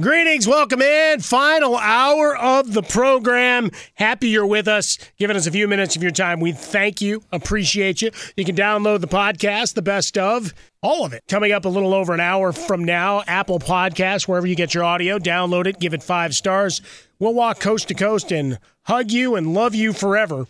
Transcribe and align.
Greetings, 0.00 0.48
welcome 0.48 0.80
in. 0.80 1.20
Final 1.20 1.76
hour 1.76 2.34
of 2.34 2.72
the 2.72 2.82
program. 2.82 3.70
Happy 3.96 4.28
you're 4.28 4.46
with 4.46 4.66
us, 4.66 4.96
giving 5.18 5.36
us 5.36 5.46
a 5.46 5.50
few 5.50 5.68
minutes 5.68 5.94
of 5.94 6.02
your 6.02 6.12
time. 6.12 6.40
We 6.40 6.52
thank 6.52 7.02
you, 7.02 7.22
appreciate 7.32 8.00
you. 8.00 8.10
You 8.34 8.46
can 8.46 8.56
download 8.56 9.00
the 9.00 9.08
podcast, 9.08 9.74
the 9.74 9.82
best 9.82 10.16
of 10.16 10.54
all 10.80 11.04
of 11.04 11.12
it. 11.12 11.24
Coming 11.28 11.52
up 11.52 11.66
a 11.66 11.68
little 11.68 11.92
over 11.92 12.14
an 12.14 12.20
hour 12.20 12.52
from 12.52 12.84
now, 12.84 13.24
Apple 13.26 13.58
Podcast, 13.58 14.26
wherever 14.26 14.46
you 14.46 14.56
get 14.56 14.72
your 14.72 14.84
audio, 14.84 15.18
download 15.18 15.66
it, 15.66 15.78
give 15.78 15.92
it 15.92 16.02
five 16.02 16.34
stars. 16.34 16.80
We'll 17.18 17.34
walk 17.34 17.60
coast 17.60 17.88
to 17.88 17.94
coast 17.94 18.32
and 18.32 18.58
hug 18.84 19.10
you 19.10 19.34
and 19.34 19.52
love 19.52 19.74
you 19.74 19.92
forever. 19.92 20.46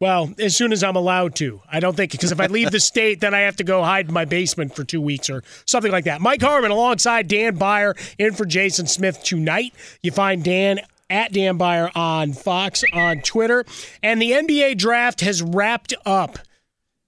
Well, 0.00 0.34
as 0.38 0.56
soon 0.56 0.72
as 0.72 0.82
I'm 0.82 0.96
allowed 0.96 1.36
to. 1.36 1.62
I 1.70 1.80
don't 1.80 1.96
think, 1.96 2.12
because 2.12 2.32
if 2.32 2.40
I 2.40 2.46
leave 2.46 2.70
the 2.70 2.80
state, 2.92 3.20
then 3.20 3.32
I 3.32 3.40
have 3.40 3.56
to 3.56 3.64
go 3.64 3.82
hide 3.82 4.08
in 4.08 4.14
my 4.14 4.24
basement 4.24 4.74
for 4.74 4.84
two 4.84 5.00
weeks 5.00 5.30
or 5.30 5.42
something 5.66 5.92
like 5.92 6.04
that. 6.04 6.20
Mike 6.20 6.42
Harmon 6.42 6.70
alongside 6.70 7.28
Dan 7.28 7.56
Beyer 7.56 7.94
in 8.18 8.34
for 8.34 8.44
Jason 8.44 8.86
Smith 8.86 9.22
tonight. 9.22 9.72
You 10.02 10.10
find 10.10 10.42
Dan 10.42 10.80
at 11.10 11.32
Dan 11.32 11.56
Beyer 11.56 11.90
on 11.94 12.32
Fox 12.32 12.82
on 12.92 13.20
Twitter. 13.20 13.64
And 14.02 14.20
the 14.20 14.32
NBA 14.32 14.78
draft 14.78 15.20
has 15.20 15.42
wrapped 15.42 15.94
up, 16.04 16.38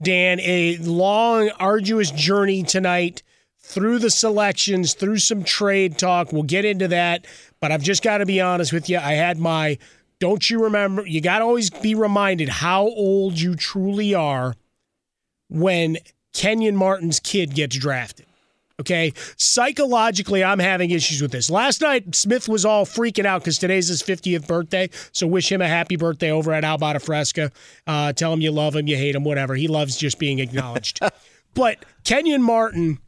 Dan, 0.02 0.38
a 0.40 0.76
long, 0.78 1.50
arduous 1.58 2.10
journey 2.10 2.62
tonight 2.62 3.22
through 3.58 3.98
the 3.98 4.10
selections, 4.10 4.94
through 4.94 5.18
some 5.18 5.42
trade 5.42 5.98
talk. 5.98 6.32
We'll 6.32 6.44
get 6.44 6.64
into 6.64 6.88
that. 6.88 7.26
But 7.60 7.72
I've 7.72 7.82
just 7.82 8.02
got 8.02 8.18
to 8.18 8.26
be 8.26 8.40
honest 8.40 8.72
with 8.72 8.88
you. 8.88 8.98
I 8.98 9.12
had 9.12 9.38
my 9.38 9.78
don't 10.18 10.48
you 10.48 10.64
remember? 10.64 11.06
You 11.06 11.20
got 11.20 11.38
to 11.38 11.44
always 11.44 11.70
be 11.70 11.94
reminded 11.94 12.48
how 12.48 12.84
old 12.84 13.38
you 13.38 13.54
truly 13.54 14.14
are 14.14 14.54
when 15.48 15.98
Kenyon 16.32 16.76
Martin's 16.76 17.20
kid 17.20 17.54
gets 17.54 17.76
drafted. 17.76 18.26
Okay. 18.78 19.12
Psychologically, 19.38 20.44
I'm 20.44 20.58
having 20.58 20.90
issues 20.90 21.22
with 21.22 21.32
this. 21.32 21.48
Last 21.48 21.80
night, 21.80 22.14
Smith 22.14 22.48
was 22.48 22.64
all 22.66 22.84
freaking 22.84 23.24
out 23.24 23.40
because 23.40 23.58
today's 23.58 23.88
his 23.88 24.02
50th 24.02 24.46
birthday. 24.46 24.90
So 25.12 25.26
wish 25.26 25.50
him 25.50 25.62
a 25.62 25.68
happy 25.68 25.96
birthday 25.96 26.30
over 26.30 26.52
at 26.52 26.62
Albata 26.62 27.00
Fresca. 27.00 27.50
Uh, 27.86 28.12
tell 28.12 28.32
him 28.32 28.42
you 28.42 28.50
love 28.52 28.76
him, 28.76 28.86
you 28.86 28.96
hate 28.96 29.14
him, 29.14 29.24
whatever. 29.24 29.54
He 29.54 29.66
loves 29.66 29.96
just 29.96 30.18
being 30.18 30.40
acknowledged. 30.40 31.00
but 31.54 31.84
Kenyon 32.04 32.42
Martin 32.42 32.98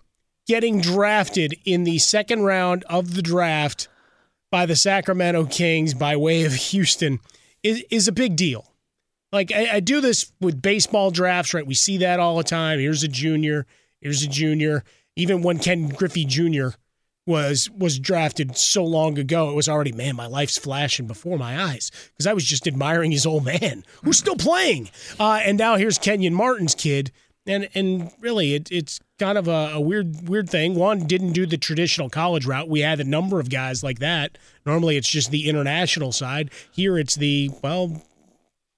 getting 0.47 0.81
drafted 0.81 1.55
in 1.67 1.85
the 1.85 1.99
second 1.99 2.43
round 2.43 2.85
of 2.85 3.15
the 3.15 3.23
draft 3.23 3.89
by 4.51 4.67
the 4.67 4.77
Sacramento 4.77 5.47
Kings 5.47 5.95
by 5.95 6.17
way 6.17 6.45
of 6.45 6.55
Houston 6.55 7.21
is, 7.63 7.85
is 7.91 8.09
a 8.09 8.13
big 8.13 8.37
deal. 8.37 8.73
Like 9.33 9.53
I, 9.53 9.77
I, 9.77 9.81
do 9.81 10.01
this 10.01 10.33
with 10.41 10.63
baseball 10.63 11.11
drafts, 11.11 11.53
right? 11.53 11.67
We 11.67 11.75
see 11.75 11.99
that 11.99 12.21
all 12.21 12.37
the 12.37 12.45
time. 12.45 12.79
Here's 12.79 13.03
a 13.03 13.09
junior, 13.09 13.67
here's 14.01 14.23
a 14.23 14.29
junior. 14.29 14.85
Even 15.17 15.43
when 15.43 15.59
Ken 15.59 15.89
Griffey 15.89 16.25
Jr. 16.25 16.69
was 17.27 17.69
was 17.71 17.99
drafted 17.99 18.57
so 18.57 18.85
long 18.85 19.19
ago, 19.19 19.51
it 19.51 19.55
was 19.55 19.69
already 19.69 19.93
man, 19.93 20.17
my 20.17 20.27
life's 20.27 20.57
flashing 20.57 21.07
before 21.07 21.37
my 21.37 21.63
eyes 21.63 21.91
because 22.13 22.27
I 22.27 22.33
was 22.33 22.45
just 22.45 22.67
admiring 22.67 23.11
his 23.11 23.27
old 23.27 23.45
man 23.45 23.85
who's 24.03 24.19
still 24.19 24.37
playing. 24.37 24.89
Uh, 25.21 25.41
and 25.45 25.59
now 25.59 25.77
here's 25.77 25.99
Kenyon 25.99 26.35
Martin's 26.35 26.75
kid, 26.75 27.11
and 27.47 27.69
and 27.75 28.11
really 28.21 28.55
it, 28.55 28.73
it's 28.73 28.99
kind 29.19 29.39
of 29.39 29.49
a, 29.49 29.73
a, 29.75 29.81
weird 29.81 30.29
weird 30.29 30.49
thing. 30.49 30.75
One 30.75 31.01
didn't 31.01 31.33
do 31.33 31.47
the 31.47 31.59
traditional 31.59 32.09
college 32.09 32.47
route. 32.47 32.69
We 32.69 32.81
had 32.81 33.01
a 33.01 33.05
number 33.05 33.41
of 33.41 33.51
guys 33.51 33.83
like 33.83 33.99
that. 33.99 34.39
Normally, 34.65 34.97
it's 34.97 35.09
just 35.09 35.31
the 35.31 35.49
international 35.49 36.13
side. 36.13 36.51
Here, 36.71 36.99
it's 36.99 37.17
the 37.17 37.51
well, 37.63 38.03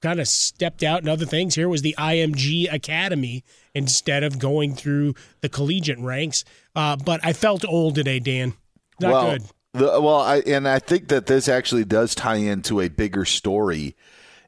kind 0.00 0.20
of 0.20 0.28
stepped 0.28 0.82
out 0.82 1.00
and 1.00 1.08
other 1.08 1.26
things. 1.26 1.54
Here 1.54 1.68
was 1.68 1.82
the 1.82 1.94
IMG 1.98 2.72
Academy 2.72 3.44
instead 3.74 4.24
of 4.24 4.38
going 4.38 4.74
through 4.74 5.14
the 5.40 5.48
collegiate 5.48 5.98
ranks. 5.98 6.44
Uh, 6.74 6.96
but 6.96 7.20
I 7.22 7.32
felt 7.32 7.64
old 7.66 7.94
today, 7.94 8.18
Dan. 8.18 8.54
Not 9.00 9.12
well, 9.12 9.30
good. 9.30 9.42
The, 9.72 10.00
well, 10.00 10.20
I, 10.20 10.38
and 10.38 10.66
I 10.66 10.78
think 10.78 11.08
that 11.08 11.26
this 11.26 11.48
actually 11.48 11.84
does 11.84 12.14
tie 12.14 12.36
into 12.36 12.80
a 12.80 12.88
bigger 12.88 13.24
story, 13.24 13.96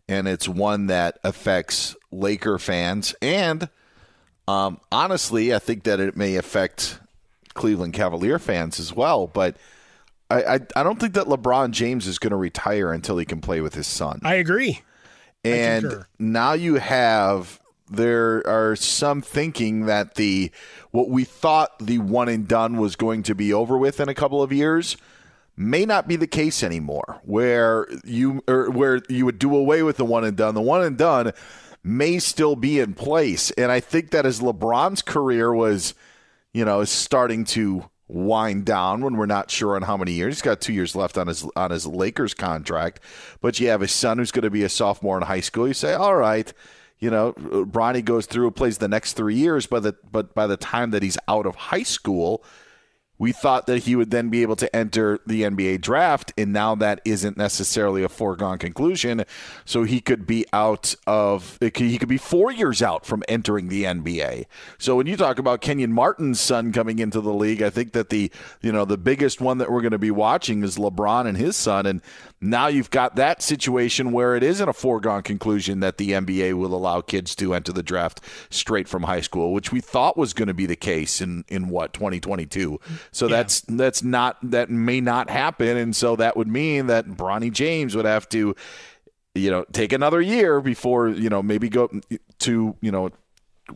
and 0.08 0.26
it's 0.26 0.48
one 0.48 0.86
that 0.86 1.18
affects 1.22 1.94
Laker 2.10 2.58
fans, 2.58 3.14
and 3.22 3.68
um, 4.48 4.80
honestly, 4.90 5.54
I 5.54 5.58
think 5.58 5.84
that 5.84 6.00
it 6.00 6.16
may 6.16 6.36
affect 6.36 6.98
Cleveland 7.54 7.94
Cavalier 7.94 8.38
fans 8.38 8.80
as 8.80 8.92
well. 8.94 9.26
But 9.26 9.56
I, 10.30 10.42
I, 10.42 10.60
I 10.76 10.82
don't 10.82 10.98
think 10.98 11.14
that 11.14 11.26
LeBron 11.26 11.70
James 11.70 12.06
is 12.06 12.18
going 12.18 12.30
to 12.30 12.36
retire 12.36 12.92
until 12.92 13.18
he 13.18 13.24
can 13.24 13.40
play 13.40 13.60
with 13.60 13.74
his 13.74 13.86
son. 13.86 14.20
I 14.24 14.34
agree. 14.34 14.82
And 15.44 15.86
I 15.86 16.02
now 16.18 16.52
you 16.52 16.76
have 16.76 17.60
there 17.90 18.46
are 18.46 18.74
some 18.74 19.20
thinking 19.20 19.86
that 19.86 20.14
the 20.14 20.50
what 20.90 21.08
we 21.08 21.24
thought 21.24 21.78
the 21.78 21.98
one 21.98 22.28
and 22.28 22.48
done 22.48 22.78
was 22.78 22.96
going 22.96 23.22
to 23.24 23.34
be 23.34 23.52
over 23.52 23.76
with 23.76 24.00
in 24.00 24.08
a 24.08 24.14
couple 24.14 24.42
of 24.42 24.52
years 24.52 24.96
may 25.56 25.84
not 25.84 26.08
be 26.08 26.16
the 26.16 26.26
case 26.26 26.62
anymore 26.62 27.20
where 27.24 27.86
you 28.04 28.42
or 28.48 28.70
where 28.70 29.02
you 29.08 29.24
would 29.24 29.38
do 29.38 29.54
away 29.54 29.82
with 29.82 29.98
the 29.98 30.04
one 30.04 30.24
and 30.24 30.36
done 30.36 30.54
the 30.54 30.62
one 30.62 30.82
and 30.82 30.96
done 30.96 31.32
may 31.84 32.18
still 32.18 32.56
be 32.56 32.78
in 32.78 32.94
place. 32.94 33.50
And 33.52 33.70
i 33.70 33.80
think 33.80 34.10
that 34.10 34.26
as 34.26 34.40
lebron's 34.40 35.02
career 35.02 35.52
was 35.52 35.94
you 36.52 36.64
know 36.64 36.84
starting 36.84 37.44
to 37.44 37.88
wind 38.08 38.66
down 38.66 39.02
when 39.02 39.16
we're 39.16 39.26
not 39.26 39.50
sure 39.50 39.74
on 39.74 39.82
how 39.82 39.96
many 39.96 40.12
years 40.12 40.34
he's 40.34 40.42
got 40.42 40.60
two 40.60 40.72
years 40.72 40.94
left 40.94 41.16
on 41.16 41.28
his 41.28 41.46
on 41.56 41.70
his 41.70 41.86
lakers 41.86 42.34
contract. 42.34 43.00
But 43.40 43.58
you 43.58 43.68
have 43.68 43.82
a 43.82 43.88
son 43.88 44.18
who's 44.18 44.32
going 44.32 44.42
to 44.42 44.50
be 44.50 44.64
a 44.64 44.68
sophomore 44.68 45.16
in 45.16 45.22
high 45.22 45.40
school 45.40 45.66
you 45.66 45.74
say 45.74 45.94
all 45.94 46.16
right 46.16 46.52
you 47.02 47.10
know, 47.10 47.32
Bronny 47.32 48.04
goes 48.04 48.26
through, 48.26 48.52
plays 48.52 48.78
the 48.78 48.86
next 48.86 49.14
three 49.14 49.34
years, 49.34 49.66
but 49.66 49.82
the, 49.82 49.96
but 50.12 50.36
by 50.36 50.46
the 50.46 50.56
time 50.56 50.92
that 50.92 51.02
he's 51.02 51.18
out 51.26 51.46
of 51.46 51.56
high 51.56 51.82
school, 51.82 52.44
we 53.22 53.30
thought 53.30 53.68
that 53.68 53.84
he 53.84 53.94
would 53.94 54.10
then 54.10 54.30
be 54.30 54.42
able 54.42 54.56
to 54.56 54.74
enter 54.74 55.20
the 55.24 55.42
NBA 55.42 55.80
draft, 55.80 56.32
and 56.36 56.52
now 56.52 56.74
that 56.74 57.00
isn't 57.04 57.36
necessarily 57.36 58.02
a 58.02 58.08
foregone 58.08 58.58
conclusion. 58.58 59.24
So 59.64 59.84
he 59.84 60.00
could 60.00 60.26
be 60.26 60.44
out 60.52 60.96
of 61.06 61.56
he 61.60 61.98
could 61.98 62.08
be 62.08 62.16
four 62.16 62.50
years 62.50 62.82
out 62.82 63.06
from 63.06 63.22
entering 63.28 63.68
the 63.68 63.84
NBA. 63.84 64.46
So 64.76 64.96
when 64.96 65.06
you 65.06 65.16
talk 65.16 65.38
about 65.38 65.60
Kenyon 65.60 65.92
Martin's 65.92 66.40
son 66.40 66.72
coming 66.72 66.98
into 66.98 67.20
the 67.20 67.32
league, 67.32 67.62
I 67.62 67.70
think 67.70 67.92
that 67.92 68.08
the 68.08 68.28
you 68.60 68.72
know 68.72 68.84
the 68.84 68.98
biggest 68.98 69.40
one 69.40 69.58
that 69.58 69.70
we're 69.70 69.82
going 69.82 69.92
to 69.92 69.98
be 69.98 70.10
watching 70.10 70.64
is 70.64 70.76
LeBron 70.76 71.24
and 71.24 71.38
his 71.38 71.54
son, 71.54 71.86
and 71.86 72.02
now 72.42 72.66
you've 72.66 72.90
got 72.90 73.14
that 73.16 73.40
situation 73.40 74.10
where 74.10 74.34
it 74.34 74.42
isn't 74.42 74.68
a 74.68 74.72
foregone 74.72 75.22
conclusion 75.22 75.78
that 75.80 75.96
the 75.96 76.10
NBA 76.10 76.54
will 76.54 76.74
allow 76.74 77.00
kids 77.00 77.36
to 77.36 77.54
enter 77.54 77.72
the 77.72 77.84
draft 77.84 78.20
straight 78.50 78.88
from 78.88 79.04
high 79.04 79.20
school, 79.20 79.52
which 79.52 79.70
we 79.70 79.80
thought 79.80 80.16
was 80.16 80.34
going 80.34 80.48
to 80.48 80.54
be 80.54 80.66
the 80.66 80.76
case 80.76 81.20
in 81.20 81.44
in 81.48 81.68
what 81.68 81.92
2022. 81.92 82.80
So 83.12 83.26
yeah. 83.26 83.36
that's 83.36 83.60
that's 83.62 84.02
not 84.02 84.38
that 84.42 84.70
may 84.70 85.00
not 85.00 85.30
happen, 85.30 85.76
and 85.76 85.94
so 85.94 86.16
that 86.16 86.36
would 86.36 86.48
mean 86.48 86.88
that 86.88 87.06
Bronny 87.06 87.52
James 87.52 87.94
would 87.94 88.06
have 88.06 88.28
to, 88.30 88.56
you 89.36 89.50
know, 89.50 89.64
take 89.72 89.92
another 89.92 90.20
year 90.20 90.60
before 90.60 91.08
you 91.08 91.28
know 91.28 91.42
maybe 91.42 91.68
go 91.68 91.90
to 92.40 92.76
you 92.80 92.90
know 92.90 93.10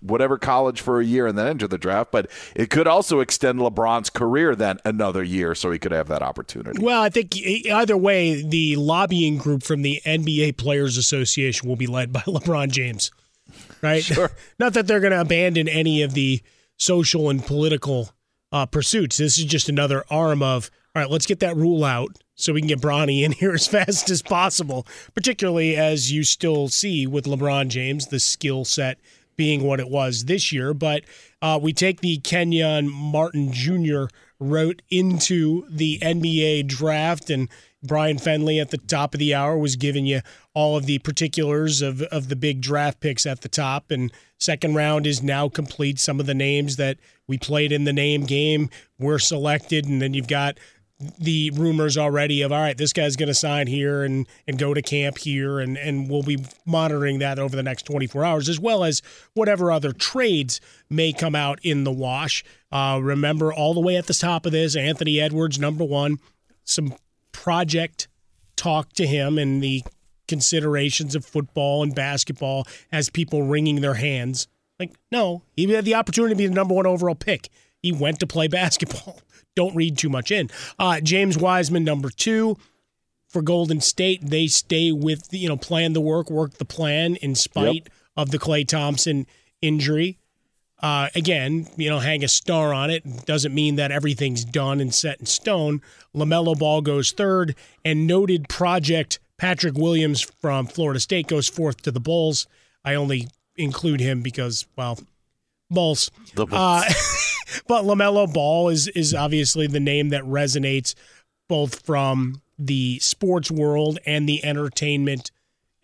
whatever 0.00 0.38
college 0.38 0.80
for 0.80 1.00
a 1.00 1.04
year 1.04 1.26
and 1.26 1.36
then 1.36 1.46
enter 1.46 1.66
the 1.66 1.78
draft. 1.78 2.12
But 2.12 2.30
it 2.54 2.70
could 2.70 2.86
also 2.86 3.20
extend 3.20 3.58
LeBron's 3.58 4.10
career 4.10 4.54
then 4.54 4.78
another 4.84 5.22
year 5.22 5.54
so 5.54 5.70
he 5.70 5.78
could 5.78 5.92
have 5.92 6.08
that 6.08 6.22
opportunity. 6.22 6.82
Well, 6.82 7.02
I 7.02 7.08
think 7.08 7.36
either 7.36 7.96
way, 7.96 8.42
the 8.42 8.76
lobbying 8.76 9.38
group 9.38 9.62
from 9.62 9.82
the 9.82 10.00
NBA 10.04 10.56
Players 10.56 10.96
Association 10.96 11.68
will 11.68 11.76
be 11.76 11.86
led 11.86 12.12
by 12.12 12.20
LeBron 12.26 12.70
James, 12.70 13.10
right? 13.82 14.02
Sure. 14.02 14.30
Not 14.58 14.74
that 14.74 14.86
they're 14.86 15.00
going 15.00 15.12
to 15.12 15.20
abandon 15.20 15.68
any 15.68 16.02
of 16.02 16.14
the 16.14 16.42
social 16.78 17.30
and 17.30 17.44
political 17.44 18.10
uh, 18.52 18.66
pursuits. 18.66 19.16
This 19.16 19.38
is 19.38 19.44
just 19.44 19.68
another 19.68 20.04
arm 20.10 20.42
of, 20.42 20.70
all 20.94 21.02
right, 21.02 21.10
let's 21.10 21.26
get 21.26 21.40
that 21.40 21.56
rule 21.56 21.84
out 21.84 22.16
so 22.36 22.52
we 22.52 22.60
can 22.60 22.68
get 22.68 22.80
Bronny 22.80 23.22
in 23.22 23.32
here 23.32 23.52
as 23.54 23.66
fast 23.66 24.10
as 24.10 24.22
possible, 24.22 24.86
particularly 25.14 25.76
as 25.76 26.12
you 26.12 26.22
still 26.22 26.68
see 26.68 27.06
with 27.06 27.24
LeBron 27.24 27.68
James, 27.68 28.06
the 28.06 28.20
skill 28.20 28.64
set 28.64 28.98
being 29.36 29.62
what 29.62 29.80
it 29.80 29.88
was 29.88 30.24
this 30.24 30.52
year. 30.52 30.74
But 30.74 31.04
uh, 31.42 31.58
we 31.62 31.72
take 31.72 32.00
the 32.00 32.18
Kenyon 32.18 32.90
Martin 32.90 33.52
Jr. 33.52 34.04
route 34.38 34.82
into 34.90 35.66
the 35.70 35.98
NBA 36.00 36.66
draft, 36.66 37.30
and 37.30 37.48
Brian 37.82 38.18
Fenley 38.18 38.60
at 38.60 38.70
the 38.70 38.78
top 38.78 39.14
of 39.14 39.20
the 39.20 39.34
hour 39.34 39.56
was 39.56 39.76
giving 39.76 40.06
you 40.06 40.20
all 40.54 40.76
of 40.76 40.86
the 40.86 40.98
particulars 41.00 41.82
of, 41.82 42.02
of 42.02 42.28
the 42.28 42.36
big 42.36 42.60
draft 42.60 43.00
picks 43.00 43.26
at 43.26 43.42
the 43.42 43.48
top. 43.48 43.90
And 43.90 44.12
second 44.38 44.74
round 44.74 45.06
is 45.06 45.22
now 45.22 45.48
complete. 45.48 45.98
Some 45.98 46.18
of 46.18 46.26
the 46.26 46.34
names 46.34 46.76
that 46.76 46.98
we 47.26 47.38
played 47.38 47.72
in 47.72 47.84
the 47.84 47.92
name 47.92 48.24
game 48.24 48.70
were 48.98 49.18
selected, 49.18 49.84
and 49.84 50.00
then 50.00 50.14
you've 50.14 50.28
got 50.28 50.58
the 51.18 51.50
rumors 51.50 51.98
already 51.98 52.42
of 52.42 52.52
all 52.52 52.60
right, 52.60 52.76
this 52.76 52.92
guy's 52.92 53.16
going 53.16 53.28
to 53.28 53.34
sign 53.34 53.66
here 53.66 54.02
and 54.02 54.26
and 54.46 54.58
go 54.58 54.72
to 54.72 54.80
camp 54.80 55.18
here, 55.18 55.60
and 55.60 55.76
and 55.76 56.08
we'll 56.08 56.22
be 56.22 56.38
monitoring 56.64 57.18
that 57.18 57.38
over 57.38 57.54
the 57.54 57.62
next 57.62 57.84
24 57.84 58.24
hours, 58.24 58.48
as 58.48 58.58
well 58.58 58.82
as 58.82 59.02
whatever 59.34 59.70
other 59.70 59.92
trades 59.92 60.60
may 60.88 61.12
come 61.12 61.34
out 61.34 61.58
in 61.62 61.84
the 61.84 61.92
wash. 61.92 62.42
Uh, 62.72 62.98
remember, 63.02 63.52
all 63.52 63.74
the 63.74 63.80
way 63.80 63.96
at 63.96 64.06
the 64.06 64.14
top 64.14 64.46
of 64.46 64.52
this, 64.52 64.74
Anthony 64.74 65.20
Edwards, 65.20 65.58
number 65.58 65.84
one, 65.84 66.18
some 66.64 66.94
project 67.32 68.08
talk 68.56 68.92
to 68.94 69.06
him 69.06 69.38
and 69.38 69.62
the 69.62 69.82
considerations 70.26 71.14
of 71.14 71.24
football 71.24 71.82
and 71.82 71.94
basketball 71.94 72.66
as 72.90 73.10
people 73.10 73.42
wringing 73.42 73.80
their 73.80 73.94
hands. 73.94 74.48
Like, 74.78 74.92
no, 75.12 75.42
he 75.56 75.70
had 75.70 75.84
the 75.84 75.94
opportunity 75.94 76.34
to 76.34 76.38
be 76.38 76.46
the 76.46 76.54
number 76.54 76.74
one 76.74 76.86
overall 76.86 77.14
pick. 77.14 77.48
He 77.82 77.92
went 77.92 78.20
to 78.20 78.26
play 78.26 78.48
basketball. 78.48 79.20
Don't 79.56 79.74
read 79.74 79.98
too 79.98 80.08
much 80.08 80.30
in. 80.30 80.50
Uh, 80.78 81.00
James 81.00 81.36
Wiseman, 81.36 81.82
number 81.82 82.10
two 82.10 82.56
for 83.26 83.42
Golden 83.42 83.80
State. 83.80 84.20
They 84.22 84.46
stay 84.46 84.92
with, 84.92 85.28
you 85.32 85.48
know, 85.48 85.56
plan 85.56 85.94
the 85.94 86.00
work, 86.00 86.30
work 86.30 86.58
the 86.58 86.64
plan 86.64 87.16
in 87.16 87.34
spite 87.34 87.74
yep. 87.74 87.88
of 88.16 88.30
the 88.30 88.38
Klay 88.38 88.68
Thompson 88.68 89.26
injury. 89.60 90.18
Uh, 90.82 91.08
again, 91.14 91.66
you 91.76 91.88
know, 91.88 91.98
hang 92.00 92.22
a 92.22 92.28
star 92.28 92.74
on 92.74 92.90
it 92.90 93.24
doesn't 93.24 93.54
mean 93.54 93.76
that 93.76 93.90
everything's 93.90 94.44
done 94.44 94.78
and 94.78 94.94
set 94.94 95.18
in 95.18 95.26
stone. 95.26 95.80
LaMelo 96.14 96.56
Ball 96.58 96.82
goes 96.82 97.12
third, 97.12 97.56
and 97.82 98.06
noted 98.06 98.48
project 98.50 99.18
Patrick 99.38 99.74
Williams 99.74 100.20
from 100.20 100.66
Florida 100.66 101.00
State 101.00 101.28
goes 101.28 101.48
fourth 101.48 101.80
to 101.82 101.90
the 101.90 102.00
Bulls. 102.00 102.46
I 102.84 102.94
only 102.94 103.28
include 103.56 104.00
him 104.00 104.20
because, 104.20 104.66
well, 104.76 104.98
Bulls. 105.70 106.10
The 106.34 106.46
Bulls. 106.46 106.60
Uh, 106.60 106.84
but 107.68 107.84
LaMelo 107.84 108.32
Ball 108.32 108.68
is 108.68 108.88
is 108.88 109.14
obviously 109.14 109.66
the 109.66 109.80
name 109.80 110.10
that 110.10 110.22
resonates 110.24 110.94
both 111.48 111.84
from 111.84 112.42
the 112.58 112.98
sports 113.00 113.50
world 113.50 113.98
and 114.06 114.28
the 114.28 114.44
entertainment 114.44 115.30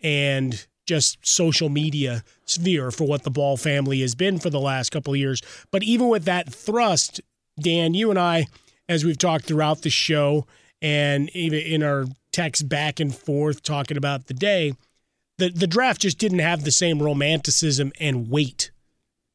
and 0.01 0.65
just 0.85 1.25
social 1.25 1.69
media 1.69 2.23
sphere 2.45 2.91
for 2.91 3.05
what 3.05 3.23
the 3.23 3.31
Ball 3.31 3.55
family 3.55 4.01
has 4.01 4.15
been 4.15 4.39
for 4.39 4.49
the 4.49 4.59
last 4.59 4.89
couple 4.89 5.13
of 5.13 5.19
years. 5.19 5.41
But 5.71 5.83
even 5.83 6.09
with 6.09 6.25
that 6.25 6.51
thrust, 6.53 7.21
Dan, 7.59 7.93
you 7.93 8.09
and 8.09 8.19
I, 8.19 8.47
as 8.89 9.05
we've 9.05 9.17
talked 9.17 9.45
throughout 9.45 9.81
the 9.81 9.89
show 9.89 10.45
and 10.81 11.29
even 11.33 11.59
in 11.59 11.83
our 11.83 12.05
text 12.31 12.67
back 12.67 12.99
and 12.99 13.15
forth 13.15 13.63
talking 13.63 13.95
about 13.95 14.27
the 14.27 14.33
day, 14.33 14.73
the, 15.37 15.49
the 15.49 15.67
draft 15.67 16.01
just 16.01 16.17
didn't 16.17 16.39
have 16.39 16.63
the 16.63 16.71
same 16.71 17.01
romanticism 17.01 17.93
and 17.99 18.29
weight 18.29 18.71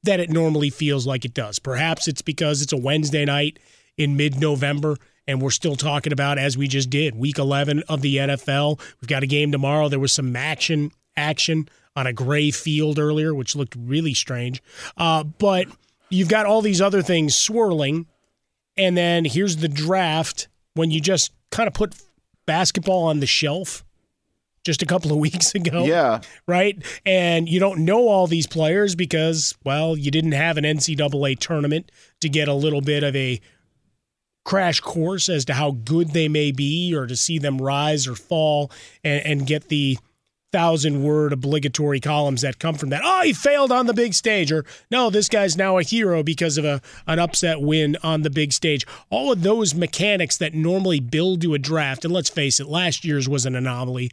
that 0.02 0.20
it 0.20 0.30
normally 0.30 0.70
feels 0.70 1.06
like 1.06 1.24
it 1.24 1.34
does. 1.34 1.58
Perhaps 1.58 2.08
it's 2.08 2.22
because 2.22 2.62
it's 2.62 2.72
a 2.72 2.76
Wednesday 2.76 3.24
night 3.24 3.58
in 3.96 4.16
mid 4.16 4.40
November 4.40 4.96
and 5.28 5.42
we're 5.42 5.50
still 5.50 5.76
talking 5.76 6.12
about, 6.12 6.38
as 6.38 6.56
we 6.56 6.66
just 6.66 6.88
did, 6.88 7.14
week 7.14 7.38
11 7.38 7.82
of 7.88 8.00
the 8.00 8.16
NFL. 8.16 8.80
We've 9.00 9.08
got 9.08 9.22
a 9.22 9.26
game 9.26 9.52
tomorrow. 9.52 9.90
There 9.90 9.98
was 9.98 10.12
some 10.12 10.34
action, 10.34 10.90
action 11.16 11.68
on 11.94 12.06
a 12.06 12.14
gray 12.14 12.50
field 12.50 12.98
earlier, 12.98 13.34
which 13.34 13.54
looked 13.54 13.76
really 13.78 14.14
strange. 14.14 14.62
Uh, 14.96 15.24
but 15.24 15.68
you've 16.08 16.28
got 16.30 16.46
all 16.46 16.62
these 16.62 16.80
other 16.80 17.02
things 17.02 17.36
swirling. 17.36 18.06
And 18.78 18.96
then 18.96 19.26
here's 19.26 19.56
the 19.56 19.68
draft 19.68 20.48
when 20.72 20.90
you 20.90 21.00
just 21.00 21.32
kind 21.50 21.66
of 21.66 21.74
put 21.74 21.94
basketball 22.46 23.04
on 23.04 23.20
the 23.20 23.26
shelf 23.26 23.84
just 24.68 24.82
a 24.82 24.86
couple 24.86 25.10
of 25.10 25.16
weeks 25.28 25.54
ago. 25.54 25.86
Yeah. 25.86 26.20
Right. 26.46 26.76
And 27.06 27.48
you 27.48 27.58
don't 27.58 27.86
know 27.86 28.08
all 28.08 28.26
these 28.26 28.46
players 28.46 28.94
because, 28.94 29.56
well, 29.64 29.96
you 29.96 30.10
didn't 30.10 30.32
have 30.32 30.58
an 30.58 30.64
NCAA 30.64 31.38
tournament 31.38 31.90
to 32.20 32.28
get 32.28 32.48
a 32.48 32.54
little 32.54 32.82
bit 32.82 33.02
of 33.02 33.16
a 33.16 33.40
crash 34.44 34.80
course 34.80 35.30
as 35.30 35.46
to 35.46 35.54
how 35.54 35.70
good 35.70 36.10
they 36.12 36.28
may 36.28 36.52
be 36.52 36.94
or 36.94 37.06
to 37.06 37.16
see 37.16 37.38
them 37.38 37.58
rise 37.58 38.06
or 38.06 38.14
fall 38.14 38.70
and, 39.02 39.24
and 39.24 39.46
get 39.46 39.68
the 39.68 39.96
thousand 40.52 41.02
word 41.02 41.32
obligatory 41.32 42.00
columns 42.00 42.42
that 42.42 42.58
come 42.58 42.74
from 42.74 42.90
that. 42.90 43.02
Oh, 43.04 43.22
he 43.22 43.32
failed 43.32 43.72
on 43.72 43.86
the 43.86 43.94
big 43.94 44.14
stage, 44.14 44.50
or 44.52 44.64
no, 44.90 45.10
this 45.10 45.28
guy's 45.28 45.56
now 45.56 45.78
a 45.78 45.82
hero 45.82 46.22
because 46.22 46.58
of 46.58 46.64
a 46.64 46.80
an 47.06 47.18
upset 47.18 47.60
win 47.60 47.96
on 48.02 48.22
the 48.22 48.30
big 48.30 48.52
stage. 48.52 48.86
All 49.10 49.32
of 49.32 49.42
those 49.42 49.74
mechanics 49.74 50.36
that 50.38 50.54
normally 50.54 51.00
build 51.00 51.42
to 51.42 51.54
a 51.54 51.58
draft, 51.58 52.04
and 52.04 52.12
let's 52.12 52.30
face 52.30 52.60
it, 52.60 52.68
last 52.68 53.04
year's 53.04 53.28
was 53.28 53.46
an 53.46 53.54
anomaly. 53.54 54.10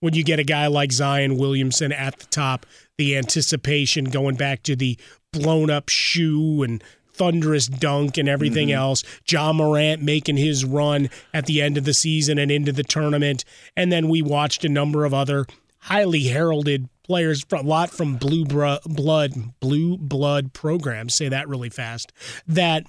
When 0.00 0.14
you 0.14 0.22
get 0.24 0.38
a 0.38 0.44
guy 0.44 0.66
like 0.66 0.92
Zion 0.92 1.36
Williamson 1.38 1.92
at 1.92 2.18
the 2.18 2.26
top, 2.26 2.66
the 2.98 3.16
anticipation 3.16 4.04
going 4.06 4.36
back 4.36 4.62
to 4.64 4.76
the 4.76 4.98
blown 5.32 5.70
up 5.70 5.88
shoe 5.88 6.62
and 6.62 6.82
thunderous 7.12 7.66
dunk 7.66 8.18
and 8.18 8.28
everything 8.28 8.68
Mm-hmm. 8.68 8.76
else. 8.78 9.04
Ja 9.30 9.52
Morant 9.52 10.02
making 10.02 10.36
his 10.36 10.64
run 10.64 11.08
at 11.32 11.46
the 11.46 11.62
end 11.62 11.78
of 11.78 11.84
the 11.84 11.94
season 11.94 12.38
and 12.38 12.50
into 12.50 12.72
the 12.72 12.82
tournament. 12.82 13.44
And 13.76 13.90
then 13.92 14.08
we 14.08 14.20
watched 14.20 14.64
a 14.64 14.68
number 14.68 15.04
of 15.04 15.14
other 15.14 15.46
highly 15.78 16.24
heralded 16.24 16.88
players, 17.04 17.44
a 17.52 17.62
lot 17.62 17.90
from 17.90 18.16
blue 18.16 18.44
bro- 18.44 18.78
blood, 18.86 19.58
blue 19.60 19.96
blood 19.96 20.52
programs, 20.52 21.14
say 21.14 21.28
that 21.28 21.48
really 21.48 21.68
fast, 21.70 22.12
that 22.48 22.84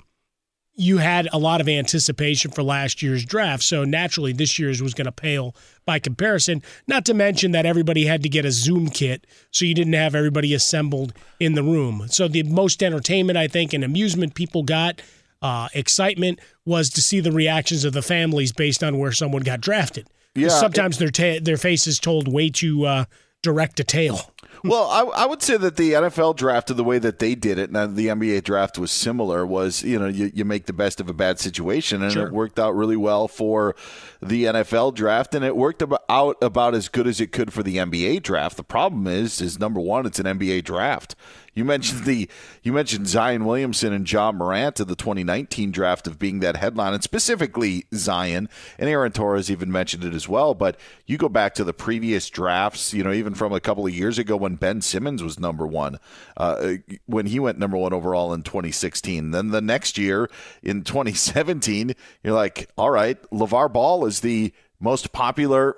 you 0.75 0.97
had 0.97 1.27
a 1.31 1.37
lot 1.37 1.61
of 1.61 1.69
anticipation 1.69 2.51
for 2.51 2.61
last 2.61 3.01
year's 3.01 3.23
draft. 3.23 3.63
So 3.63 3.83
naturally, 3.85 4.33
this 4.33 4.59
year's 4.59 4.81
was 4.81 4.93
going 4.93 5.05
to 5.05 5.11
pale 5.11 5.55
by 5.85 5.99
comparison. 5.99 6.61
Not 6.85 7.05
to 7.05 7.13
mention 7.13 7.51
that 7.51 7.65
everybody 7.65 8.05
had 8.05 8.21
to 8.23 8.29
get 8.29 8.45
a 8.45 8.51
Zoom 8.51 8.89
kit, 8.89 9.25
so 9.51 9.65
you 9.65 9.73
didn't 9.73 9.93
have 9.93 10.15
everybody 10.15 10.53
assembled 10.53 11.13
in 11.39 11.53
the 11.53 11.63
room. 11.63 12.07
So 12.09 12.27
the 12.27 12.43
most 12.43 12.83
entertainment, 12.83 13.37
I 13.37 13.47
think, 13.47 13.73
and 13.73 13.83
amusement 13.83 14.35
people 14.35 14.63
got, 14.63 15.01
uh, 15.41 15.69
excitement, 15.73 16.39
was 16.65 16.89
to 16.91 17.01
see 17.01 17.21
the 17.21 17.31
reactions 17.31 17.85
of 17.85 17.93
the 17.93 18.01
families 18.01 18.51
based 18.51 18.83
on 18.83 18.97
where 18.97 19.11
someone 19.13 19.43
got 19.43 19.61
drafted. 19.61 20.07
Yeah, 20.33 20.49
sometimes 20.49 20.97
their 20.97 21.11
ta- 21.11 21.39
their 21.41 21.55
faces 21.55 21.97
told 21.97 22.27
way 22.27 22.49
too 22.49 22.85
uh, 22.85 23.05
direct 23.41 23.79
a 23.79 23.85
tale. 23.85 24.33
Well, 24.67 24.89
I, 24.89 25.23
I 25.23 25.25
would 25.25 25.41
say 25.41 25.57
that 25.57 25.75
the 25.77 25.93
NFL 25.93 26.35
drafted 26.35 26.77
the 26.77 26.83
way 26.83 26.99
that 26.99 27.19
they 27.19 27.35
did 27.35 27.57
it, 27.57 27.69
and 27.69 27.95
the 27.95 28.07
NBA 28.07 28.43
draft 28.43 28.77
was 28.77 28.91
similar. 28.91 29.45
Was 29.45 29.83
you 29.83 29.99
know 29.99 30.07
you, 30.07 30.31
you 30.33 30.45
make 30.45 30.65
the 30.65 30.73
best 30.73 30.99
of 30.99 31.09
a 31.09 31.13
bad 31.13 31.39
situation, 31.39 32.01
and 32.01 32.11
Sure. 32.11 32.27
it 32.27 32.33
worked 32.33 32.59
out 32.59 32.75
really 32.75 32.97
well 32.97 33.27
for 33.27 33.75
the 34.21 34.45
NFL 34.45 34.93
draft, 34.95 35.35
and 35.35 35.45
it 35.45 35.55
worked 35.55 35.81
about, 35.81 36.03
out 36.09 36.37
about 36.41 36.75
as 36.75 36.89
good 36.89 37.07
as 37.07 37.19
it 37.21 37.31
could 37.31 37.53
for 37.53 37.63
the 37.63 37.77
NBA 37.77 38.23
draft. 38.23 38.57
The 38.57 38.63
problem 38.63 39.07
is, 39.07 39.41
is 39.41 39.59
number 39.59 39.79
one, 39.79 40.05
it's 40.05 40.19
an 40.19 40.25
NBA 40.25 40.63
draft. 40.63 41.15
You 41.55 41.63
mentioned 41.63 42.03
the 42.03 42.29
you 42.63 42.73
mentioned 42.73 43.07
Zion 43.07 43.45
Williamson 43.45 43.93
and 43.93 44.09
Ja 44.11 44.33
Morant 44.33 44.81
of 44.81 44.87
the 44.87 44.95
2019 44.95 45.71
draft 45.71 46.05
of 46.05 46.19
being 46.19 46.41
that 46.41 46.57
headline, 46.57 46.93
and 46.93 47.01
specifically 47.01 47.85
Zion 47.93 48.49
and 48.77 48.89
Aaron 48.89 49.13
Torres 49.13 49.49
even 49.49 49.71
mentioned 49.71 50.03
it 50.03 50.13
as 50.13 50.27
well. 50.27 50.53
But 50.53 50.77
you 51.05 51.17
go 51.17 51.29
back 51.29 51.55
to 51.55 51.63
the 51.63 51.73
previous 51.73 52.29
drafts, 52.29 52.93
you 52.93 53.03
know, 53.03 53.13
even 53.13 53.33
from 53.33 53.53
a 53.53 53.61
couple 53.61 53.87
of 53.87 53.95
years 53.95 54.19
ago 54.19 54.35
when 54.35 54.55
Ben 54.55 54.81
Simmons 54.81 55.23
was 55.23 55.39
number 55.39 55.65
one, 55.65 55.97
uh, 56.35 56.73
when 57.05 57.27
he 57.27 57.39
went 57.39 57.57
number 57.57 57.77
one 57.77 57.93
overall 57.93 58.33
in 58.33 58.43
2016. 58.43 59.31
Then 59.31 59.51
the 59.51 59.61
next 59.61 59.97
year 59.97 60.29
in 60.61 60.83
2017, 60.83 61.95
you're 62.21 62.33
like, 62.33 62.69
all 62.77 62.91
right, 62.91 63.17
LeVar 63.31 63.71
Ball 63.71 64.05
is 64.05 64.19
the 64.19 64.53
most 64.81 65.13
popular 65.13 65.77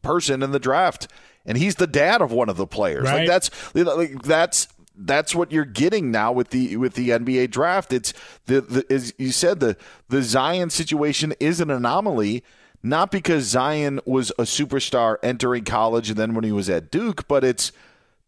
person 0.00 0.44
in 0.44 0.52
the 0.52 0.60
draft 0.60 1.08
and 1.44 1.58
he's 1.58 1.74
the 1.74 1.88
dad 1.88 2.20
of 2.20 2.30
one 2.30 2.48
of 2.48 2.56
the 2.56 2.66
players 2.66 3.04
like 3.04 3.26
that's 3.26 3.50
like 3.74 4.22
that's 4.22 4.68
that's 4.98 5.34
what 5.34 5.52
you're 5.52 5.64
getting 5.64 6.10
now 6.10 6.32
with 6.32 6.50
the 6.50 6.76
with 6.76 6.94
the 6.94 7.10
NBA 7.10 7.50
draft 7.50 7.92
it's 7.92 8.12
the, 8.46 8.60
the 8.60 8.86
as 8.92 9.14
you 9.18 9.32
said 9.32 9.60
the 9.60 9.76
the 10.08 10.22
Zion 10.22 10.70
situation 10.70 11.34
is 11.40 11.60
an 11.60 11.70
anomaly 11.70 12.42
not 12.82 13.10
because 13.10 13.44
Zion 13.44 14.00
was 14.04 14.30
a 14.32 14.42
superstar 14.42 15.16
entering 15.22 15.64
college 15.64 16.10
and 16.10 16.18
then 16.18 16.34
when 16.34 16.44
he 16.44 16.52
was 16.52 16.68
at 16.68 16.90
Duke 16.90 17.28
but 17.28 17.44
it's 17.44 17.72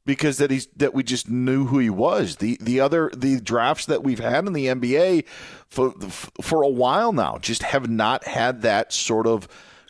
because 0.07 0.39
that 0.39 0.51
he's 0.51 0.67
that 0.77 0.95
we 0.95 1.03
just 1.03 1.29
knew 1.29 1.67
who 1.67 1.79
he 1.79 1.91
was. 1.91 2.37
The 2.37 2.59
the 2.61 2.81
other 2.81 3.11
the 3.17 3.41
drafts 3.41 3.87
that 3.87 4.03
we've 4.03 4.19
had 4.19 4.47
in 4.47 4.53
the 4.53 4.67
NBA 4.67 5.25
for 5.69 5.93
for 6.41 6.63
a 6.63 6.69
while 6.69 7.13
now 7.13 7.39
just 7.39 7.63
have 7.63 7.89
not 7.89 8.25
had 8.25 8.63
that 8.63 8.93
sort 8.93 9.27
of 9.27 9.47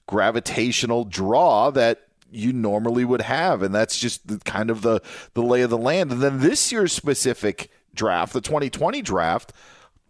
gravitational 0.06 1.04
draw 1.04 1.70
that 1.70 2.08
you 2.30 2.52
normally 2.52 3.04
would 3.04 3.22
have 3.22 3.62
and 3.62 3.74
that's 3.74 3.98
just 3.98 4.28
the, 4.28 4.38
kind 4.38 4.70
of 4.70 4.82
the 4.82 5.00
the 5.34 5.42
lay 5.42 5.62
of 5.62 5.70
the 5.70 5.78
land. 5.78 6.12
And 6.12 6.22
then 6.22 6.40
this 6.40 6.70
year's 6.72 6.92
specific 6.92 7.70
draft, 7.94 8.32
the 8.32 8.40
2020 8.40 9.02
draft, 9.02 9.52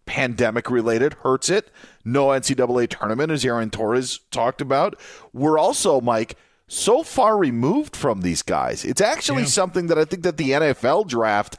pandemic 0.05 0.69
related 0.69 1.13
hurts 1.15 1.49
it. 1.49 1.71
No 2.03 2.27
NCAA 2.27 2.89
tournament, 2.89 3.31
as 3.31 3.45
Aaron 3.45 3.69
Torres 3.69 4.19
talked 4.31 4.61
about. 4.61 4.99
We're 5.33 5.57
also, 5.57 6.01
Mike, 6.01 6.35
so 6.67 7.03
far 7.03 7.37
removed 7.37 7.95
from 7.95 8.21
these 8.21 8.41
guys. 8.41 8.85
It's 8.85 9.01
actually 9.01 9.45
something 9.45 9.87
that 9.87 9.97
I 9.97 10.05
think 10.05 10.23
that 10.23 10.37
the 10.37 10.51
NFL 10.51 11.07
draft 11.07 11.57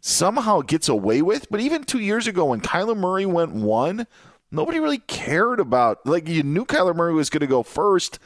somehow 0.00 0.60
gets 0.60 0.88
away 0.88 1.22
with. 1.22 1.50
But 1.50 1.60
even 1.60 1.84
two 1.84 1.98
years 1.98 2.26
ago, 2.26 2.46
when 2.46 2.60
Kyler 2.60 2.96
Murray 2.96 3.26
went 3.26 3.52
one, 3.52 4.06
nobody 4.50 4.80
really 4.80 4.98
cared 4.98 5.60
about. 5.60 6.06
Like 6.06 6.28
you 6.28 6.42
knew 6.42 6.64
Kyler 6.64 6.94
Murray 6.94 7.14
was 7.14 7.30
going 7.30 7.40
to 7.40 7.46
go 7.46 7.62
first. 7.62 8.18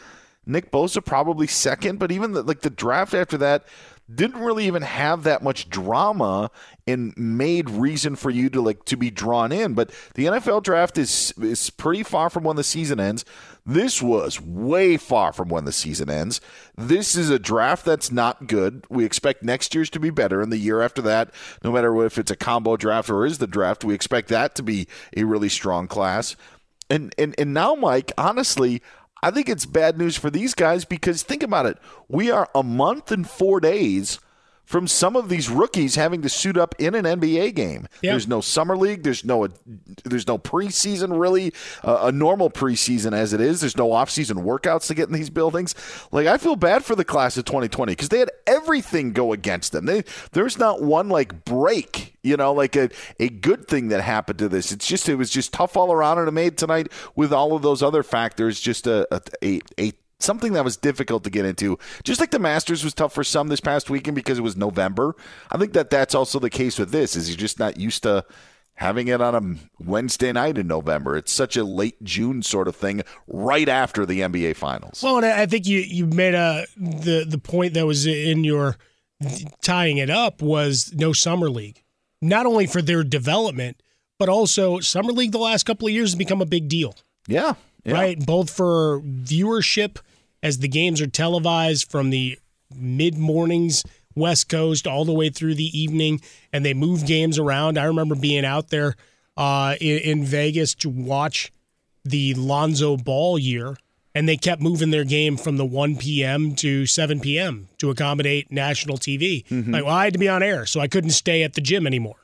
Nick 0.46 0.70
Bosa 0.70 1.04
probably 1.04 1.46
second, 1.46 1.98
but 1.98 2.12
even 2.12 2.32
the, 2.32 2.42
like 2.42 2.60
the 2.60 2.70
draft 2.70 3.14
after 3.14 3.38
that 3.38 3.64
didn't 4.12 4.42
really 4.42 4.66
even 4.66 4.82
have 4.82 5.22
that 5.22 5.42
much 5.42 5.70
drama 5.70 6.50
and 6.86 7.16
made 7.16 7.70
reason 7.70 8.16
for 8.16 8.28
you 8.28 8.50
to 8.50 8.60
like 8.60 8.84
to 8.84 8.96
be 8.96 9.10
drawn 9.10 9.50
in. 9.50 9.72
But 9.72 9.90
the 10.14 10.26
NFL 10.26 10.62
draft 10.62 10.98
is 10.98 11.32
is 11.40 11.70
pretty 11.70 12.02
far 12.02 12.28
from 12.28 12.44
when 12.44 12.56
the 12.56 12.64
season 12.64 13.00
ends. 13.00 13.24
This 13.64 14.02
was 14.02 14.40
way 14.40 14.98
far 14.98 15.32
from 15.32 15.48
when 15.48 15.64
the 15.64 15.72
season 15.72 16.10
ends. 16.10 16.42
This 16.76 17.16
is 17.16 17.30
a 17.30 17.38
draft 17.38 17.86
that's 17.86 18.12
not 18.12 18.46
good. 18.46 18.84
We 18.90 19.06
expect 19.06 19.42
next 19.42 19.74
year's 19.74 19.90
to 19.90 20.00
be 20.00 20.10
better, 20.10 20.42
and 20.42 20.52
the 20.52 20.58
year 20.58 20.82
after 20.82 21.00
that, 21.02 21.32
no 21.62 21.72
matter 21.72 22.04
if 22.04 22.18
it's 22.18 22.30
a 22.30 22.36
combo 22.36 22.76
draft 22.76 23.08
or 23.08 23.24
is 23.24 23.38
the 23.38 23.46
draft, 23.46 23.84
we 23.84 23.94
expect 23.94 24.28
that 24.28 24.54
to 24.56 24.62
be 24.62 24.86
a 25.16 25.24
really 25.24 25.48
strong 25.48 25.88
class. 25.88 26.36
And 26.90 27.14
and 27.16 27.34
and 27.38 27.54
now, 27.54 27.74
Mike, 27.74 28.12
honestly, 28.18 28.82
I 29.24 29.30
think 29.30 29.48
it's 29.48 29.64
bad 29.64 29.96
news 29.96 30.18
for 30.18 30.28
these 30.28 30.52
guys 30.52 30.84
because 30.84 31.22
think 31.22 31.42
about 31.42 31.64
it. 31.64 31.78
We 32.08 32.30
are 32.30 32.50
a 32.54 32.62
month 32.62 33.10
and 33.10 33.26
four 33.26 33.58
days 33.58 34.20
from 34.64 34.88
some 34.88 35.14
of 35.14 35.28
these 35.28 35.49
rookies 35.50 35.94
having 35.94 36.23
to 36.23 36.28
suit 36.28 36.56
up 36.56 36.75
in 36.78 36.94
an 36.94 37.04
NBA 37.04 37.54
game. 37.54 37.87
Yeah. 38.00 38.12
There's 38.12 38.26
no 38.26 38.40
summer 38.40 38.76
league. 38.76 39.02
There's 39.02 39.25
no 39.25 39.49
there's 40.04 40.26
no 40.26 40.38
preseason 40.38 41.18
really. 41.21 41.52
Uh, 41.83 41.99
a 42.02 42.12
normal 42.12 42.50
preseason 42.50 43.12
as 43.12 43.33
it 43.33 43.40
is. 43.40 43.61
There's 43.61 43.76
no 43.76 43.88
offseason 43.88 44.44
workouts 44.44 44.87
to 44.88 44.94
get 44.94 45.09
in 45.09 45.14
these 45.14 45.30
buildings. 45.30 45.75
Like 46.12 46.26
I 46.26 46.38
feel 46.38 46.56
bad 46.56 46.85
for 46.85 46.94
the 46.94 47.04
class 47.04 47.37
of 47.37 47.44
2020 47.44 47.92
because 47.92 48.09
they 48.09 48.18
had 48.18 48.30
everything 48.47 49.12
go 49.12 49.33
against 49.33 49.73
them. 49.73 49.87
They, 49.87 50.04
there's 50.33 50.59
not 50.59 50.83
one 50.83 51.09
like 51.09 51.44
break. 51.44 52.12
You 52.23 52.38
know, 52.38 52.54
like 52.54 52.75
a, 52.75 52.88
a 53.21 53.28
good 53.28 53.68
thing 53.68 53.88
that 53.88 54.00
happened 54.00 54.38
to 54.38 54.49
this. 54.49 54.73
It's 54.73 54.87
just 54.87 55.09
it 55.11 55.16
was 55.16 55.28
just 55.28 55.52
tough 55.52 55.76
all 55.76 55.92
around, 55.92 56.18
and 56.18 56.26
it 56.26 56.33
made 56.33 56.56
tonight 56.56 56.90
with 57.14 57.35
all 57.35 57.54
of 57.54 57.61
those 57.61 57.83
other 57.83 58.02
factors 58.02 58.61
just 58.61 58.87
a 58.87 59.06
a, 59.14 59.21
a, 59.42 59.61
a 59.78 59.92
something 60.18 60.52
that 60.52 60.64
was 60.64 60.76
difficult 60.76 61.25
to 61.25 61.30
get 61.30 61.44
into. 61.44 61.78
Just 62.02 62.21
like 62.21 62.30
the 62.30 62.38
Masters 62.38 62.85
was 62.85 62.94
tough 62.94 63.12
for 63.12 63.25
some 63.25 63.49
this 63.49 63.61
past 63.61 63.90
weekend 63.90 64.14
because 64.14 64.38
it 64.38 64.42
was 64.42 64.56
November. 64.56 65.16
I 65.50 65.59
think 65.59 65.73
that 65.73 65.90
that's 65.90 66.14
also 66.14 66.38
the 66.38 66.50
case 66.50 66.78
with 66.78 66.90
this. 66.90 67.16
Is 67.16 67.28
you're 67.28 67.37
just 67.37 67.59
not 67.59 67.78
used 67.78 68.02
to 68.04 68.25
having 68.75 69.09
it 69.09 69.21
on 69.21 69.35
a 69.35 69.83
Wednesday 69.83 70.33
night 70.33 70.59
in 70.59 70.66
November. 70.66 71.16
It's 71.16 71.33
such 71.33 71.56
a 71.56 71.64
late 71.64 72.02
June 72.02 72.42
sort 72.42 72.68
of 72.68 72.76
thing, 72.76 73.02
right 73.26 73.68
after 73.68 74.04
the 74.04 74.21
NBA 74.21 74.56
Finals. 74.56 75.02
Well, 75.02 75.18
and 75.18 75.26
I 75.26 75.47
think 75.47 75.66
you 75.66 75.80
you 75.80 76.06
made 76.06 76.35
a 76.35 76.66
the 76.76 77.25
the 77.28 77.38
point 77.38 77.75
that 77.75 77.87
was 77.87 78.06
in 78.06 78.44
your 78.44 78.76
tying 79.62 79.99
it 79.99 80.11
up 80.11 80.42
was 80.42 80.92
no 80.94 81.12
summer 81.12 81.49
league, 81.49 81.83
not 82.21 82.47
only 82.47 82.66
for 82.66 82.83
their 82.83 83.04
development, 83.04 83.83
but 84.18 84.28
also 84.28 84.80
summer 84.80 85.12
league 85.12 85.33
the 85.33 85.38
last 85.38 85.64
couple 85.64 85.88
of 85.88 85.94
years 85.94 86.11
has 86.11 86.16
become 86.16 86.40
a 86.40 86.47
big 86.47 86.68
deal. 86.68 86.94
Yeah, 87.26 87.54
yeah. 87.84 87.94
right? 87.94 88.26
Both 88.26 88.50
for 88.50 89.00
viewership 89.00 89.98
as 90.42 90.58
the 90.58 90.68
games 90.68 91.00
are 91.00 91.06
televised 91.06 91.90
from 91.90 92.10
the 92.10 92.38
mid 92.74 93.16
mornings 93.16 93.84
West 94.14 94.48
Coast 94.48 94.86
all 94.86 95.04
the 95.04 95.12
way 95.12 95.30
through 95.30 95.54
the 95.54 95.78
evening, 95.78 96.20
and 96.52 96.64
they 96.64 96.74
move 96.74 97.06
games 97.06 97.38
around. 97.38 97.78
I 97.78 97.84
remember 97.84 98.14
being 98.14 98.44
out 98.44 98.68
there 98.68 98.94
uh, 99.36 99.76
in, 99.80 99.98
in 99.98 100.24
Vegas 100.24 100.74
to 100.76 100.88
watch 100.88 101.52
the 102.04 102.34
Lonzo 102.34 102.96
Ball 102.96 103.38
year, 103.38 103.76
and 104.14 104.28
they 104.28 104.36
kept 104.36 104.62
moving 104.62 104.90
their 104.90 105.04
game 105.04 105.36
from 105.36 105.56
the 105.56 105.64
1 105.64 105.96
p.m. 105.96 106.54
to 106.56 106.86
7 106.86 107.20
p.m. 107.20 107.68
to 107.78 107.90
accommodate 107.90 108.52
national 108.52 108.98
TV. 108.98 109.44
Mm-hmm. 109.46 109.72
Like, 109.72 109.84
well, 109.84 109.94
I 109.94 110.04
had 110.04 110.12
to 110.12 110.18
be 110.18 110.28
on 110.28 110.42
air, 110.42 110.66
so 110.66 110.80
I 110.80 110.88
couldn't 110.88 111.10
stay 111.10 111.42
at 111.42 111.54
the 111.54 111.60
gym 111.60 111.86
anymore. 111.86 112.16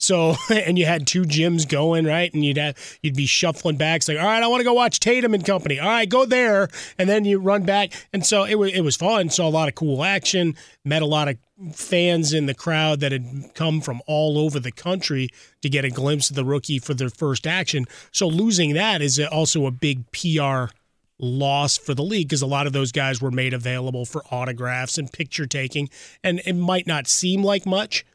So, 0.00 0.34
and 0.50 0.78
you 0.78 0.86
had 0.86 1.06
two 1.06 1.22
gyms 1.22 1.68
going, 1.68 2.04
right? 2.04 2.32
And 2.34 2.44
you'd 2.44 2.56
have, 2.56 2.76
you'd 3.02 3.14
be 3.14 3.26
shuffling 3.26 3.76
back. 3.76 3.98
It's 3.98 4.08
like, 4.08 4.18
all 4.18 4.24
right, 4.24 4.42
I 4.42 4.48
want 4.48 4.60
to 4.60 4.64
go 4.64 4.72
watch 4.72 4.98
Tatum 4.98 5.34
and 5.34 5.44
company. 5.44 5.78
All 5.78 5.88
right, 5.88 6.08
go 6.08 6.24
there, 6.24 6.68
and 6.98 7.08
then 7.08 7.24
you 7.24 7.38
run 7.38 7.62
back. 7.62 7.92
And 8.12 8.26
so 8.26 8.44
it 8.44 8.56
was 8.56 8.72
it 8.72 8.80
was 8.80 8.96
fun. 8.96 9.30
Saw 9.30 9.46
a 9.46 9.50
lot 9.50 9.68
of 9.68 9.74
cool 9.74 10.02
action. 10.02 10.56
Met 10.84 11.02
a 11.02 11.06
lot 11.06 11.28
of 11.28 11.36
fans 11.74 12.32
in 12.32 12.46
the 12.46 12.54
crowd 12.54 13.00
that 13.00 13.12
had 13.12 13.50
come 13.54 13.82
from 13.82 14.00
all 14.06 14.38
over 14.38 14.58
the 14.58 14.72
country 14.72 15.28
to 15.60 15.68
get 15.68 15.84
a 15.84 15.90
glimpse 15.90 16.30
of 16.30 16.36
the 16.36 16.44
rookie 16.44 16.78
for 16.78 16.94
their 16.94 17.10
first 17.10 17.46
action. 17.46 17.84
So 18.12 18.26
losing 18.26 18.72
that 18.74 19.02
is 19.02 19.20
also 19.20 19.66
a 19.66 19.70
big 19.70 20.10
PR 20.12 20.72
loss 21.18 21.76
for 21.76 21.94
the 21.94 22.02
league 22.02 22.28
because 22.28 22.40
a 22.40 22.46
lot 22.46 22.66
of 22.66 22.72
those 22.72 22.92
guys 22.92 23.20
were 23.20 23.30
made 23.30 23.52
available 23.52 24.06
for 24.06 24.24
autographs 24.30 24.96
and 24.96 25.12
picture 25.12 25.46
taking. 25.46 25.90
And 26.24 26.40
it 26.46 26.54
might 26.54 26.86
not 26.86 27.06
seem 27.06 27.44
like 27.44 27.66
much, 27.66 28.06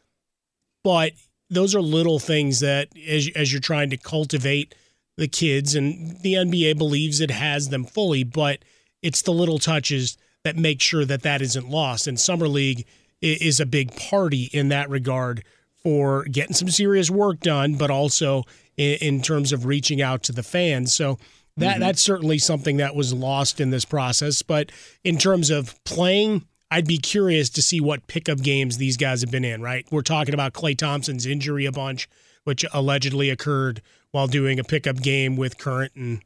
but 0.84 1.12
those 1.50 1.76
are 1.76 1.82
little 1.82 2.20
things 2.20 2.60
that 2.60 2.90
as, 3.08 3.30
as 3.36 3.52
you're 3.52 3.62
trying 3.62 3.90
to 3.92 3.98
cultivate 3.98 4.76
the 5.18 5.28
kids, 5.28 5.76
and 5.76 6.20
the 6.22 6.34
NBA 6.34 6.78
believes 6.78 7.22
it 7.22 7.32
has 7.32 7.70
them 7.70 7.86
fully, 7.86 8.24
but 8.24 8.60
it's 9.02 9.22
the 9.22 9.32
little 9.32 9.60
touches 9.60 10.18
that 10.44 10.58
make 10.58 10.82
sure 10.82 11.06
that 11.06 11.24
that 11.24 11.42
isn't 11.42 11.70
lost. 11.70 12.08
And 12.08 12.20
Summer 12.20 12.48
League 12.48 12.86
is 13.22 13.60
a 13.60 13.66
big 13.66 13.96
party 13.96 14.50
in 14.52 14.70
that 14.70 14.90
regard 14.90 15.44
for 15.82 16.24
getting 16.26 16.54
some 16.54 16.70
serious 16.70 17.10
work 17.10 17.40
done, 17.40 17.76
but 17.76 17.90
also 17.90 18.44
in, 18.78 18.98
in 19.02 19.22
terms 19.22 19.54
of 19.54 19.66
reaching 19.66 20.02
out 20.02 20.24
to 20.24 20.32
the 20.32 20.44
fans. 20.44 20.94
So 20.94 21.18
that 21.58 21.74
mm-hmm. 21.74 21.80
that's 21.82 22.02
certainly 22.02 22.38
something 22.38 22.78
that 22.78 22.96
was 22.96 23.14
lost 23.14 23.62
in 23.62 23.70
this 23.70 23.86
process. 23.86 24.42
But 24.42 24.72
in 25.04 25.18
terms 25.18 25.50
of 25.50 25.82
playing, 25.86 26.46
I'd 26.76 26.86
be 26.86 26.98
curious 26.98 27.50
to 27.52 27.62
see 27.62 27.80
what 27.80 28.06
pickup 28.08 28.40
games 28.40 28.78
these 28.78 28.98
guys 28.98 29.22
have 29.22 29.32
been 29.32 29.46
in. 29.46 29.62
Right, 29.62 29.88
we're 29.92 30.02
talking 30.02 30.34
about 30.34 30.52
Klay 30.52 30.78
Thompson's 30.78 31.26
injury 31.26 31.66
a 31.66 31.72
bunch, 31.72 32.10
which 32.44 32.66
allegedly 32.74 33.30
occurred 33.30 33.82
while 34.12 34.28
doing 34.28 34.60
a 34.60 34.64
pickup 34.66 35.02
game 35.02 35.38
with 35.38 35.58
current 35.58 35.94
and 35.96 36.22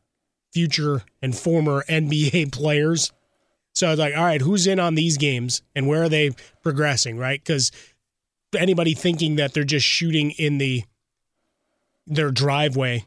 future 0.52 1.04
and 1.22 1.38
former 1.38 1.84
NBA 1.90 2.52
players. 2.52 3.12
So 3.76 3.86
I 3.86 3.90
was 3.92 4.00
like, 4.00 4.18
all 4.18 4.24
right, 4.24 4.42
who's 4.42 4.66
in 4.66 4.80
on 4.80 4.96
these 4.96 5.18
games 5.18 5.62
and 5.76 5.88
where 5.88 6.02
are 6.02 6.10
they 6.10 6.32
progressing, 6.64 7.20
right? 7.20 7.40
Because 7.40 7.72
anybody 8.58 8.96
thinking 8.96 9.36
that 9.36 9.54
they're 9.54 9.64
just 9.64 9.86
shooting 9.86 10.32
in 10.32 10.58
the 10.58 10.84
their 12.08 12.32
driveway 12.32 13.06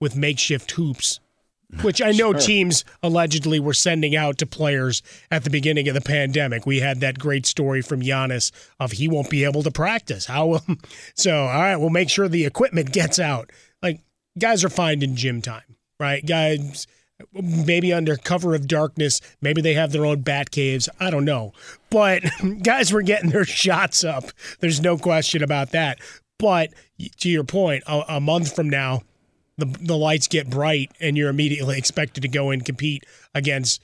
with 0.00 0.16
makeshift 0.16 0.70
hoops, 0.70 1.20
which 1.82 2.00
I 2.00 2.12
know 2.12 2.32
sure. 2.32 2.40
teams 2.40 2.84
allegedly 3.02 3.60
were 3.60 3.74
sending 3.74 4.16
out 4.16 4.38
to 4.38 4.46
players 4.46 5.02
at 5.30 5.44
the 5.44 5.50
beginning 5.50 5.86
of 5.88 5.94
the 5.94 6.00
pandemic. 6.00 6.64
We 6.64 6.80
had 6.80 7.00
that 7.00 7.18
great 7.18 7.44
story 7.44 7.82
from 7.82 8.00
Giannis 8.00 8.50
of 8.80 8.92
he 8.92 9.06
won't 9.06 9.28
be 9.28 9.44
able 9.44 9.62
to 9.62 9.70
practice. 9.70 10.26
How 10.26 10.46
will 10.46 10.62
um, 10.68 10.78
so 11.14 11.34
all 11.44 11.60
right, 11.60 11.76
we'll 11.76 11.90
make 11.90 12.08
sure 12.08 12.28
the 12.28 12.46
equipment 12.46 12.92
gets 12.92 13.18
out. 13.18 13.50
Like 13.82 14.00
guys 14.38 14.64
are 14.64 14.70
finding 14.70 15.14
gym 15.14 15.42
time, 15.42 15.76
right? 16.00 16.24
Guys 16.24 16.86
maybe 17.32 17.92
under 17.92 18.16
cover 18.16 18.54
of 18.54 18.68
darkness, 18.68 19.20
maybe 19.40 19.60
they 19.60 19.74
have 19.74 19.92
their 19.92 20.06
own 20.06 20.20
bat 20.20 20.50
caves. 20.50 20.88
I 21.00 21.10
don't 21.10 21.24
know. 21.24 21.52
But 21.90 22.22
guys 22.62 22.92
were 22.92 23.02
getting 23.02 23.30
their 23.30 23.44
shots 23.44 24.04
up. 24.04 24.24
There's 24.60 24.80
no 24.80 24.96
question 24.96 25.42
about 25.42 25.72
that. 25.72 25.98
But 26.38 26.70
to 27.18 27.28
your 27.28 27.44
point, 27.44 27.82
a, 27.86 28.04
a 28.08 28.20
month 28.20 28.54
from 28.54 28.70
now, 28.70 29.02
the 29.58 29.66
the 29.66 29.96
lights 29.96 30.28
get 30.28 30.48
bright 30.48 30.92
and 31.00 31.16
you're 31.18 31.28
immediately 31.28 31.76
expected 31.76 32.22
to 32.22 32.28
go 32.28 32.50
and 32.50 32.64
compete 32.64 33.04
against 33.34 33.82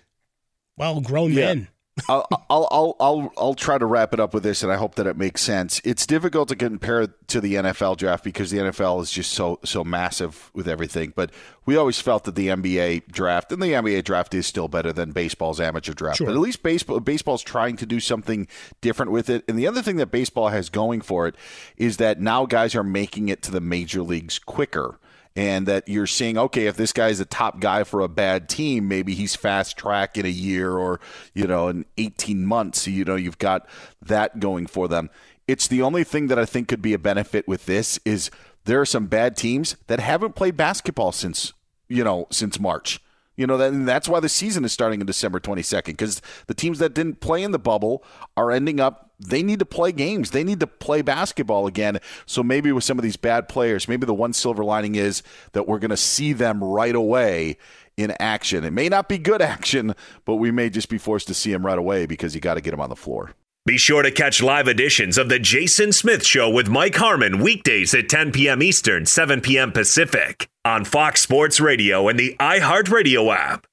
well 0.77 1.01
grown 1.01 1.33
yeah. 1.33 1.47
men. 1.47 1.69
I'll, 2.09 2.27
I'll, 2.51 2.69
I'll, 2.73 2.97
I'll, 2.99 3.33
I'll 3.37 3.55
try 3.55 3.79
to 3.79 3.87
wrap 3.87 4.13
it 4.13 4.19
up 4.19 4.35
with 4.35 4.43
this, 4.43 4.65
and 4.65 4.73
I 4.73 4.75
hope 4.75 4.97
that 4.97 5.07
it 5.07 5.17
makes 5.17 5.43
sense. 5.43 5.81
It's 5.85 6.07
difficult 6.07 6.49
to 6.49 6.57
compare 6.57 7.07
to 7.07 7.41
the 7.41 7.55
NFL 7.55 7.99
draft 7.99 8.25
because 8.25 8.51
the 8.51 8.59
NFL 8.59 9.01
is 9.01 9.13
just 9.13 9.33
so 9.33 9.61
so 9.63 9.85
massive 9.85 10.51
with 10.55 10.67
everything. 10.67 11.13
But 11.15 11.31
we 11.67 11.77
always 11.77 12.01
felt 12.01 12.25
that 12.25 12.35
the 12.35 12.49
NBA 12.49 13.13
draft 13.13 13.53
and 13.53 13.63
the 13.63 13.69
NBA 13.69 14.03
draft 14.03 14.35
is 14.35 14.45
still 14.45 14.67
better 14.67 14.93
than 14.93 15.13
baseball's 15.13 15.61
amateur 15.61 15.93
draft. 15.93 16.19
Sure. 16.19 16.27
But 16.27 16.35
at 16.35 16.41
least 16.41 16.65
baseball 16.65 16.99
baseball's 16.99 17.45
trying 17.45 17.77
to 17.77 17.87
do 17.87 18.01
something 18.01 18.49
different 18.81 19.13
with 19.13 19.31
it. 19.31 19.45
And 19.47 19.57
the 19.57 19.69
other 19.69 19.81
thing 19.81 19.97
that 19.99 20.11
baseball 20.11 20.49
has 20.49 20.71
going 20.71 21.01
for 21.01 21.29
it 21.29 21.37
is 21.77 21.99
that 21.99 22.21
now 22.21 22.45
guys 22.45 22.75
are 22.75 22.83
making 22.83 23.29
it 23.29 23.41
to 23.43 23.53
the 23.53 23.61
major 23.61 24.03
leagues 24.03 24.41
quicker 24.41 24.99
and 25.37 25.67
that 25.67 25.89
you're 25.89 26.07
seeing, 26.07 26.39
okay, 26.39 26.67
if 26.67 26.77
this 26.77 26.93
guy's 26.93 27.19
a 27.19 27.25
top 27.25 27.59
guy 27.61 27.83
for 27.85 28.01
a 28.01 28.09
bad 28.09 28.49
team, 28.49 28.87
maybe 28.87 29.15
he's 29.15 29.35
fast 29.35 29.77
track 29.77 30.17
in 30.17 30.25
a 30.25 30.31
year 30.31 30.77
or, 30.77 31.01
you 31.33 31.47
know, 31.47 31.69
in 31.69 31.85
18 31.99 32.47
months. 32.47 32.87
You 32.87 33.05
know, 33.05 33.17
you've 33.17 33.39
got 33.39 33.67
that 34.01 34.39
going 34.39 34.67
for 34.67 34.87
them. 34.87 35.11
It's 35.49 35.67
the 35.67 35.83
only 35.83 36.05
thing 36.05 36.29
that 36.29 36.39
I 36.39 36.45
think 36.45 36.69
could 36.69 36.83
be 36.83 36.95
a 36.95 36.99
benefit 36.99 37.49
with 37.49 37.67
this 37.67 37.99
is 38.05 38.31
there 38.65 38.81
are 38.81 38.87
some 38.87 39.07
bad 39.07 39.37
teams 39.37 39.77
that 39.89 40.01
haven't 40.01 40.37
played 40.37 40.57
basketball 40.57 41.13
since, 41.13 41.53
you 41.89 42.05
know, 42.05 42.27
since 42.31 42.61
March. 42.61 43.01
You 43.37 43.47
know, 43.47 43.57
that, 43.57 43.71
that's 43.85 44.09
why 44.09 44.21
the 44.21 44.29
season 44.29 44.65
is 44.65 44.73
starting 44.73 45.01
in 45.01 45.07
December 45.07 45.41
22nd 45.41 45.87
because 45.87 46.23
the 46.47 46.55
teams 46.55 46.79
that 46.79 46.95
didn't 46.95 47.21
play 47.21 47.43
in 47.43 47.51
the 47.51 47.59
bubble 47.59 48.05
are 48.37 48.51
ending 48.51 48.79
up, 48.79 49.11
they 49.19 49.43
need 49.43 49.59
to 49.59 49.65
play 49.65 49.93
games. 49.93 50.31
They 50.31 50.45
need 50.45 50.61
to 50.61 50.67
play 50.67 51.03
basketball 51.03 51.67
again. 51.67 51.99
So 52.27 52.43
maybe 52.43 52.71
with 52.73 52.85
some 52.85 52.99
of 52.99 53.03
these 53.03 53.17
bad 53.17 53.49
players, 53.49 53.89
maybe 53.89 54.07
the 54.07 54.15
one 54.15 54.33
silver 54.33 54.65
lining 54.65 54.95
is 54.95 55.23
that 55.53 55.67
we're 55.67 55.79
going 55.79 55.91
to 55.91 55.97
see 55.97 56.33
them 56.33 56.63
right 56.63 56.95
away 56.95 57.57
in 57.97 58.15
action. 58.21 58.65
It 58.65 58.73
may 58.73 58.89
not 58.89 59.09
be 59.09 59.19
good 59.19 59.43
action, 59.43 59.95
but 60.25 60.37
we 60.37 60.51
may 60.51 60.71
just 60.71 60.89
be 60.89 60.99
forced 60.99 61.27
to 61.29 61.35
see 61.35 61.53
them 61.53 61.65
right 61.65 61.79
away 61.79 62.07
because 62.07 62.35
you 62.35 62.41
got 62.41 62.55
to 62.55 62.61
get 62.61 62.71
them 62.71 62.81
on 62.81 62.91
the 62.91 62.97
floor. 62.97 63.35
Be 63.67 63.79
sure 63.79 64.03
to 64.03 64.11
catch 64.11 64.43
live 64.43 64.69
editions 64.69 65.17
of 65.17 65.31
The 65.31 65.39
Jason 65.39 65.91
Smith 65.91 66.23
Show 66.23 66.51
with 66.51 66.69
Mike 66.69 66.97
Harmon 66.97 67.39
weekdays 67.39 67.95
at 67.95 68.11
10 68.11 68.31
p.m. 68.31 68.63
Eastern, 68.63 69.07
7 69.07 69.41
p.m. 69.41 69.73
Pacific 69.73 70.47
on 70.67 70.85
Fox 70.85 71.23
Sports 71.23 71.61
Radio 71.61 72.09
and 72.09 72.19
the 72.19 72.37
iHeartRadio 72.39 73.35
app. 73.35 73.67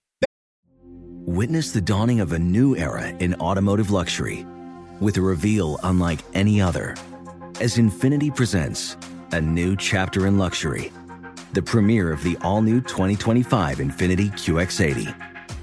Witness 1.26 1.74
the 1.74 1.82
dawning 1.82 2.22
of 2.22 2.32
a 2.32 2.40
new 2.40 2.74
era 2.78 3.10
in 3.20 3.36
automotive 3.42 3.92
luxury 3.92 4.46
with 5.02 5.18
a 5.18 5.22
reveal 5.22 5.78
unlike 5.84 6.20
any 6.34 6.62
other 6.62 6.96
as 7.60 7.76
Infiniti 7.76 8.34
presents 8.34 8.96
a 9.34 9.42
new 9.42 9.76
chapter 9.76 10.26
in 10.26 10.38
luxury, 10.38 10.90
the 11.52 11.62
premiere 11.62 12.14
of 12.14 12.24
the 12.24 12.38
all 12.44 12.62
new 12.62 12.80
2025 12.80 13.80
Infiniti 13.80 14.32
QX80 14.32 15.31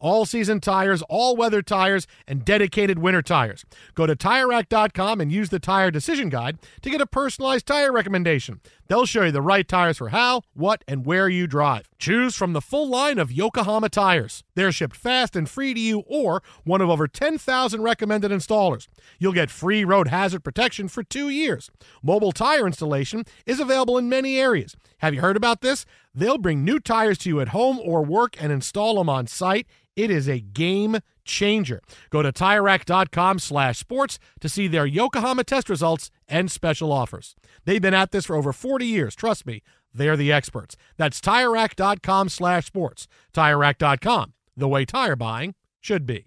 all 0.00 0.24
season 0.26 0.60
tires, 0.60 1.02
all 1.02 1.36
weather 1.36 1.62
tires, 1.62 2.06
and 2.26 2.44
dedicated 2.44 2.98
winter 2.98 3.22
tires. 3.22 3.64
Go 3.94 4.06
to 4.06 4.16
TireRack.com 4.16 5.20
and 5.20 5.30
use 5.30 5.50
the 5.50 5.60
Tire 5.60 5.90
Decision 5.90 6.28
Guide 6.28 6.58
to 6.82 6.90
get 6.90 7.00
a 7.00 7.06
personalized 7.06 7.66
tire 7.66 7.92
recommendation. 7.92 8.60
They'll 8.90 9.06
show 9.06 9.22
you 9.22 9.30
the 9.30 9.40
right 9.40 9.68
tires 9.68 9.98
for 9.98 10.08
how, 10.08 10.42
what, 10.52 10.82
and 10.88 11.06
where 11.06 11.28
you 11.28 11.46
drive. 11.46 11.88
Choose 12.00 12.34
from 12.34 12.54
the 12.54 12.60
full 12.60 12.88
line 12.88 13.20
of 13.20 13.30
Yokohama 13.30 13.88
tires. 13.88 14.42
They're 14.56 14.72
shipped 14.72 14.96
fast 14.96 15.36
and 15.36 15.48
free 15.48 15.74
to 15.74 15.78
you 15.80 16.00
or 16.08 16.42
one 16.64 16.80
of 16.80 16.90
over 16.90 17.06
10,000 17.06 17.82
recommended 17.82 18.32
installers. 18.32 18.88
You'll 19.20 19.32
get 19.32 19.48
free 19.48 19.84
road 19.84 20.08
hazard 20.08 20.42
protection 20.42 20.88
for 20.88 21.04
two 21.04 21.28
years. 21.28 21.70
Mobile 22.02 22.32
tire 22.32 22.66
installation 22.66 23.22
is 23.46 23.60
available 23.60 23.96
in 23.96 24.08
many 24.08 24.40
areas. 24.40 24.74
Have 24.98 25.14
you 25.14 25.20
heard 25.20 25.36
about 25.36 25.60
this? 25.60 25.86
They'll 26.12 26.36
bring 26.36 26.64
new 26.64 26.80
tires 26.80 27.18
to 27.18 27.28
you 27.28 27.40
at 27.40 27.50
home 27.50 27.78
or 27.78 28.02
work 28.02 28.34
and 28.42 28.50
install 28.50 28.96
them 28.96 29.08
on 29.08 29.28
site 29.28 29.68
it 29.96 30.10
is 30.10 30.28
a 30.28 30.40
game 30.40 30.98
changer. 31.24 31.80
Go 32.10 32.22
to 32.22 32.32
TireRack.com 32.32 33.38
slash 33.38 33.78
sports 33.78 34.18
to 34.40 34.48
see 34.48 34.68
their 34.68 34.86
Yokohama 34.86 35.44
test 35.44 35.68
results 35.68 36.10
and 36.28 36.50
special 36.50 36.92
offers. 36.92 37.34
They've 37.64 37.82
been 37.82 37.94
at 37.94 38.10
this 38.10 38.26
for 38.26 38.36
over 38.36 38.52
40 38.52 38.86
years. 38.86 39.14
Trust 39.14 39.46
me, 39.46 39.62
they're 39.92 40.16
the 40.16 40.32
experts. 40.32 40.76
That's 40.96 41.20
TireRack.com 41.20 42.28
slash 42.28 42.66
sports. 42.66 43.06
TireRack.com, 43.34 44.34
the 44.56 44.68
way 44.68 44.84
tire 44.84 45.16
buying 45.16 45.54
should 45.80 46.06
be. 46.06 46.26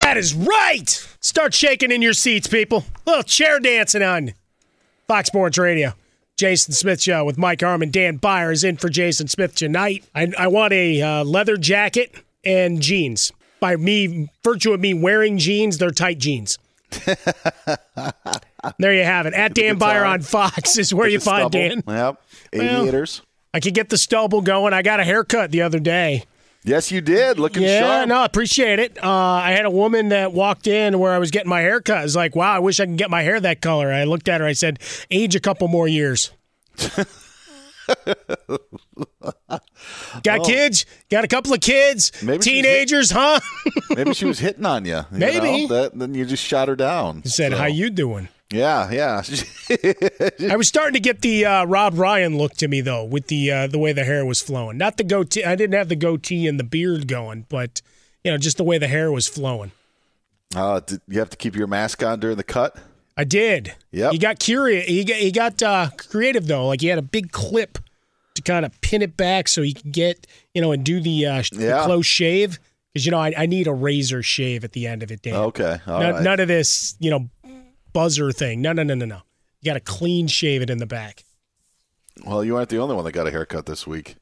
That 0.00 0.16
is 0.16 0.34
right! 0.34 0.88
Start 1.20 1.54
shaking 1.54 1.90
in 1.90 2.02
your 2.02 2.14
seats, 2.14 2.46
people. 2.46 2.84
A 3.06 3.10
little 3.10 3.22
chair 3.22 3.60
dancing 3.60 4.02
on 4.02 4.32
Fox 5.06 5.28
Sports 5.28 5.58
Radio. 5.58 5.92
Jason 6.36 6.72
Smith 6.72 7.02
Show 7.02 7.24
with 7.26 7.36
Mike 7.36 7.60
Harmon. 7.60 7.90
Dan 7.90 8.16
Beyer 8.16 8.50
is 8.50 8.64
in 8.64 8.78
for 8.78 8.88
Jason 8.88 9.28
Smith 9.28 9.54
tonight. 9.54 10.04
I, 10.14 10.32
I 10.38 10.46
want 10.46 10.72
a 10.72 11.02
uh, 11.02 11.24
leather 11.24 11.58
jacket 11.58 12.14
and 12.44 12.80
jeans. 12.80 13.30
By 13.60 13.76
me, 13.76 14.30
virtue 14.42 14.72
of 14.72 14.80
me 14.80 14.94
wearing 14.94 15.36
jeans, 15.36 15.76
they're 15.76 15.90
tight 15.90 16.18
jeans. 16.18 16.58
there 18.78 18.94
you 18.94 19.04
have 19.04 19.26
it. 19.26 19.34
At 19.34 19.52
Dan 19.52 19.76
Beyer 19.76 20.04
on 20.04 20.22
Fox 20.22 20.78
is 20.78 20.94
where 20.94 21.08
you 21.08 21.20
find 21.20 21.50
Dan. 21.50 21.82
Yep. 21.86 22.22
Aviators. 22.54 23.20
Well, 23.20 23.26
I 23.52 23.60
could 23.60 23.74
get 23.74 23.90
the 23.90 23.98
stubble 23.98 24.40
going. 24.40 24.72
I 24.72 24.80
got 24.80 24.98
a 24.98 25.04
haircut 25.04 25.50
the 25.50 25.60
other 25.60 25.78
day. 25.78 26.24
Yes, 26.62 26.92
you 26.92 27.00
did. 27.00 27.38
Looking 27.38 27.62
sharp. 27.62 27.70
yeah, 27.70 27.80
sharp. 27.80 28.08
no, 28.08 28.24
appreciate 28.24 28.78
it. 28.78 29.02
Uh, 29.02 29.08
I 29.08 29.52
had 29.52 29.64
a 29.64 29.70
woman 29.70 30.10
that 30.10 30.32
walked 30.32 30.66
in 30.66 30.98
where 30.98 31.12
I 31.12 31.18
was 31.18 31.30
getting 31.30 31.48
my 31.48 31.60
hair 31.60 31.80
cut. 31.80 31.98
I 31.98 32.02
was 32.02 32.14
like, 32.16 32.36
wow, 32.36 32.52
I 32.52 32.58
wish 32.58 32.80
I 32.80 32.86
could 32.86 32.98
get 32.98 33.08
my 33.10 33.22
hair 33.22 33.40
that 33.40 33.62
color. 33.62 33.90
I 33.90 34.04
looked 34.04 34.28
at 34.28 34.40
her. 34.40 34.46
I 34.46 34.52
said, 34.52 34.78
age 35.10 35.34
a 35.34 35.40
couple 35.40 35.68
more 35.68 35.88
years. 35.88 36.30
Got 36.76 37.06
oh. 40.40 40.44
kids? 40.44 40.84
Got 41.10 41.24
a 41.24 41.28
couple 41.28 41.52
of 41.54 41.60
kids? 41.60 42.12
Maybe 42.22 42.42
teenagers, 42.42 43.10
huh? 43.10 43.40
maybe 43.90 44.12
she 44.14 44.26
was 44.26 44.38
hitting 44.40 44.66
on 44.66 44.84
you. 44.84 44.96
you 44.96 45.04
maybe. 45.18 45.66
That, 45.66 45.98
then 45.98 46.14
you 46.14 46.24
just 46.24 46.44
shot 46.44 46.68
her 46.68 46.76
down. 46.76 47.24
Said, 47.24 47.52
so. 47.52 47.58
"How 47.58 47.66
you 47.66 47.90
doing?" 47.90 48.28
Yeah, 48.52 48.90
yeah. 48.90 49.22
I 50.50 50.56
was 50.56 50.66
starting 50.66 50.94
to 50.94 51.00
get 51.00 51.20
the 51.20 51.44
uh, 51.46 51.64
Rob 51.66 51.96
Ryan 51.96 52.36
look 52.36 52.54
to 52.54 52.68
me 52.68 52.80
though, 52.80 53.04
with 53.04 53.28
the 53.28 53.50
uh, 53.50 53.66
the 53.68 53.78
way 53.78 53.92
the 53.92 54.04
hair 54.04 54.26
was 54.26 54.40
flowing. 54.40 54.76
Not 54.76 54.96
the 54.96 55.04
goatee. 55.04 55.44
I 55.44 55.54
didn't 55.54 55.76
have 55.76 55.88
the 55.88 55.96
goatee 55.96 56.48
and 56.48 56.58
the 56.58 56.64
beard 56.64 57.06
going, 57.06 57.46
but 57.48 57.80
you 58.24 58.30
know, 58.30 58.38
just 58.38 58.56
the 58.56 58.64
way 58.64 58.78
the 58.78 58.88
hair 58.88 59.12
was 59.12 59.28
flowing. 59.28 59.70
Uh, 60.54 60.80
did 60.80 61.00
you 61.06 61.20
have 61.20 61.30
to 61.30 61.36
keep 61.36 61.54
your 61.54 61.68
mask 61.68 62.02
on 62.02 62.18
during 62.18 62.36
the 62.36 62.44
cut? 62.44 62.76
I 63.16 63.24
did. 63.24 63.74
Yeah. 63.92 64.10
He 64.10 64.18
got 64.18 64.38
curious. 64.38 64.86
He 64.86 65.04
got 65.04 65.16
he 65.16 65.30
got 65.30 65.62
uh, 65.62 65.90
creative 65.96 66.46
though. 66.46 66.66
Like 66.66 66.80
he 66.80 66.88
had 66.88 66.98
a 66.98 67.02
big 67.02 67.32
clip 67.32 67.78
to 68.34 68.42
kind 68.42 68.64
of 68.64 68.80
pin 68.80 69.02
it 69.02 69.16
back 69.16 69.48
so 69.48 69.62
he 69.62 69.74
could 69.74 69.92
get 69.92 70.26
you 70.54 70.62
know 70.62 70.72
and 70.72 70.84
do 70.84 71.00
the, 71.00 71.26
uh, 71.26 71.42
yeah. 71.52 71.78
the 71.78 71.82
close 71.84 72.06
shave 72.06 72.58
because 72.92 73.06
you 73.06 73.12
know 73.12 73.18
I, 73.18 73.32
I, 73.36 73.46
need 73.46 73.66
a 73.66 73.72
razor 73.72 74.22
shave 74.22 74.64
at 74.64 74.72
the 74.72 74.86
end 74.86 75.02
of 75.02 75.10
it. 75.10 75.22
Dan. 75.22 75.34
Okay. 75.34 75.78
All 75.86 76.00
none, 76.00 76.14
right. 76.14 76.22
none 76.22 76.40
of 76.40 76.48
this 76.48 76.96
you 76.98 77.10
know 77.10 77.28
buzzer 77.92 78.32
thing. 78.32 78.60
No, 78.60 78.72
no, 78.72 78.82
no, 78.82 78.94
no, 78.94 79.04
no. 79.04 79.22
You 79.60 79.70
got 79.70 79.74
to 79.74 79.80
clean 79.80 80.26
shave 80.26 80.62
it 80.62 80.70
in 80.70 80.78
the 80.78 80.86
back. 80.86 81.24
Well, 82.24 82.44
you 82.44 82.56
aren't 82.56 82.68
the 82.68 82.78
only 82.78 82.94
one 82.94 83.04
that 83.04 83.12
got 83.12 83.26
a 83.26 83.30
haircut 83.30 83.66
this 83.66 83.86
week. 83.86 84.16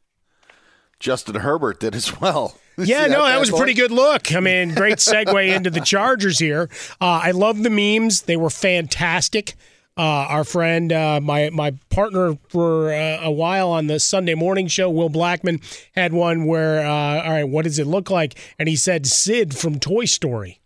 Justin 1.01 1.37
Herbert 1.37 1.81
did 1.81 1.95
as 1.95 2.21
well. 2.21 2.57
Yeah, 2.81 3.07
no, 3.07 3.25
that, 3.25 3.31
that 3.31 3.41
was 3.41 3.51
a 3.51 3.57
pretty 3.57 3.75
good 3.75 3.91
look. 3.91 4.33
I 4.33 4.39
mean, 4.39 4.73
great 4.73 4.99
segue 4.99 5.49
into 5.57 5.69
the 5.69 5.81
Chargers 5.81 6.39
here. 6.39 6.71
Uh, 7.01 7.23
I 7.25 7.33
love 7.33 7.61
the 7.65 7.71
memes; 7.71 8.23
they 8.23 8.37
were 8.37 8.51
fantastic. 8.51 9.57
Uh, 9.97 10.03
our 10.03 10.45
friend, 10.45 10.93
uh, 10.93 11.21
my 11.21 11.51
my 11.51 11.73
partner 11.91 12.39
for 12.51 12.93
uh, 12.93 13.19
a 13.21 13.33
while 13.33 13.71
on 13.71 13.89
the 13.89 13.99
Sunday 13.99 14.37
morning 14.37 14.69
show, 14.69 14.89
Will 14.89 15.11
Blackmon, 15.11 15.61
had 15.97 16.13
one 16.13 16.47
where, 16.47 16.87
uh, 16.87 17.23
all 17.25 17.33
right, 17.33 17.49
what 17.49 17.65
does 17.65 17.81
it 17.81 17.87
look 17.89 18.11
like? 18.13 18.39
And 18.61 18.69
he 18.69 18.77
said 18.77 19.09
Sid 19.09 19.57
from 19.57 19.81
Toy 19.81 20.05
Story. 20.05 20.61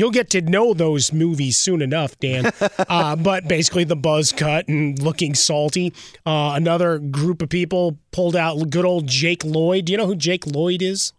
You'll 0.00 0.10
get 0.10 0.30
to 0.30 0.40
know 0.40 0.72
those 0.72 1.12
movies 1.12 1.58
soon 1.58 1.82
enough, 1.82 2.18
Dan. 2.18 2.50
uh, 2.88 3.16
but 3.16 3.46
basically, 3.46 3.84
the 3.84 3.96
buzz 3.96 4.32
cut 4.32 4.66
and 4.66 4.98
looking 5.00 5.34
salty. 5.34 5.92
Uh, 6.24 6.52
another 6.56 6.98
group 6.98 7.42
of 7.42 7.50
people 7.50 7.98
pulled 8.10 8.34
out 8.34 8.70
good 8.70 8.86
old 8.86 9.06
Jake 9.06 9.44
Lloyd. 9.44 9.84
Do 9.84 9.92
you 9.92 9.98
know 9.98 10.06
who 10.06 10.16
Jake 10.16 10.46
Lloyd 10.46 10.80
is? 10.80 11.12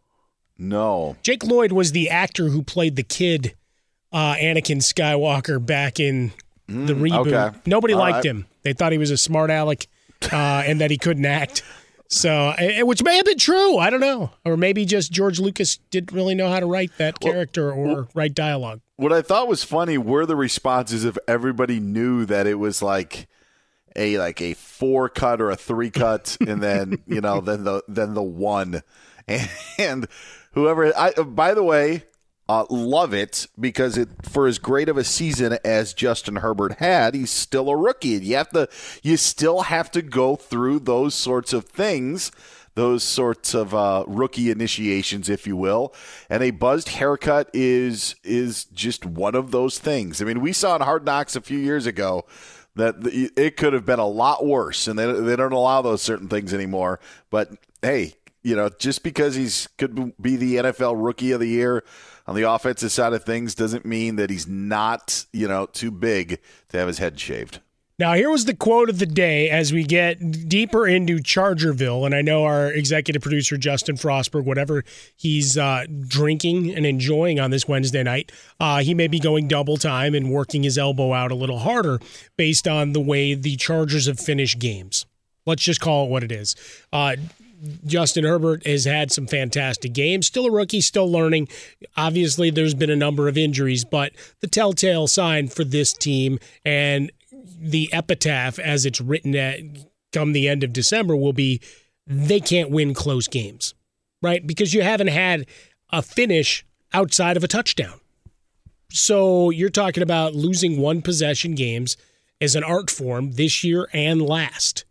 No. 0.58 1.16
Jake 1.22 1.44
Lloyd 1.44 1.72
was 1.72 1.92
the 1.92 2.10
actor 2.10 2.48
who 2.48 2.64
played 2.64 2.96
the 2.96 3.04
kid, 3.04 3.56
uh, 4.12 4.34
Anakin 4.36 4.78
Skywalker, 4.82 5.64
back 5.64 6.00
in 6.00 6.32
the 6.68 6.94
Mm, 6.94 7.02
reboot. 7.12 7.34
okay. 7.34 7.58
Nobody 7.66 7.94
All 7.94 8.00
liked 8.00 8.16
right. 8.18 8.26
him. 8.26 8.46
They 8.64 8.74
thought 8.74 8.92
he 8.92 8.98
was 8.98 9.12
a 9.12 9.18
smart 9.18 9.50
aleck 9.52 9.88
uh, 10.32 10.64
and 10.66 10.82
that 10.82 10.90
he 10.92 10.98
couldn't 10.98 11.26
act. 11.26 11.64
So, 12.12 12.54
which 12.82 13.02
may 13.04 13.16
have 13.16 13.26
been 13.26 13.38
true. 13.38 13.78
I 13.78 13.90
don't 13.90 14.02
know, 14.02 14.32
or 14.44 14.58
maybe 14.58 14.84
just 14.84 15.14
George 15.14 15.40
Lucas 15.40 15.78
didn't 15.92 16.12
really 16.12 16.36
know 16.36 16.50
how 16.50 16.60
to 16.60 16.66
write 16.66 16.92
that 16.98 17.22
character 17.22 17.72
or 17.72 18.10
write 18.14 18.36
dialogue. 18.36 18.82
What 18.98 19.14
I 19.14 19.22
thought 19.22 19.48
was 19.48 19.64
funny 19.64 19.98
were 19.98 20.26
the 20.26 20.36
responses 20.36 21.06
of 21.06 21.18
everybody 21.26 21.80
knew 21.80 22.26
that 22.26 22.48
it 22.48 22.56
was 22.56 22.82
like 22.82 23.30
a 23.96 24.18
like 24.18 24.42
a 24.42 24.56
four 24.56 25.08
cut 25.08 25.40
or 25.40 25.52
a 25.52 25.56
three 25.56 25.90
cut, 25.90 26.36
and 26.46 26.62
then 26.62 27.02
you 27.08 27.22
know 27.22 27.40
then 27.40 27.64
the 27.64 27.82
then 27.88 28.14
the 28.14 28.22
one, 28.22 28.84
and, 29.26 29.50
and 29.80 30.08
whoever. 30.52 30.94
I 30.98 31.14
by 31.14 31.54
the 31.54 31.64
way, 31.64 32.04
uh, 32.52 32.66
love 32.70 33.14
it 33.14 33.48
because 33.58 33.98
it 33.98 34.10
for 34.24 34.46
as 34.46 34.60
great 34.60 34.90
of 34.90 34.98
a 34.98 35.06
season 35.06 35.58
as 35.64 35.94
Justin 35.94 36.38
Herbert 36.38 36.74
had, 36.80 37.16
he's 37.16 37.32
still 37.32 37.70
a 37.70 37.78
rookie, 37.78 38.16
and 38.16 38.26
you 38.26 38.36
have 38.36 38.50
to 38.50 38.68
you 39.02 39.16
still 39.16 39.62
have 39.62 39.90
to 39.92 40.02
go 40.02 40.36
through 40.36 40.80
those 40.80 41.16
sorts 41.16 41.54
of 41.54 41.66
things. 41.66 42.32
Those 42.74 43.04
sorts 43.04 43.54
of 43.54 43.74
uh, 43.74 44.06
rookie 44.08 44.50
initiations, 44.50 45.30
if 45.30 45.46
you 45.46 45.58
will, 45.58 45.94
and 46.30 46.44
a 46.44 46.52
buzzed 46.52 46.90
haircut 46.90 47.50
is 47.54 48.16
is 48.24 48.66
just 48.66 49.06
one 49.06 49.36
of 49.36 49.52
those 49.52 49.80
things. 49.80 50.22
I 50.22 50.26
mean, 50.26 50.42
we 50.42 50.52
saw 50.52 50.76
in 50.76 50.82
Hard 50.82 51.06
Knocks 51.06 51.38
a 51.38 51.42
few 51.42 51.58
years 51.58 51.86
ago 51.86 52.26
that 52.76 52.96
it 53.38 53.56
could 53.56 53.74
have 53.74 53.86
been 53.86 54.00
a 54.00 54.08
lot 54.08 54.46
worse, 54.46 54.88
and 54.88 55.00
they, 55.00 55.12
they 55.12 55.36
don't 55.36 55.52
allow 55.54 55.82
those 55.82 56.02
certain 56.02 56.28
things 56.28 56.54
anymore. 56.54 57.00
But 57.30 57.52
hey, 57.82 58.16
you 58.44 58.56
know, 58.56 58.70
just 58.70 59.04
because 59.04 59.36
he's 59.36 59.68
could 59.78 60.14
be 60.22 60.36
the 60.36 60.56
NFL 60.56 60.96
Rookie 60.98 61.32
of 61.32 61.40
the 61.40 61.48
Year 61.48 61.84
on 62.32 62.36
the 62.36 62.50
offensive 62.50 62.94
side 62.94 63.12
of 63.12 63.26
things 63.26 63.54
doesn't 63.54 63.86
mean 63.86 64.16
that 64.16 64.30
he's 64.30 64.48
not, 64.48 65.26
you 65.34 65.50
know, 65.50 65.66
too 65.66 65.92
big 65.92 66.40
to 66.70 66.78
have 66.78 66.88
his 66.88 66.98
head 66.98 67.20
shaved. 67.20 67.60
Now, 68.00 68.14
here 68.14 68.30
was 68.30 68.46
the 68.46 68.56
quote 68.56 68.90
of 68.90 69.00
the 69.00 69.06
day 69.06 69.50
as 69.50 69.74
we 69.74 69.84
get 69.84 70.48
deeper 70.48 70.88
into 70.88 71.18
Chargerville. 71.18 72.06
And 72.06 72.16
I 72.16 72.22
know 72.22 72.46
our 72.46 72.72
executive 72.72 73.22
producer, 73.22 73.58
Justin 73.58 73.98
Frostberg, 73.98 74.46
whatever 74.46 74.86
he's 75.18 75.58
uh, 75.58 75.84
drinking 76.08 76.74
and 76.74 76.86
enjoying 76.86 77.38
on 77.38 77.52
this 77.52 77.68
Wednesday 77.68 78.02
night, 78.02 78.32
uh, 78.62 78.80
he 78.80 78.94
may 78.94 79.08
be 79.08 79.20
going 79.20 79.50
double 79.50 79.76
time 79.76 80.16
and 80.16 80.32
working 80.32 80.64
his 80.64 80.78
elbow 80.78 81.12
out 81.12 81.34
a 81.34 81.36
little 81.36 81.60
harder 81.60 82.00
based 82.38 82.66
on 82.66 82.94
the 82.94 83.02
way 83.02 83.34
the 83.34 83.58
Chargers 83.58 84.06
have 84.06 84.22
finished 84.22 84.58
games. 84.58 85.06
Let's 85.46 85.64
just 85.64 85.82
call 85.82 86.06
it 86.06 86.10
what 86.10 86.24
it 86.24 86.32
is. 86.32 86.56
Uh, 86.94 87.18
Justin 87.86 88.24
Herbert 88.24 88.66
has 88.66 88.86
had 88.86 89.12
some 89.12 89.28
fantastic 89.28 89.94
games. 89.94 90.28
Still 90.28 90.48
a 90.48 90.52
rookie, 90.52 90.82
still 90.82 91.12
learning. 91.12 91.48
Obviously, 91.96 92.50
there's 92.50 92.74
been 92.74 92.90
a 92.90 92.96
number 92.96 93.28
of 93.28 93.38
injuries, 93.38 93.86
but 93.86 94.14
the 94.40 94.48
telltale 94.48 95.08
sign 95.08 95.48
for 95.48 95.64
this 95.64 95.94
team 95.94 96.40
and 96.66 97.12
the 97.60 97.90
epitaph 97.94 98.58
as 98.60 98.86
it's 98.86 99.02
written 99.02 99.36
at 99.36 99.60
come 100.12 100.34
the 100.34 100.48
end 100.48 100.64
of 100.64 100.74
December 100.74 101.16
will 101.16 101.34
be 101.34 101.62
they 102.08 102.40
can't 102.40 102.72
win 102.72 102.94
close 102.94 103.28
games, 103.28 103.74
right? 104.22 104.46
Because 104.46 104.74
you 104.74 104.82
haven't 104.82 105.08
had 105.08 105.46
a 105.92 106.02
finish 106.02 106.66
outside 106.94 107.38
of 107.38 107.44
a 107.44 107.48
touchdown. 107.48 108.00
So 108.90 109.50
you're 109.52 109.70
talking 109.70 110.04
about 110.04 110.36
losing 110.36 110.78
one 110.78 111.02
possession 111.02 111.56
games 111.56 111.96
as 112.42 112.56
an 112.56 112.64
art 112.64 112.90
form 112.90 113.34
this 113.34 113.64
year 113.64 113.88
and 113.94 114.22
last 114.22 114.84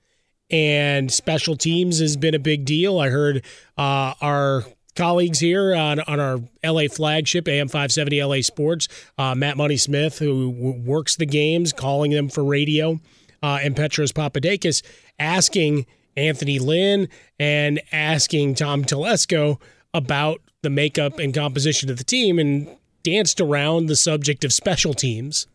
and 0.51 1.13
special 1.13 1.57
teams 1.57 1.99
has 2.01 2.17
been 2.17 2.35
a 2.35 2.39
big 2.39 2.65
deal. 2.65 2.99
I 2.99 3.09
heard 3.09 3.45
uh, 3.79 4.15
our 4.21 4.65
colleagues 4.97 5.39
here 5.39 5.75
on, 5.75 6.01
on 6.01 6.21
our 6.21 6.41
LA 6.65 6.89
flagship, 6.89 7.49
AM 7.49 7.69
570 7.69 8.23
LA 8.23 8.41
Sports, 8.43 8.89
uh, 9.19 9.35
Matt 9.35 9.57
Money 9.57 9.77
Smith, 9.77 10.19
who 10.19 10.51
works 10.85 11.17
the 11.17 11.27
games, 11.27 11.73
calling 11.73 12.11
them 12.11 12.29
for 12.29 12.45
radio, 12.45 13.01
uh, 13.43 13.59
and 13.63 13.77
Petros 13.77 14.13
Papadakis 14.13 14.83
asking 15.19 15.87
Anthony 16.17 16.59
Lynn 16.59 17.09
and 17.39 17.81
asking 17.93 18.57
Tom 18.57 18.85
Telesco 18.85 19.61
about 19.95 20.41
the 20.63 20.71
makeup 20.71 21.19
and 21.19 21.35
composition 21.35 21.91
of 21.91 21.97
the 21.97 22.05
team 22.05 22.39
and 22.39 22.69
danced 23.03 23.41
around 23.41 23.87
the 23.87 23.97
subject 23.97 24.45
of 24.45 24.53
special 24.53 24.95
teams. 24.95 25.47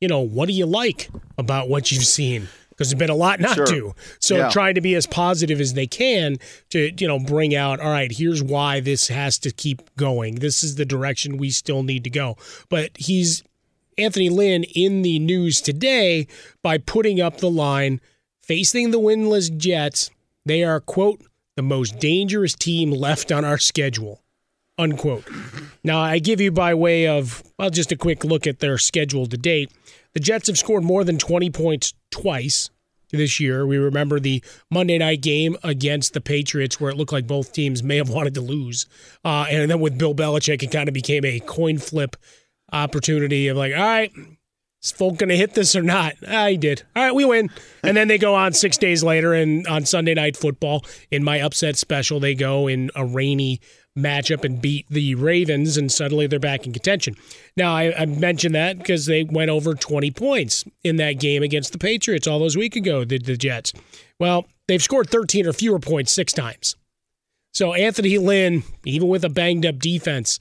You 0.00 0.08
know, 0.08 0.20
what 0.20 0.46
do 0.46 0.52
you 0.52 0.66
like 0.66 1.08
about 1.38 1.68
what 1.68 1.90
you've 1.92 2.04
seen? 2.04 2.48
There's 2.88 2.98
been 2.98 3.10
a 3.10 3.14
lot 3.14 3.40
not 3.40 3.54
Sure. 3.54 3.66
to. 3.66 3.94
So 4.20 4.36
Yeah. 4.36 4.48
trying 4.50 4.74
to 4.74 4.80
be 4.80 4.94
as 4.94 5.06
positive 5.06 5.60
as 5.60 5.74
they 5.74 5.86
can 5.86 6.38
to 6.70 6.90
you 6.98 7.06
know 7.08 7.18
bring 7.18 7.54
out. 7.54 7.80
All 7.80 7.90
right, 7.90 8.10
here's 8.12 8.42
why 8.42 8.80
this 8.80 9.08
has 9.08 9.38
to 9.40 9.50
keep 9.50 9.82
going. 9.96 10.36
This 10.36 10.62
is 10.62 10.76
the 10.76 10.84
direction 10.84 11.36
we 11.36 11.50
still 11.50 11.82
need 11.82 12.04
to 12.04 12.10
go. 12.10 12.36
But 12.68 12.90
he's 12.96 13.42
Anthony 13.98 14.30
Lynn 14.30 14.64
in 14.64 15.02
the 15.02 15.18
news 15.18 15.60
today 15.60 16.26
by 16.62 16.78
putting 16.78 17.20
up 17.20 17.38
the 17.38 17.50
line 17.50 18.00
facing 18.40 18.90
the 18.90 19.00
winless 19.00 19.54
Jets. 19.56 20.10
They 20.44 20.64
are 20.64 20.80
quote 20.80 21.20
the 21.56 21.62
most 21.62 21.98
dangerous 21.98 22.54
team 22.54 22.90
left 22.90 23.30
on 23.30 23.44
our 23.44 23.58
schedule 23.58 24.20
unquote. 24.78 25.24
Now, 25.84 26.00
I 26.00 26.18
give 26.18 26.40
you 26.40 26.50
by 26.50 26.74
way 26.74 27.06
of, 27.06 27.42
well, 27.58 27.70
just 27.70 27.92
a 27.92 27.96
quick 27.96 28.24
look 28.24 28.46
at 28.46 28.58
their 28.60 28.78
schedule 28.78 29.26
to 29.26 29.36
date. 29.36 29.70
The 30.14 30.20
Jets 30.20 30.48
have 30.48 30.58
scored 30.58 30.82
more 30.82 31.04
than 31.04 31.18
20 31.18 31.50
points 31.50 31.94
twice 32.10 32.70
this 33.12 33.38
year. 33.40 33.66
We 33.66 33.78
remember 33.78 34.18
the 34.18 34.42
Monday 34.70 34.98
night 34.98 35.20
game 35.20 35.56
against 35.62 36.14
the 36.14 36.20
Patriots 36.20 36.80
where 36.80 36.90
it 36.90 36.96
looked 36.96 37.12
like 37.12 37.26
both 37.26 37.52
teams 37.52 37.82
may 37.82 37.96
have 37.96 38.08
wanted 38.10 38.34
to 38.34 38.40
lose. 38.40 38.86
Uh, 39.24 39.46
and 39.48 39.70
then 39.70 39.80
with 39.80 39.98
Bill 39.98 40.14
Belichick, 40.14 40.62
it 40.62 40.72
kind 40.72 40.88
of 40.88 40.94
became 40.94 41.24
a 41.24 41.40
coin 41.40 41.78
flip 41.78 42.16
opportunity 42.72 43.48
of 43.48 43.56
like, 43.56 43.74
all 43.74 43.80
right, 43.80 44.12
is 44.82 44.90
Folk 44.90 45.18
going 45.18 45.28
to 45.28 45.36
hit 45.36 45.54
this 45.54 45.76
or 45.76 45.82
not? 45.82 46.14
Ah, 46.26 46.48
he 46.48 46.56
did. 46.56 46.82
All 46.96 47.04
right, 47.04 47.14
we 47.14 47.24
win. 47.24 47.50
And 47.84 47.96
then 47.96 48.06
they 48.06 48.16
go 48.16 48.36
on 48.36 48.52
six 48.52 48.78
days 48.78 49.02
later, 49.02 49.34
and 49.34 49.66
on 49.66 49.86
Sunday 49.86 50.14
Night 50.14 50.36
Football, 50.36 50.84
in 51.10 51.24
my 51.24 51.40
upset 51.40 51.76
special, 51.76 52.20
they 52.20 52.36
go 52.36 52.68
in 52.68 52.92
a 52.94 53.04
rainy 53.04 53.60
matchup 53.96 54.44
and 54.44 54.60
beat 54.60 54.86
the 54.88 55.14
Ravens, 55.14 55.76
and 55.76 55.90
suddenly 55.90 56.26
they're 56.26 56.38
back 56.38 56.66
in 56.66 56.72
contention. 56.72 57.16
Now, 57.56 57.74
I, 57.74 58.02
I 58.02 58.06
mentioned 58.06 58.54
that 58.54 58.78
because 58.78 59.06
they 59.06 59.24
went 59.24 59.50
over 59.50 59.74
20 59.74 60.10
points 60.12 60.64
in 60.82 60.96
that 60.96 61.14
game 61.14 61.42
against 61.42 61.72
the 61.72 61.78
Patriots 61.78 62.26
all 62.26 62.38
those 62.38 62.56
weeks 62.56 62.76
ago, 62.76 63.04
the, 63.04 63.18
the 63.18 63.36
Jets. 63.36 63.72
Well, 64.18 64.46
they've 64.68 64.82
scored 64.82 65.10
13 65.10 65.46
or 65.46 65.52
fewer 65.52 65.78
points 65.78 66.12
six 66.12 66.32
times. 66.32 66.76
So 67.52 67.74
Anthony 67.74 68.16
Lynn, 68.16 68.62
even 68.84 69.08
with 69.08 69.24
a 69.24 69.28
banged 69.28 69.66
up 69.66 69.78
defense, 69.78 70.38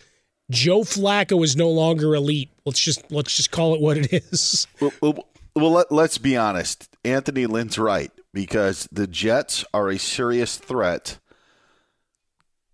Joe 0.49 0.81
Flacco 0.81 1.43
is 1.43 1.55
no 1.55 1.69
longer 1.69 2.15
elite. 2.15 2.49
Let's 2.65 2.79
just 2.79 3.09
let's 3.11 3.35
just 3.35 3.51
call 3.51 3.73
it 3.73 3.81
what 3.81 3.97
it 3.97 4.13
is. 4.13 4.67
Well, 4.79 4.91
well, 5.01 5.27
well 5.55 5.71
let, 5.71 5.91
let's 5.91 6.17
be 6.17 6.37
honest. 6.37 6.89
Anthony 7.03 7.45
Lynn's 7.45 7.77
right 7.77 8.11
because 8.33 8.87
the 8.91 9.07
Jets 9.07 9.65
are 9.73 9.89
a 9.89 9.97
serious 9.97 10.57
threat 10.57 11.19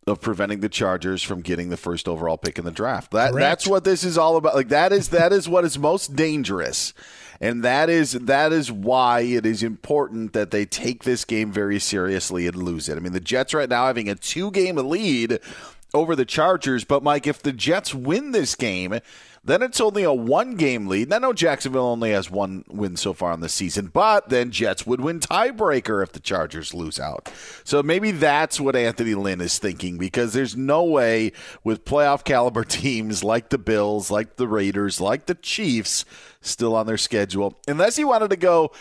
of 0.07 0.21
preventing 0.21 0.61
the 0.61 0.69
Chargers 0.69 1.21
from 1.21 1.41
getting 1.41 1.69
the 1.69 1.77
first 1.77 2.07
overall 2.07 2.37
pick 2.37 2.57
in 2.57 2.65
the 2.65 2.71
draft. 2.71 3.11
That 3.11 3.33
that's 3.33 3.67
what 3.67 3.83
this 3.83 4.03
is 4.03 4.17
all 4.17 4.37
about. 4.37 4.55
Like 4.55 4.69
that 4.69 4.91
is 4.91 5.09
that 5.09 5.33
is 5.33 5.47
what 5.49 5.65
is 5.65 5.77
most 5.77 6.15
dangerous. 6.15 6.93
And 7.39 7.63
that 7.63 7.89
is 7.89 8.13
that 8.13 8.51
is 8.51 8.71
why 8.71 9.19
it 9.21 9.45
is 9.45 9.61
important 9.61 10.33
that 10.33 10.49
they 10.49 10.65
take 10.65 11.03
this 11.03 11.23
game 11.25 11.51
very 11.51 11.79
seriously 11.79 12.47
and 12.47 12.55
lose 12.55 12.89
it. 12.89 12.97
I 12.97 12.99
mean, 12.99 13.13
the 13.13 13.19
Jets 13.19 13.53
right 13.53 13.69
now 13.69 13.85
having 13.85 14.09
a 14.09 14.15
two-game 14.15 14.77
lead 14.77 15.39
over 15.93 16.15
the 16.15 16.25
Chargers, 16.25 16.83
but 16.83 17.03
Mike, 17.03 17.27
if 17.27 17.41
the 17.41 17.53
Jets 17.53 17.93
win 17.93 18.31
this 18.31 18.55
game, 18.55 18.99
then 19.47 19.61
it's 19.61 19.81
only 19.81 20.03
a 20.03 20.13
one 20.13 20.55
game 20.55 20.87
lead. 20.87 21.07
And 21.07 21.13
I 21.13 21.19
know 21.19 21.33
Jacksonville 21.33 21.85
only 21.85 22.11
has 22.11 22.29
one 22.29 22.65
win 22.67 22.97
so 22.97 23.13
far 23.13 23.33
in 23.33 23.39
the 23.39 23.49
season, 23.49 23.87
but 23.87 24.29
then 24.29 24.51
Jets 24.51 24.85
would 24.85 25.01
win 25.01 25.19
tiebreaker 25.19 26.03
if 26.03 26.11
the 26.11 26.19
Chargers 26.19 26.73
lose 26.73 26.99
out. 26.99 27.31
So 27.63 27.81
maybe 27.81 28.11
that's 28.11 28.59
what 28.59 28.75
Anthony 28.75 29.15
Lynn 29.15 29.41
is 29.41 29.57
thinking 29.57 29.97
because 29.97 30.33
there's 30.33 30.55
no 30.55 30.83
way 30.83 31.31
with 31.63 31.85
playoff 31.85 32.23
caliber 32.23 32.63
teams 32.65 33.23
like 33.23 33.49
the 33.49 33.57
Bills, 33.57 34.11
like 34.11 34.35
the 34.35 34.47
Raiders, 34.47 35.01
like 35.01 35.25
the 35.25 35.35
Chiefs 35.35 36.05
still 36.41 36.75
on 36.75 36.85
their 36.85 36.97
schedule, 36.97 37.57
unless 37.67 37.95
he 37.95 38.03
wanted 38.03 38.29
to 38.29 38.37
go 38.37 38.71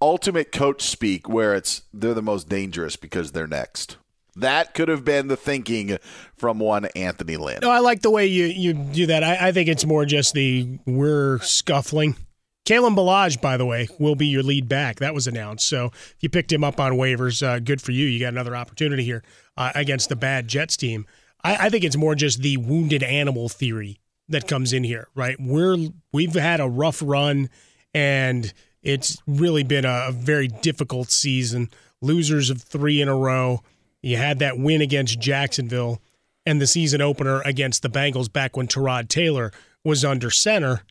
ultimate 0.00 0.52
coach 0.52 0.82
speak 0.82 1.28
where 1.28 1.54
it's 1.54 1.82
they're 1.92 2.14
the 2.14 2.22
most 2.22 2.48
dangerous 2.48 2.96
because 2.96 3.32
they're 3.32 3.46
next. 3.46 3.96
That 4.36 4.74
could 4.74 4.88
have 4.88 5.04
been 5.04 5.28
the 5.28 5.36
thinking 5.36 5.98
from 6.36 6.58
one 6.58 6.84
Anthony 6.96 7.36
Lynn. 7.36 7.60
No, 7.62 7.70
I 7.70 7.78
like 7.78 8.02
the 8.02 8.10
way 8.10 8.26
you, 8.26 8.44
you 8.44 8.74
do 8.74 9.06
that. 9.06 9.24
I, 9.24 9.48
I 9.48 9.52
think 9.52 9.68
it's 9.68 9.84
more 9.86 10.04
just 10.04 10.34
the 10.34 10.78
we're 10.86 11.38
scuffling. 11.40 12.16
Kalen 12.66 12.96
Ballage, 12.96 13.40
by 13.40 13.56
the 13.56 13.64
way, 13.64 13.88
will 13.98 14.16
be 14.16 14.26
your 14.26 14.42
lead 14.42 14.68
back. 14.68 14.96
That 14.96 15.14
was 15.14 15.26
announced. 15.26 15.68
So 15.68 15.86
if 15.86 16.16
you 16.20 16.28
picked 16.28 16.52
him 16.52 16.64
up 16.64 16.80
on 16.80 16.92
waivers, 16.94 17.42
uh, 17.42 17.60
good 17.60 17.80
for 17.80 17.92
you. 17.92 18.06
You 18.06 18.18
got 18.18 18.32
another 18.32 18.56
opportunity 18.56 19.04
here 19.04 19.22
uh, 19.56 19.70
against 19.74 20.08
the 20.08 20.16
bad 20.16 20.48
Jets 20.48 20.76
team. 20.76 21.06
I, 21.44 21.66
I 21.66 21.70
think 21.70 21.84
it's 21.84 21.96
more 21.96 22.16
just 22.16 22.42
the 22.42 22.56
wounded 22.56 23.04
animal 23.04 23.48
theory 23.48 24.00
that 24.28 24.48
comes 24.48 24.72
in 24.72 24.82
here, 24.82 25.06
right? 25.14 25.36
We're 25.38 25.76
we've 26.12 26.34
had 26.34 26.60
a 26.60 26.68
rough 26.68 27.00
run, 27.04 27.48
and 27.94 28.52
it's 28.82 29.22
really 29.28 29.62
been 29.62 29.84
a, 29.84 30.06
a 30.08 30.12
very 30.12 30.48
difficult 30.48 31.10
season. 31.12 31.70
Losers 32.02 32.50
of 32.50 32.60
three 32.60 33.00
in 33.00 33.08
a 33.08 33.16
row. 33.16 33.62
You 34.06 34.18
had 34.18 34.38
that 34.38 34.56
win 34.56 34.82
against 34.82 35.18
Jacksonville 35.18 36.00
and 36.46 36.60
the 36.60 36.68
season 36.68 37.00
opener 37.00 37.42
against 37.44 37.82
the 37.82 37.90
Bengals 37.90 38.32
back 38.32 38.56
when 38.56 38.68
Tyrod 38.68 39.08
Taylor 39.08 39.50
was 39.82 40.04
under 40.04 40.30
center. 40.30 40.82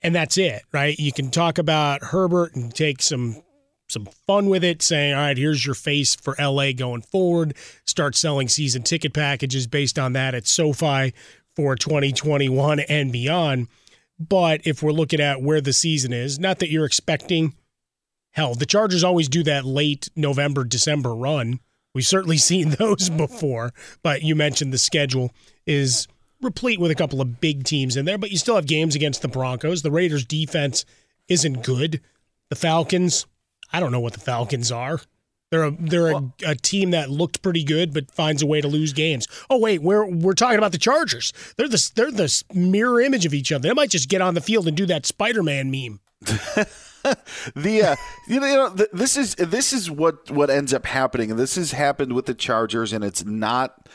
And 0.00 0.14
that's 0.14 0.38
it, 0.38 0.62
right? 0.72 0.96
You 0.96 1.12
can 1.12 1.32
talk 1.32 1.58
about 1.58 2.04
Herbert 2.04 2.54
and 2.54 2.72
take 2.72 3.02
some 3.02 3.42
some 3.88 4.06
fun 4.28 4.46
with 4.46 4.62
it, 4.62 4.80
saying, 4.80 5.14
all 5.14 5.20
right, 5.20 5.36
here's 5.36 5.66
your 5.66 5.74
face 5.74 6.14
for 6.14 6.36
LA 6.38 6.70
going 6.72 7.02
forward. 7.02 7.56
Start 7.84 8.14
selling 8.14 8.46
season 8.46 8.82
ticket 8.82 9.12
packages 9.12 9.66
based 9.66 9.98
on 9.98 10.12
that 10.12 10.34
at 10.34 10.46
SoFi 10.46 11.14
for 11.56 11.74
2021 11.74 12.80
and 12.80 13.10
beyond. 13.10 13.66
But 14.20 14.60
if 14.64 14.84
we're 14.84 14.92
looking 14.92 15.20
at 15.20 15.42
where 15.42 15.60
the 15.60 15.72
season 15.72 16.12
is, 16.12 16.38
not 16.38 16.60
that 16.60 16.70
you're 16.70 16.84
expecting 16.84 17.54
hell, 18.30 18.54
the 18.54 18.66
Chargers 18.66 19.02
always 19.02 19.28
do 19.28 19.42
that 19.44 19.64
late 19.64 20.08
November, 20.14 20.62
December 20.62 21.12
run. 21.12 21.58
We've 21.96 22.06
certainly 22.06 22.36
seen 22.36 22.68
those 22.78 23.08
before, 23.08 23.72
but 24.02 24.22
you 24.22 24.34
mentioned 24.34 24.70
the 24.70 24.78
schedule 24.78 25.32
is 25.64 26.06
replete 26.42 26.78
with 26.78 26.90
a 26.90 26.94
couple 26.94 27.22
of 27.22 27.40
big 27.40 27.64
teams 27.64 27.96
in 27.96 28.04
there, 28.04 28.18
but 28.18 28.30
you 28.30 28.36
still 28.36 28.56
have 28.56 28.66
games 28.66 28.94
against 28.94 29.22
the 29.22 29.28
Broncos. 29.28 29.80
The 29.80 29.90
Raiders' 29.90 30.26
defense 30.26 30.84
isn't 31.28 31.64
good. 31.64 32.02
The 32.50 32.56
Falcons, 32.56 33.24
I 33.72 33.80
don't 33.80 33.92
know 33.92 34.00
what 34.00 34.12
the 34.12 34.20
Falcons 34.20 34.70
are. 34.70 35.00
They're 35.50 35.64
a 35.64 35.70
they're 35.70 36.10
a, 36.10 36.32
a, 36.44 36.54
team 36.54 36.90
that 36.90 37.08
looked 37.08 37.40
pretty 37.40 37.64
good, 37.64 37.94
but 37.94 38.10
finds 38.10 38.42
a 38.42 38.46
way 38.46 38.60
to 38.60 38.68
lose 38.68 38.92
games. 38.92 39.26
Oh 39.48 39.58
wait, 39.58 39.80
we're 39.80 40.04
we're 40.04 40.34
talking 40.34 40.58
about 40.58 40.72
the 40.72 40.78
Chargers. 40.78 41.32
They're 41.56 41.68
the 41.68 41.90
they're 41.94 42.10
the 42.10 42.42
mirror 42.52 43.00
image 43.00 43.24
of 43.24 43.32
each 43.32 43.52
other. 43.52 43.68
They 43.68 43.72
might 43.72 43.90
just 43.90 44.10
get 44.10 44.20
on 44.20 44.34
the 44.34 44.42
field 44.42 44.68
and 44.68 44.76
do 44.76 44.84
that 44.86 45.06
Spider 45.06 45.42
Man 45.42 45.70
meme. 45.70 46.00
the 47.54 47.82
uh, 47.82 47.96
you 48.28 48.40
know, 48.40 48.46
you 48.46 48.56
know 48.56 48.68
this 48.92 49.16
is 49.16 49.34
this 49.36 49.72
is 49.72 49.90
what 49.90 50.30
what 50.30 50.50
ends 50.50 50.72
up 50.72 50.86
happening, 50.86 51.30
and 51.30 51.38
this 51.38 51.56
has 51.56 51.72
happened 51.72 52.12
with 52.12 52.26
the 52.26 52.34
Chargers, 52.34 52.92
and 52.92 53.04
it's 53.04 53.24
not 53.24 53.88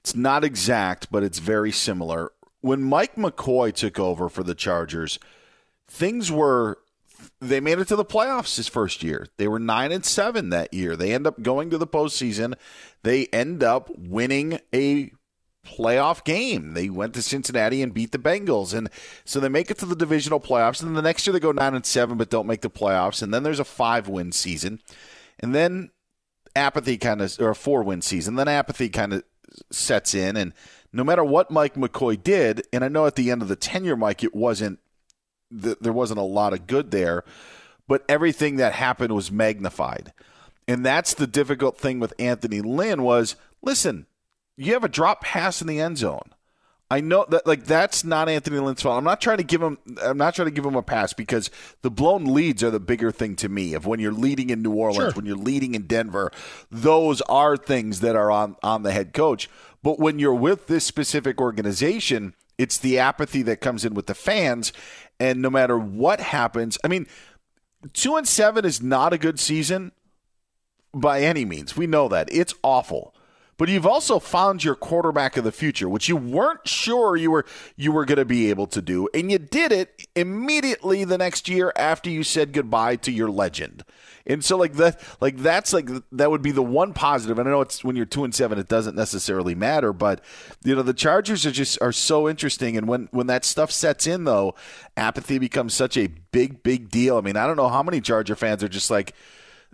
it's 0.00 0.14
not 0.14 0.44
exact, 0.44 1.10
but 1.10 1.22
it's 1.22 1.38
very 1.38 1.72
similar. 1.72 2.32
When 2.60 2.82
Mike 2.82 3.16
McCoy 3.16 3.72
took 3.72 3.98
over 3.98 4.28
for 4.28 4.42
the 4.42 4.54
Chargers, 4.54 5.18
things 5.86 6.30
were 6.30 6.78
they 7.40 7.60
made 7.60 7.78
it 7.78 7.88
to 7.88 7.96
the 7.96 8.04
playoffs 8.04 8.56
his 8.56 8.68
first 8.68 9.02
year. 9.02 9.26
They 9.36 9.48
were 9.48 9.58
nine 9.58 9.92
and 9.92 10.04
seven 10.04 10.50
that 10.50 10.72
year. 10.74 10.96
They 10.96 11.12
end 11.12 11.26
up 11.26 11.42
going 11.42 11.70
to 11.70 11.78
the 11.78 11.86
postseason. 11.86 12.54
They 13.02 13.26
end 13.26 13.62
up 13.62 13.90
winning 13.96 14.60
a 14.74 15.12
playoff 15.68 16.24
game. 16.24 16.74
They 16.74 16.88
went 16.88 17.14
to 17.14 17.22
Cincinnati 17.22 17.82
and 17.82 17.92
beat 17.92 18.12
the 18.12 18.18
Bengals, 18.18 18.72
and 18.74 18.88
so 19.24 19.40
they 19.40 19.48
make 19.48 19.70
it 19.70 19.78
to 19.78 19.86
the 19.86 19.96
divisional 19.96 20.40
playoffs. 20.40 20.80
And 20.80 20.90
then 20.90 20.94
the 20.94 21.02
next 21.02 21.26
year 21.26 21.32
they 21.32 21.40
go 21.40 21.52
nine 21.52 21.74
and 21.74 21.84
seven, 21.84 22.16
but 22.16 22.30
don't 22.30 22.46
make 22.46 22.62
the 22.62 22.70
playoffs. 22.70 23.22
And 23.22 23.32
then 23.32 23.42
there's 23.42 23.60
a 23.60 23.64
five 23.64 24.08
win 24.08 24.32
season, 24.32 24.80
and 25.38 25.54
then 25.54 25.90
apathy 26.56 26.96
kind 26.96 27.20
of 27.20 27.38
or 27.38 27.50
a 27.50 27.54
four 27.54 27.82
win 27.82 28.02
season. 28.02 28.36
Then 28.36 28.48
apathy 28.48 28.88
kind 28.88 29.12
of 29.12 29.24
sets 29.70 30.14
in, 30.14 30.36
and 30.36 30.52
no 30.92 31.04
matter 31.04 31.24
what 31.24 31.50
Mike 31.50 31.74
McCoy 31.74 32.22
did, 32.22 32.66
and 32.72 32.84
I 32.84 32.88
know 32.88 33.06
at 33.06 33.16
the 33.16 33.30
end 33.30 33.42
of 33.42 33.48
the 33.48 33.56
tenure, 33.56 33.96
Mike, 33.96 34.24
it 34.24 34.34
wasn't 34.34 34.78
there 35.50 35.92
wasn't 35.92 36.20
a 36.20 36.22
lot 36.22 36.52
of 36.52 36.66
good 36.66 36.90
there, 36.90 37.24
but 37.86 38.04
everything 38.08 38.56
that 38.56 38.74
happened 38.74 39.14
was 39.14 39.32
magnified. 39.32 40.12
And 40.66 40.84
that's 40.84 41.14
the 41.14 41.26
difficult 41.26 41.78
thing 41.78 41.98
with 41.98 42.12
Anthony 42.18 42.60
Lynn 42.60 43.02
was 43.02 43.36
listen, 43.62 44.06
you 44.58 44.74
have 44.74 44.84
a 44.84 44.88
drop 44.88 45.22
pass 45.22 45.60
in 45.60 45.66
the 45.66 45.80
end 45.80 45.98
zone. 45.98 46.34
I 46.90 47.00
know 47.00 47.26
that 47.28 47.46
like 47.46 47.64
that's 47.64 48.02
not 48.02 48.30
Anthony 48.30 48.58
Lynn's 48.58 48.80
fault. 48.80 48.96
I'm 48.96 49.04
not 49.04 49.20
trying 49.20 49.36
to 49.38 49.44
give 49.44 49.62
him 49.62 49.78
I'm 50.02 50.16
not 50.16 50.34
trying 50.34 50.46
to 50.46 50.54
give 50.54 50.64
him 50.64 50.74
a 50.74 50.82
pass 50.82 51.12
because 51.12 51.50
the 51.82 51.90
blown 51.90 52.24
leads 52.24 52.62
are 52.64 52.70
the 52.70 52.80
bigger 52.80 53.10
thing 53.12 53.36
to 53.36 53.48
me. 53.48 53.74
Of 53.74 53.84
when 53.84 54.00
you're 54.00 54.10
leading 54.10 54.48
in 54.48 54.62
New 54.62 54.72
Orleans, 54.72 55.12
sure. 55.12 55.12
when 55.12 55.26
you're 55.26 55.36
leading 55.36 55.74
in 55.74 55.82
Denver, 55.82 56.32
those 56.70 57.20
are 57.22 57.58
things 57.58 58.00
that 58.00 58.16
are 58.16 58.30
on 58.30 58.56
on 58.62 58.84
the 58.84 58.92
head 58.92 59.12
coach. 59.12 59.50
But 59.82 59.98
when 59.98 60.18
you're 60.18 60.34
with 60.34 60.66
this 60.66 60.84
specific 60.84 61.40
organization, 61.40 62.34
it's 62.56 62.78
the 62.78 62.98
apathy 62.98 63.42
that 63.42 63.60
comes 63.60 63.84
in 63.84 63.92
with 63.92 64.06
the 64.06 64.14
fans 64.14 64.72
and 65.20 65.42
no 65.42 65.50
matter 65.50 65.78
what 65.78 66.20
happens, 66.20 66.78
I 66.84 66.88
mean, 66.88 67.06
two 67.92 68.16
and 68.16 68.26
seven 68.26 68.64
is 68.64 68.80
not 68.80 69.12
a 69.12 69.18
good 69.18 69.40
season 69.40 69.92
by 70.94 71.22
any 71.22 71.44
means. 71.44 71.76
We 71.76 71.86
know 71.86 72.08
that 72.08 72.28
it's 72.32 72.54
awful. 72.62 73.14
But 73.58 73.68
you've 73.68 73.86
also 73.86 74.20
found 74.20 74.62
your 74.62 74.76
quarterback 74.76 75.36
of 75.36 75.42
the 75.42 75.50
future, 75.50 75.88
which 75.88 76.08
you 76.08 76.16
weren't 76.16 76.66
sure 76.66 77.16
you 77.16 77.32
were 77.32 77.44
you 77.76 77.90
were 77.90 78.04
going 78.04 78.18
to 78.18 78.24
be 78.24 78.50
able 78.50 78.68
to 78.68 78.80
do, 78.80 79.08
and 79.12 79.32
you 79.32 79.38
did 79.38 79.72
it 79.72 80.06
immediately 80.14 81.02
the 81.02 81.18
next 81.18 81.48
year 81.48 81.72
after 81.74 82.08
you 82.08 82.22
said 82.22 82.52
goodbye 82.52 82.94
to 82.96 83.10
your 83.10 83.28
legend. 83.28 83.84
And 84.28 84.44
so 84.44 84.56
like 84.56 84.74
that 84.74 85.02
like 85.20 85.38
that's 85.38 85.72
like 85.72 85.88
that 86.12 86.30
would 86.30 86.42
be 86.42 86.52
the 86.52 86.62
one 86.62 86.92
positive. 86.92 87.36
And 87.38 87.48
I 87.48 87.50
know 87.52 87.62
it's 87.62 87.82
when 87.82 87.96
you're 87.96 88.06
two 88.06 88.22
and 88.22 88.34
seven, 88.34 88.58
it 88.58 88.68
doesn't 88.68 88.94
necessarily 88.94 89.56
matter, 89.56 89.92
but 89.92 90.22
you 90.62 90.76
know 90.76 90.82
the 90.82 90.94
Chargers 90.94 91.44
are 91.44 91.50
just 91.50 91.82
are 91.82 91.92
so 91.92 92.28
interesting. 92.28 92.76
And 92.76 92.86
when 92.86 93.08
when 93.10 93.26
that 93.26 93.44
stuff 93.44 93.72
sets 93.72 94.06
in, 94.06 94.22
though, 94.22 94.54
apathy 94.96 95.38
becomes 95.38 95.74
such 95.74 95.96
a 95.96 96.06
big 96.30 96.62
big 96.62 96.90
deal. 96.90 97.16
I 97.16 97.22
mean, 97.22 97.36
I 97.36 97.46
don't 97.48 97.56
know 97.56 97.68
how 97.68 97.82
many 97.82 98.00
Charger 98.00 98.36
fans 98.36 98.62
are 98.62 98.68
just 98.68 98.90
like. 98.90 99.14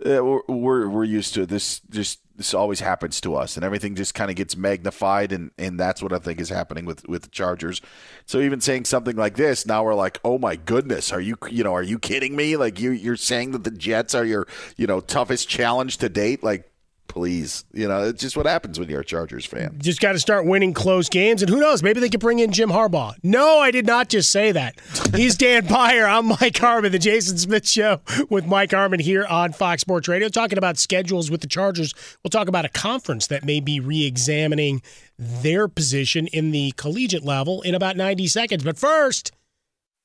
Uh, 0.05 0.19
we're, 0.25 0.41
we're, 0.49 0.89
we're 0.89 1.03
used 1.05 1.33
to 1.33 1.43
it. 1.43 1.47
this. 1.47 1.79
Just 1.89 2.19
this 2.35 2.53
always 2.53 2.79
happens 2.79 3.21
to 3.21 3.35
us, 3.35 3.55
and 3.55 3.63
everything 3.63 3.95
just 3.95 4.13
kind 4.13 4.29
of 4.29 4.35
gets 4.35 4.57
magnified, 4.57 5.31
and, 5.31 5.51
and 5.57 5.79
that's 5.79 6.01
what 6.01 6.13
I 6.13 6.19
think 6.19 6.39
is 6.39 6.49
happening 6.49 6.85
with, 6.85 7.07
with 7.07 7.23
the 7.23 7.29
Chargers. 7.29 7.81
So 8.25 8.39
even 8.39 8.61
saying 8.61 8.85
something 8.85 9.15
like 9.15 9.35
this, 9.35 9.65
now 9.65 9.83
we're 9.83 9.95
like, 9.95 10.19
oh 10.23 10.37
my 10.37 10.55
goodness, 10.55 11.11
are 11.11 11.21
you 11.21 11.37
you 11.49 11.63
know 11.63 11.73
are 11.73 11.83
you 11.83 11.99
kidding 11.99 12.35
me? 12.35 12.57
Like 12.57 12.79
you 12.79 12.91
you're 12.91 13.15
saying 13.15 13.51
that 13.51 13.63
the 13.63 13.71
Jets 13.71 14.13
are 14.13 14.25
your 14.25 14.47
you 14.75 14.87
know 14.87 14.99
toughest 14.99 15.47
challenge 15.47 15.97
to 15.97 16.09
date? 16.09 16.43
Like 16.43 16.69
please. 17.15 17.63
You 17.73 17.87
know, 17.87 18.03
it's 18.03 18.21
just 18.21 18.35
what 18.35 18.45
happens 18.45 18.77
when 18.77 18.89
you're 18.89 18.99
a 18.99 19.05
Chargers 19.05 19.45
fan. 19.45 19.77
Just 19.79 20.01
got 20.01 20.11
to 20.11 20.19
start 20.19 20.45
winning 20.45 20.73
close 20.73 21.07
games, 21.07 21.41
and 21.41 21.49
who 21.49 21.61
knows? 21.61 21.81
Maybe 21.81 22.01
they 22.01 22.09
could 22.09 22.19
bring 22.19 22.39
in 22.39 22.51
Jim 22.51 22.69
Harbaugh. 22.69 23.15
No, 23.23 23.59
I 23.59 23.71
did 23.71 23.87
not 23.87 24.09
just 24.09 24.29
say 24.29 24.51
that. 24.51 24.75
He's 25.15 25.37
Dan 25.37 25.65
Beyer. 25.69 26.05
I'm 26.05 26.25
Mike 26.25 26.57
Harmon, 26.57 26.91
the 26.91 26.99
Jason 26.99 27.37
Smith 27.37 27.67
Show 27.67 28.01
with 28.29 28.45
Mike 28.45 28.71
Harmon 28.71 28.99
here 28.99 29.25
on 29.25 29.53
Fox 29.53 29.79
Sports 29.79 30.09
Radio, 30.09 30.27
talking 30.27 30.57
about 30.57 30.77
schedules 30.77 31.31
with 31.31 31.39
the 31.39 31.47
Chargers. 31.47 31.93
We'll 32.21 32.31
talk 32.31 32.49
about 32.49 32.65
a 32.65 32.69
conference 32.69 33.27
that 33.27 33.45
may 33.45 33.61
be 33.61 33.79
re-examining 33.79 34.81
their 35.17 35.69
position 35.69 36.27
in 36.27 36.51
the 36.51 36.73
collegiate 36.75 37.23
level 37.23 37.61
in 37.61 37.75
about 37.75 37.95
90 37.95 38.27
seconds. 38.27 38.63
But 38.63 38.77
first. 38.77 39.31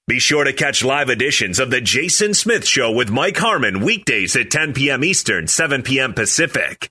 Be 0.07 0.21
sure 0.21 0.45
to 0.45 0.53
catch 0.53 0.85
live 0.85 1.09
editions 1.09 1.59
of 1.59 1.71
The 1.71 1.81
Jason 1.81 2.35
Smith 2.35 2.67
Show 2.67 2.93
with 2.93 3.11
Mike 3.11 3.37
Harmon 3.37 3.81
weekdays 3.81 4.35
at 4.37 4.51
10 4.51 4.75
p.m. 4.75 5.03
Eastern, 5.05 5.49
7 5.49 5.83
p.m. 5.83 6.15
Pacific. 6.15 6.91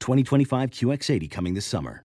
2025 0.00 0.70
QX80 0.70 1.30
coming 1.30 1.54
this 1.54 1.66
summer. 1.66 2.02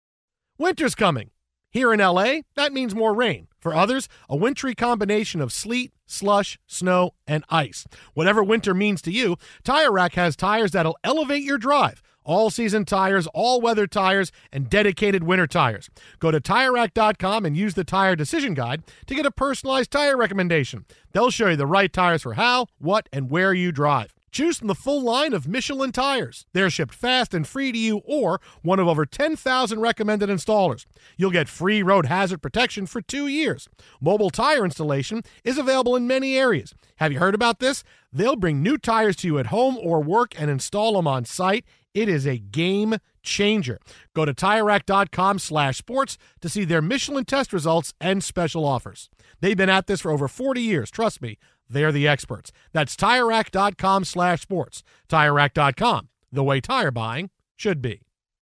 Winter's 0.59 0.95
coming. 0.95 1.31
Here 1.71 1.93
in 1.93 2.01
LA, 2.01 2.41
that 2.55 2.73
means 2.73 2.95
more 2.95 3.15
rain. 3.15 3.49
For 3.61 3.75
others, 3.75 4.09
a 4.29 4.37
wintry 4.37 4.75
combination 4.75 5.41
of 5.41 5.53
sleet, 5.53 5.93
slush, 6.07 6.59
snow, 6.67 7.13
and 7.27 7.45
ice. 7.51 7.87
Whatever 8.15 8.43
winter 8.43 8.73
means 8.73 9.03
to 9.03 9.11
you, 9.11 9.37
Tire 9.65 9.93
Rack 9.93 10.15
has 10.15 10.37
tires 10.37 10.71
that'll 10.71 10.97
elevate 11.05 11.43
your 11.43 11.59
drive 11.59 12.03
all 12.27 12.51
season 12.51 12.85
tires, 12.85 13.27
all 13.29 13.61
weather 13.61 13.87
tires, 13.87 14.33
and 14.53 14.69
dedicated 14.69 15.25
winter 15.25 15.47
tires. 15.47 15.89
Go 16.19 16.31
to 16.31 16.41
TireRack.com 16.41 17.47
and 17.47 17.57
use 17.57 17.75
the 17.75 17.85
Tire 17.85 18.17
Decision 18.17 18.53
Guide 18.53 18.83
to 19.07 19.15
get 19.15 19.25
a 19.25 19.31
personalized 19.31 19.91
tire 19.91 20.17
recommendation. 20.17 20.85
They'll 21.13 21.31
show 21.31 21.49
you 21.49 21.57
the 21.57 21.67
right 21.67 21.93
tires 21.93 22.23
for 22.23 22.35
how, 22.35 22.67
what, 22.79 23.09
and 23.13 23.31
where 23.31 23.55
you 23.55 23.73
drive. 23.73 24.16
Choose 24.37 24.59
from 24.59 24.69
the 24.69 24.75
full 24.75 25.01
line 25.01 25.33
of 25.33 25.49
Michelin 25.49 25.93
tires. 25.93 26.45
They're 26.53 26.69
shipped 26.69 26.93
fast 26.93 27.33
and 27.33 27.47
free 27.49 27.73
to 27.73 27.79
you 27.79 28.03
or 28.05 28.39
one 28.61 28.79
of 28.79 28.87
over 28.87 29.07
10,000 29.07 29.81
recommended 29.81 30.29
installers. 30.29 30.85
You'll 31.17 31.31
get 31.31 31.49
free 31.49 31.83
road 31.83 32.05
hazard 32.05 32.43
protection 32.43 32.85
for 32.85 33.01
two 33.01 33.29
years. 33.29 33.67
Mobile 33.99 34.29
tire 34.29 34.63
installation 34.63 35.23
is 35.43 35.57
available 35.57 35.97
in 35.97 36.07
many 36.07 36.37
areas. 36.37 36.75
Have 36.97 37.13
you 37.13 37.19
heard 37.19 37.35
about 37.35 37.61
this? 37.61 37.83
They'll 38.13 38.37
bring 38.37 38.63
new 38.63 38.77
tires 38.77 39.17
to 39.17 39.27
you 39.27 39.39
at 39.39 39.47
home 39.47 39.79
or 39.79 40.03
work 40.03 40.39
and 40.39 40.51
install 40.51 40.97
them 40.97 41.09
on 41.09 41.25
site 41.25 41.65
it 41.97 42.11
is 42.11 42.27
a 42.27 42.37
game 42.37 42.99
changer. 43.23 43.79
Go 44.15 44.27
to 44.27 44.35
TireRack.com 44.35 45.39
slash 45.39 45.79
sports 45.79 46.19
to 46.43 46.51
see 46.51 46.67
their 46.67 46.83
Michelin 46.83 47.25
test 47.25 47.55
results 47.55 47.95
and 48.03 48.23
special 48.23 48.67
offers. 48.67 49.09
They've 49.41 49.57
been 49.57 49.71
at 49.71 49.87
this 49.87 50.03
for 50.03 50.11
over 50.11 50.29
40 50.29 50.61
years. 50.61 50.91
Trust 50.91 51.23
me, 51.23 51.39
they're 51.69 51.93
the 51.93 52.09
experts. 52.09 52.53
That's 52.73 52.97
TireRack.com 52.97 54.05
slash 54.05 54.43
sports. 54.43 54.83
TireRack.com, 55.09 56.09
the 56.33 56.45
way 56.45 56.61
tire 56.61 56.91
buying 56.91 57.31
should 57.57 57.81
be. 57.83 58.06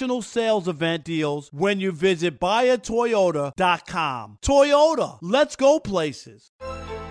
national 0.00 0.22
sales 0.22 0.66
event 0.66 1.04
deals 1.04 1.50
when 1.52 1.78
you 1.78 1.92
visit 1.92 2.40
buyatoyota.com. 2.40 4.38
Toyota, 4.40 5.18
let's 5.20 5.56
go 5.56 5.78
places. 5.78 6.50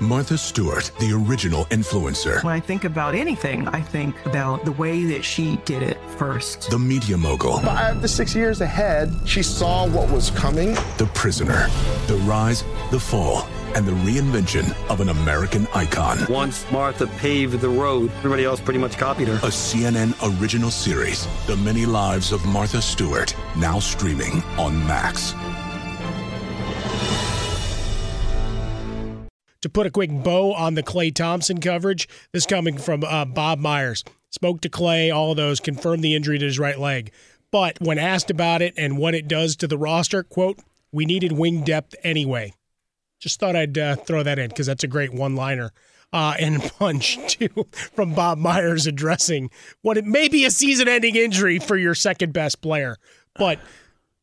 Martha 0.01 0.37
Stewart, 0.39 0.91
the 0.99 1.11
original 1.13 1.65
influencer. 1.65 2.43
When 2.43 2.53
I 2.53 2.59
think 2.59 2.85
about 2.85 3.13
anything, 3.13 3.67
I 3.67 3.81
think 3.81 4.15
about 4.25 4.65
the 4.65 4.71
way 4.71 5.03
that 5.03 5.23
she 5.23 5.57
did 5.65 5.83
it 5.83 5.99
first. 6.17 6.71
The 6.71 6.79
media 6.79 7.15
mogul. 7.15 7.59
Five 7.59 8.01
to 8.01 8.07
six 8.07 8.33
years 8.33 8.61
ahead, 8.61 9.13
she 9.25 9.43
saw 9.43 9.87
what 9.87 10.09
was 10.09 10.31
coming. 10.31 10.73
The 10.97 11.09
prisoner. 11.13 11.67
The 12.07 12.15
rise, 12.25 12.63
the 12.89 12.99
fall, 12.99 13.47
and 13.75 13.85
the 13.85 13.91
reinvention 13.91 14.75
of 14.89 15.01
an 15.01 15.09
American 15.09 15.67
icon. 15.73 16.17
Once 16.29 16.69
Martha 16.71 17.07
paved 17.07 17.59
the 17.59 17.69
road, 17.69 18.11
everybody 18.17 18.45
else 18.45 18.59
pretty 18.59 18.79
much 18.79 18.97
copied 18.97 19.27
her. 19.27 19.35
A 19.35 19.51
CNN 19.51 20.13
original 20.39 20.71
series, 20.71 21.27
The 21.47 21.57
Many 21.57 21.85
Lives 21.85 22.31
of 22.31 22.45
Martha 22.45 22.81
Stewart, 22.81 23.35
now 23.57 23.79
streaming 23.79 24.43
on 24.57 24.77
Max. 24.85 25.33
to 29.61 29.69
put 29.69 29.85
a 29.85 29.91
quick 29.91 30.09
bow 30.09 30.53
on 30.53 30.75
the 30.75 30.83
Klay 30.83 31.13
Thompson 31.13 31.59
coverage. 31.59 32.07
This 32.31 32.45
coming 32.45 32.77
from 32.77 33.03
uh, 33.03 33.25
Bob 33.25 33.59
Myers. 33.59 34.03
Spoke 34.29 34.61
to 34.61 34.69
Klay, 34.69 35.13
all 35.13 35.31
of 35.31 35.37
those, 35.37 35.59
confirmed 35.59 36.03
the 36.03 36.15
injury 36.15 36.37
to 36.39 36.45
his 36.45 36.59
right 36.59 36.79
leg. 36.79 37.11
But 37.51 37.77
when 37.81 37.97
asked 37.97 38.29
about 38.29 38.61
it 38.61 38.73
and 38.77 38.97
what 38.97 39.15
it 39.15 39.27
does 39.27 39.55
to 39.57 39.67
the 39.67 39.77
roster, 39.77 40.23
quote, 40.23 40.59
we 40.91 41.05
needed 41.05 41.31
wing 41.31 41.63
depth 41.63 41.95
anyway. 42.03 42.53
Just 43.19 43.39
thought 43.39 43.55
I'd 43.55 43.77
uh, 43.77 43.95
throw 43.95 44.23
that 44.23 44.39
in 44.39 44.49
because 44.49 44.67
that's 44.67 44.83
a 44.83 44.87
great 44.87 45.13
one 45.13 45.35
liner. 45.35 45.71
Uh, 46.11 46.35
and 46.39 46.61
punch, 46.79 47.17
too, 47.27 47.67
from 47.71 48.13
Bob 48.13 48.37
Myers 48.37 48.87
addressing 48.87 49.49
what 49.81 49.97
it 49.97 50.05
may 50.05 50.27
be 50.27 50.45
a 50.45 50.51
season 50.51 50.87
ending 50.87 51.15
injury 51.15 51.59
for 51.59 51.77
your 51.77 51.95
second 51.95 52.33
best 52.33 52.61
player. 52.61 52.97
But 53.35 53.59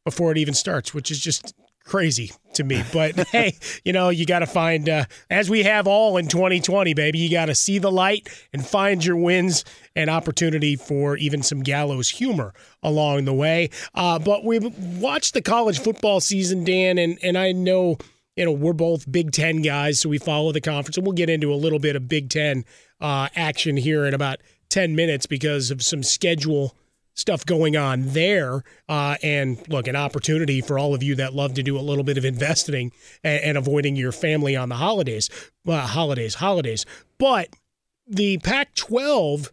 before 0.05 0.32
it 0.32 0.38
even 0.38 0.55
starts, 0.55 0.94
which 0.94 1.11
is 1.11 1.20
just 1.20 1.55
crazy 1.86 2.32
to 2.55 2.64
me. 2.64 2.82
But 2.92 3.28
hey, 3.28 3.57
you 3.84 3.92
know, 3.92 4.11
you 4.11 4.26
got 4.26 4.40
to 4.40 4.47
find, 4.47 4.88
uh, 4.88 5.05
as 5.30 5.49
we 5.49 5.62
have 5.62 5.86
all 5.86 6.16
in 6.16 6.28
2020, 6.28 6.92
baby, 6.94 7.18
you 7.18 7.30
got 7.30 7.47
to 7.47 7.55
see 7.55 7.78
the 7.78 7.90
light 7.90 8.28
and 8.53 8.66
find 8.66 9.05
your 9.05 9.16
wins 9.16 9.64
and 9.94 10.11
opportunity 10.11 10.76
for 10.76 11.16
even 11.16 11.42
some 11.42 11.62
gallows 11.62 12.11
humor 12.11 12.53
along 12.82 13.24
the 13.24 13.32
way. 13.32 13.70
Uh, 13.94 14.18
but 14.18 14.44
we've 14.44 14.76
watched 15.01 15.32
the 15.32 15.42
college 15.42 15.78
football 15.78 16.20
season, 16.20 16.64
Dan, 16.64 16.99
and, 16.99 17.18
and 17.22 17.38
I 17.38 17.53
know. 17.53 17.97
You 18.37 18.45
know, 18.45 18.53
we're 18.53 18.74
both 18.74 19.11
Big 19.11 19.32
Ten 19.32 19.62
guys, 19.62 20.01
so 20.01 20.11
we 20.11 20.18
follow 20.18 20.53
the 20.53 20.61
conference, 20.61 20.99
and 20.99 21.07
we'll 21.07 21.14
get 21.14 21.30
into 21.30 21.53
a 21.53 21.57
little 21.57 21.78
bit 21.78 21.97
of 21.97 22.07
Big 22.07 22.28
Ten 22.28 22.64
uh, 23.01 23.28
action 23.34 23.76
here 23.76 24.05
in 24.05 24.12
about 24.12 24.41
10 24.68 24.95
minutes 24.95 25.26
because 25.26 25.70
of 25.70 25.82
some 25.82 26.03
schedule 26.03 26.76
stuff 27.14 27.47
going 27.47 27.76
on 27.76 28.09
there. 28.09 28.62
Uh, 28.89 29.16
and 29.22 29.66
look, 29.68 29.89
an 29.89 29.97
opportunity 29.97 30.61
for 30.61 30.78
all 30.78 30.95
of 30.95 31.03
you 31.03 31.14
that 31.14 31.34
love 31.34 31.55
to 31.55 31.62
do 31.62 31.78
a 31.78 31.80
little 31.80 32.05
bit 32.05 32.18
of 32.18 32.24
investing 32.24 32.93
and, 33.24 33.43
and 33.43 33.59
avoiding 33.59 33.97
your 33.97 34.12
family 34.12 34.55
on 34.55 34.68
the 34.68 34.76
holidays, 34.76 35.30
uh, 35.66 35.87
holidays, 35.87 36.34
holidays. 36.34 36.84
But 37.18 37.57
the 38.07 38.37
Pac 38.39 38.74
12 38.74 39.51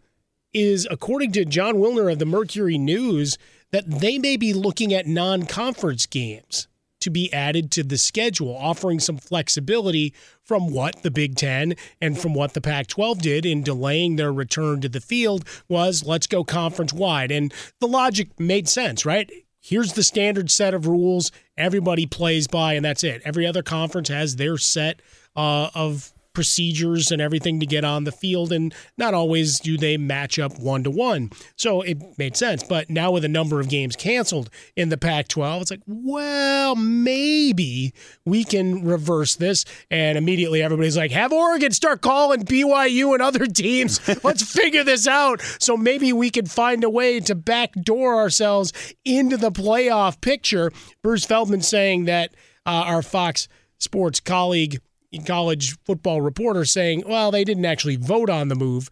is, 0.53 0.87
according 0.91 1.31
to 1.31 1.45
Jon 1.45 1.75
Wilner 1.75 2.11
of 2.11 2.19
the 2.19 2.25
Mercury 2.25 2.77
News, 2.77 3.37
that 3.71 3.89
they 3.89 4.19
may 4.19 4.35
be 4.35 4.53
looking 4.53 4.93
at 4.93 5.07
non 5.07 5.45
conference 5.45 6.05
games 6.05 6.67
to 7.03 7.09
be 7.09 7.31
added 7.33 7.71
to 7.71 7.83
the 7.83 7.97
schedule, 7.97 8.55
offering 8.55 8.99
some 8.99 9.17
flexibility 9.17 10.13
from 10.41 10.71
what 10.71 11.03
the 11.03 11.11
Big 11.11 11.35
Ten 11.35 11.75
and 12.01 12.17
from 12.17 12.33
what 12.33 12.53
the 12.53 12.61
Pac 12.61 12.87
12 12.87 13.21
did 13.21 13.45
in 13.45 13.61
delaying 13.63 14.15
their 14.15 14.33
return 14.33 14.81
to 14.81 14.89
the 14.89 15.01
field 15.01 15.45
was 15.67 16.05
let's 16.05 16.27
go 16.27 16.43
conference 16.43 16.93
wide. 16.93 17.31
And 17.31 17.53
the 17.79 17.87
logic 17.87 18.39
made 18.39 18.69
sense, 18.69 19.05
right? 19.05 19.29
Here's 19.59 19.93
the 19.93 20.03
standard 20.03 20.51
set 20.51 20.73
of 20.73 20.87
rules 20.87 21.31
everybody 21.57 22.05
plays 22.05 22.47
by, 22.47 22.73
and 22.73 22.83
that's 22.83 23.03
it. 23.03 23.21
Every 23.23 23.45
other 23.45 23.63
conference 23.63 24.09
has 24.09 24.35
their 24.35 24.57
set 24.57 25.01
uh, 25.35 25.69
of 25.73 26.12
procedures 26.33 27.11
and 27.11 27.21
everything 27.21 27.59
to 27.59 27.65
get 27.65 27.85
on 27.85 28.03
the 28.03 28.11
field, 28.11 28.51
and 28.51 28.73
not 28.97 29.13
always 29.13 29.59
do 29.59 29.77
they 29.77 29.97
match 29.97 30.39
up 30.39 30.59
one 30.59 30.83
to 30.83 30.91
one. 30.91 31.29
So 31.55 31.81
it 31.81 31.97
made 32.17 32.35
sense. 32.35 32.63
But 32.63 32.89
now 32.89 33.11
with 33.11 33.23
a 33.23 33.29
number 33.29 33.59
of 33.59 33.69
games 33.69 33.95
canceled 33.95 34.49
in 34.75 34.89
the 34.89 34.97
Pac 34.97 35.27
12, 35.27 35.61
it's 35.61 35.71
like, 35.71 35.81
well, 35.85 36.75
maybe 36.75 37.93
we 38.25 38.43
can 38.43 38.83
reverse 38.83 39.35
this. 39.35 39.65
And 39.89 40.17
immediately 40.17 40.61
everybody's 40.61 40.97
like, 40.97 41.11
have 41.11 41.31
Oregon 41.31 41.71
start 41.71 42.01
calling 42.01 42.43
BYU 42.43 43.13
and 43.13 43.21
other 43.21 43.45
teams. 43.45 43.99
Let's 44.23 44.43
figure 44.43 44.83
this 44.83 45.07
out. 45.07 45.41
So 45.59 45.77
maybe 45.77 46.13
we 46.13 46.29
can 46.29 46.45
find 46.45 46.83
a 46.83 46.89
way 46.89 47.19
to 47.21 47.35
backdoor 47.35 48.15
ourselves 48.15 48.73
into 49.05 49.37
the 49.37 49.51
playoff 49.51 50.21
picture. 50.21 50.71
Bruce 51.01 51.25
Feldman 51.25 51.61
saying 51.61 52.05
that 52.05 52.33
uh, 52.65 52.83
our 52.85 53.01
Fox 53.01 53.47
Sports 53.79 54.19
colleague 54.19 54.79
college 55.21 55.77
football 55.85 56.21
reporter 56.21 56.65
saying, 56.65 57.03
well, 57.05 57.29
they 57.29 57.43
didn't 57.43 57.65
actually 57.65 57.95
vote 57.97 58.29
on 58.29 58.47
the 58.47 58.55
move, 58.55 58.89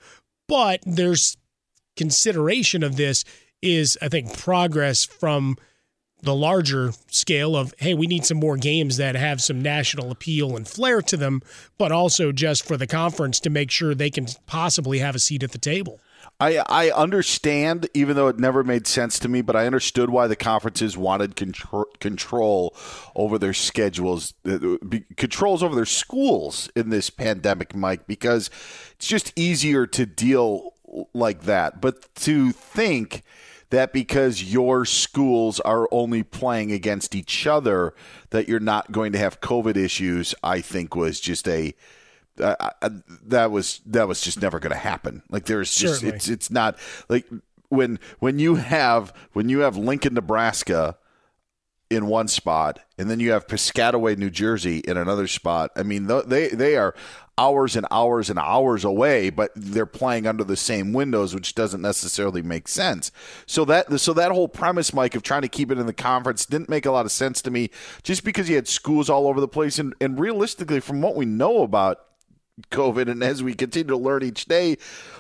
but 0.48 0.82
there's 0.86 1.38
consideration 1.98 2.84
of 2.84 2.96
this 2.96 3.24
is, 3.62 3.98
I 4.02 4.10
think, 4.10 4.38
progress 4.38 5.04
from 5.04 5.58
the 6.22 6.36
larger 6.36 6.92
scale 7.08 7.56
of, 7.56 7.74
hey, 7.80 7.94
we 7.94 8.08
need 8.08 8.26
some 8.26 8.38
more 8.38 8.58
games 8.58 8.98
that 8.98 9.16
have 9.16 9.42
some 9.42 9.62
national 9.62 10.12
appeal 10.12 10.56
and 10.56 10.68
flair 10.68 11.02
to 11.02 11.18
them, 11.18 11.42
but 11.78 11.92
also 11.92 12.32
just 12.32 12.64
for 12.64 12.78
the 12.78 12.88
conference 12.88 13.40
to 13.40 13.50
make 13.50 13.72
sure 13.72 13.96
they 13.96 14.12
can 14.12 14.28
possibly 14.46 15.00
have 15.00 15.16
a 15.16 15.20
seat 15.20 15.42
at 15.44 15.52
the 15.52 15.58
table. 15.58 16.00
I, 16.42 16.64
I 16.68 16.90
understand, 16.90 17.88
even 17.94 18.16
though 18.16 18.28
it 18.28 18.40
never 18.40 18.64
made 18.64 18.88
sense 18.88 19.20
to 19.20 19.30
me, 19.30 19.44
but 19.44 19.56
I 19.56 19.68
understood 19.68 20.10
why 20.10 20.26
the 20.26 20.36
conferences 20.36 20.98
wanted 20.98 21.36
control, 21.36 21.86
control 22.00 22.76
over 23.16 23.38
their 23.38 23.54
schedules, 23.54 24.34
uh, 24.44 24.58
controls 25.18 25.62
over 25.62 25.76
their 25.76 25.86
schools 25.86 26.68
in 26.76 26.90
this 26.90 27.12
pandemic, 27.12 27.76
Mike, 27.76 28.08
because 28.08 28.50
it's 28.94 29.06
just 29.06 29.32
easier 29.36 29.86
to 29.86 30.08
deal 30.08 30.74
like 31.14 31.44
that. 31.44 31.80
But 31.80 32.14
to 32.16 32.52
think 32.52 33.22
that 33.70 33.94
because 33.94 34.44
your 34.44 34.84
schools 34.84 35.60
are 35.60 35.88
only 35.92 36.24
playing 36.24 36.72
against 36.72 37.14
each 37.14 37.46
other, 37.46 37.94
that 38.32 38.48
you're 38.48 38.60
not 38.60 38.92
going 38.92 39.12
to 39.12 39.20
have 39.20 39.42
COVID 39.42 39.78
issues, 39.78 40.34
I 40.44 40.60
think 40.62 40.96
was 40.96 41.20
just 41.20 41.48
a 41.48 41.76
uh, 42.40 42.90
that 43.24 43.52
was 43.52 43.82
that 43.86 44.08
was 44.08 44.22
just 44.22 44.42
never 44.42 44.60
going 44.60 44.72
to 44.72 44.78
happen. 44.78 45.24
Like 45.30 45.46
there's 45.46 45.74
just 45.76 45.96
Certainly. 45.96 46.16
it's 46.16 46.30
it's 46.30 46.52
not 46.52 46.78
like 47.10 47.26
when 47.70 48.00
when 48.20 48.40
you 48.40 48.56
have 48.56 49.14
when 49.34 49.50
you 49.50 49.60
have 49.60 49.78
Lincoln, 49.78 50.14
Nebraska 50.14 50.98
in 51.90 52.08
one 52.08 52.28
spot, 52.30 52.80
and 52.98 53.10
then 53.10 53.20
you 53.20 53.32
have 53.32 53.48
Piscataway, 53.48 54.18
New 54.18 54.30
Jersey 54.30 54.80
in 54.80 54.96
another 54.96 55.28
spot. 55.28 55.72
I 55.76 55.84
mean, 55.84 56.08
they 56.08 56.48
they 56.50 56.78
are 56.78 56.96
hours 57.38 57.76
and 57.76 57.86
hours 57.92 58.30
and 58.30 58.40
hours 58.40 58.86
away, 58.86 59.30
but 59.30 59.52
they're 59.56 59.86
playing 59.86 60.28
under 60.28 60.44
the 60.44 60.56
same 60.56 60.94
windows, 60.94 61.34
which 61.34 61.56
doesn't 61.56 61.82
necessarily 61.82 62.42
make 62.42 62.68
sense. 62.68 63.12
So 63.46 63.66
that 63.66 64.00
so 64.00 64.14
that 64.14 64.32
whole 64.32 64.48
premise, 64.48 64.94
Mike, 64.94 65.16
of 65.16 65.24
trying 65.24 65.42
to 65.42 65.50
keep 65.50 65.72
it 65.72 65.78
in 65.78 65.86
the 65.86 65.94
conference 65.94 66.46
didn't 66.46 66.70
make 66.70 66.86
a 66.86 66.92
lot 66.92 67.06
of 67.06 67.12
sense 67.12 67.42
to 67.42 67.52
me, 67.52 67.70
just 68.04 68.24
because 68.24 68.50
you 68.50 68.56
had 68.56 68.68
schools 68.68 69.10
all 69.10 69.28
over 69.28 69.42
the 69.42 69.48
place, 69.48 69.80
and, 69.80 69.94
and 70.00 70.20
realistically, 70.20 70.80
from 70.80 71.02
what 71.02 71.16
we 71.16 71.26
know 71.26 71.62
about 71.62 72.00
COVID, 72.70 73.10
and 73.10 73.24
as 73.24 73.42
we 73.42 73.54
continue 73.54 73.88
to 73.88 73.98
learn 73.98 74.24
each 74.24 74.46
day, 74.46 74.78